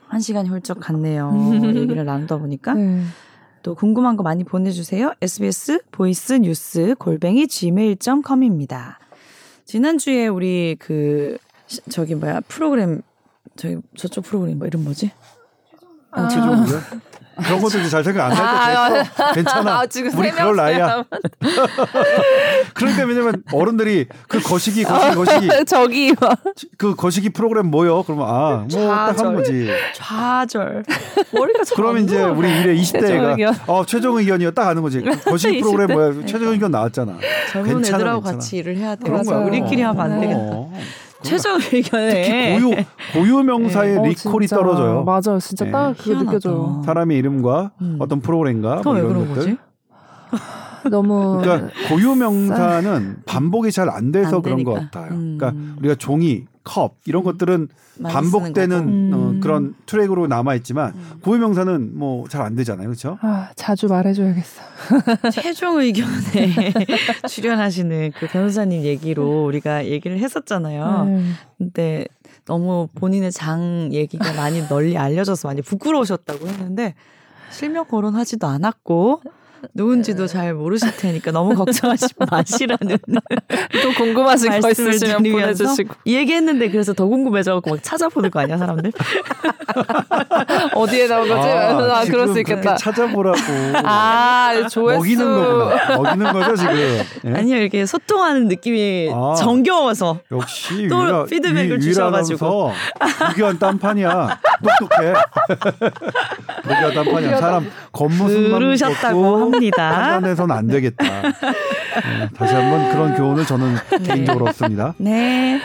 한 0.09 0.21
시간이 0.21 0.49
훌쩍 0.49 0.81
갔네요. 0.81 1.51
얘기를 1.75 2.05
나누다 2.05 2.39
보니까. 2.39 2.75
네. 2.75 3.03
또 3.63 3.75
궁금한 3.75 4.17
거 4.17 4.23
많이 4.23 4.43
보내주세요. 4.43 5.13
SBS 5.21 5.83
voice 5.93 6.33
news 6.33 6.95
골뱅이 6.99 7.47
gmail.com입니다. 7.47 8.99
지난주에 9.65 10.29
우리 10.29 10.77
그, 10.79 11.39
시- 11.67 11.81
저기 11.91 12.15
뭐야, 12.15 12.41
프로그램, 12.49 13.03
저기 13.57 13.77
저쪽 13.97 14.25
프로그램 14.25 14.59
뭐 14.59 14.67
이름 14.67 14.85
뭐지? 14.85 15.11
아. 16.11 16.29
최종이요? 16.29 16.67
그런 17.37 17.61
것도 17.61 17.79
이제 17.79 17.89
잘 17.89 18.05
생각 18.05 18.27
안 18.27 18.33
아, 18.33 18.85
할때 18.85 19.03
됐어. 19.03 19.33
괜찮아. 19.33 19.79
아, 19.81 19.87
지금 19.87 20.19
우리 20.19 20.29
세 20.31 20.35
그럴 20.37 20.57
나이야. 20.57 20.87
명. 20.87 21.05
그러니까 22.75 23.05
왜냐면 23.05 23.43
어른들이 23.53 24.07
그 24.29 24.41
거시기 24.41 24.85
거시기 24.85 25.15
거시기 25.17 25.49
저기 25.67 26.15
막그 26.21 26.95
거시기 26.97 27.31
프로그램 27.31 27.67
뭐요? 27.67 28.03
그러면 28.03 28.27
아, 28.29 28.67
뭐딱 28.71 29.17
좌절. 29.17 29.27
한 29.27 29.35
거지. 29.35 29.71
좌절. 29.95 30.85
머리가 31.33 31.65
잘 31.65 31.77
그러면 31.77 31.97
안 31.99 32.05
이제. 32.05 32.23
우리 32.23 32.49
미래 32.49 32.75
20대가 32.75 33.31
의견. 33.31 33.55
어, 33.67 33.85
최종 33.87 34.17
의견이요. 34.19 34.51
딱 34.53 34.69
아는 34.69 34.83
거지. 34.83 35.01
그 35.01 35.17
거시기 35.31 35.61
프로그램 35.61 35.89
20대? 35.89 35.93
뭐야? 35.93 36.27
최종 36.27 36.49
의견 36.53 36.71
나왔잖아. 36.71 37.17
젊은 37.53 37.75
괜찮아, 37.75 37.97
애들하고 37.99 38.21
괜찮아. 38.21 38.39
같이 38.39 38.57
일을 38.59 38.77
해야 38.77 38.95
돼. 38.95 39.03
그런 39.05 39.25
거야. 39.25 39.39
우리끼리 39.39 39.83
하면 39.83 40.01
안 40.03 40.21
네. 40.21 40.29
되겠다. 40.29 40.57
어. 41.23 41.29
최종 41.29 41.59
의견에 41.73 42.23
특히 42.23 42.61
고유 42.61 42.85
고유 43.15 43.43
명사의 43.45 43.99
어, 43.99 44.03
리콜이 44.05 44.47
진짜. 44.47 44.57
떨어져요. 44.57 45.05
맞아요, 45.05 45.39
진짜 45.41 45.65
네. 45.65 45.71
딱 45.71 45.97
그게. 45.97 46.15
느껴져요. 46.15 46.83
사람의 46.85 47.17
이름과 47.19 47.73
음. 47.81 47.97
어떤 48.01 48.21
프로그램과 48.21 48.83
뭐왜 48.85 49.01
이런 49.01 49.13
그런 49.13 49.29
것들. 49.29 49.35
거지? 49.57 49.57
너무 50.91 51.39
그러니까 51.41 51.69
고유 51.89 52.15
명사는 52.17 53.17
반복이 53.25 53.71
잘 53.71 53.89
안 53.89 54.11
돼서 54.11 54.37
안 54.37 54.43
그런 54.43 54.65
것 54.65 54.75
되니까. 54.75 55.01
같아요. 55.01 55.19
음. 55.19 55.39
그러니까 55.39 55.75
우리가 55.79 55.95
종이, 55.95 56.45
컵 56.65 56.97
이런 57.07 57.23
것들은 57.25 57.69
많이 57.99 58.15
반복되는. 58.15 59.13
어, 59.13 59.17
음. 59.17 59.41
그런 59.41 59.75
트랙으로 59.87 60.27
남아 60.27 60.55
있지만 60.57 60.93
음. 60.95 61.21
고유 61.23 61.39
명사는 61.41 61.99
뭐 61.99 62.27
잘 62.29 62.43
안 62.43 62.55
되잖아요, 62.55 62.87
그렇죠? 62.89 63.19
아, 63.21 63.51
자주 63.57 63.87
말해줘야겠어. 63.89 64.63
최종 65.33 65.81
의견에 65.81 66.73
출연하시는 67.29 68.13
그 68.19 68.27
변호사님 68.29 68.83
얘기로 68.83 69.45
우리가 69.47 69.87
얘기를 69.87 70.19
했었잖아요. 70.19 71.05
네. 71.05 71.23
근데 71.59 72.07
너무 72.45 72.89
본인의 72.95 73.31
장 73.33 73.89
얘기가 73.93 74.33
많이 74.35 74.67
널리 74.69 74.97
알려져서 74.99 75.49
많이 75.49 75.63
부끄러우셨다고 75.63 76.47
했는데 76.49 76.95
실명 77.51 77.85
거론하지도 77.87 78.47
않았고 78.47 79.21
누군지도 79.75 80.27
잘 80.27 80.55
모르실 80.55 80.97
테니까 80.97 81.31
너무 81.31 81.55
걱정하지 81.55 82.07
마시라는 82.31 82.99
또 83.83 83.93
궁금하신 83.97 84.51
거 84.51 84.59
말씀을 84.61 84.95
있으시면 84.95 85.23
보내주시고 85.23 85.95
이 86.05 86.17
얘기했는데 86.17 86.71
그래서 86.71 86.93
더 86.93 87.07
궁금해져갖고 87.07 87.71
막 87.71 87.83
찾아보는 87.83 88.31
거 88.31 88.41
아니야 88.41 88.59
사람들? 88.59 88.93
어디에 90.75 91.07
나온 91.07 91.29
거지? 91.29 91.49
아, 91.49 92.05
지금 92.05 92.19
그럴 92.19 92.29
수 92.35 92.39
있겠다. 92.41 92.77
찾아보라고. 92.77 93.39
아 93.85 94.67
조회수 94.71 94.99
먹이는 94.99 95.25
거구나. 95.25 95.97
먹이는 95.97 96.33
거죠 96.33 96.57
지금. 96.57 96.75
예? 97.27 97.33
아니요 97.35 97.57
이렇게 97.59 97.87
소통하는 97.87 98.49
느낌이 98.49 99.11
아. 99.15 99.35
정겨워서 99.39 100.19
역시 100.31 100.89
또 100.89 100.99
위라, 101.01 101.25
피드백을 101.25 101.77
위, 101.79 101.83
주셔가지고. 101.83 102.73
무기한 103.29 103.59
딴판이야. 103.59 104.41
똑똑해. 104.81 105.13
무기한 106.65 106.95
딴판이야. 106.95 107.37
사람 107.41 107.71
겉모습만 107.93 108.61
먹고 108.61 109.52
합니다. 109.53 109.91
판단해서는 109.91 110.55
안 110.57 110.67
되겠다. 110.67 111.05
네, 111.05 112.29
다시 112.37 112.55
한번 112.55 112.91
그런 112.93 113.15
교훈을 113.17 113.45
저는 113.45 113.77
개인적으로 114.05 114.47
얻습니다. 114.47 114.95
네. 114.99 115.61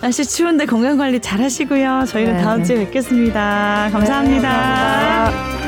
날씨 0.00 0.24
추운데 0.24 0.66
건강 0.66 0.96
관리 0.96 1.20
잘 1.20 1.40
하시고요. 1.40 2.04
저희는 2.06 2.36
네. 2.36 2.42
다음 2.42 2.64
주에 2.64 2.76
뵙겠습니다 2.76 3.88
감사합니다. 3.92 4.48
감사합니다. 4.48 5.65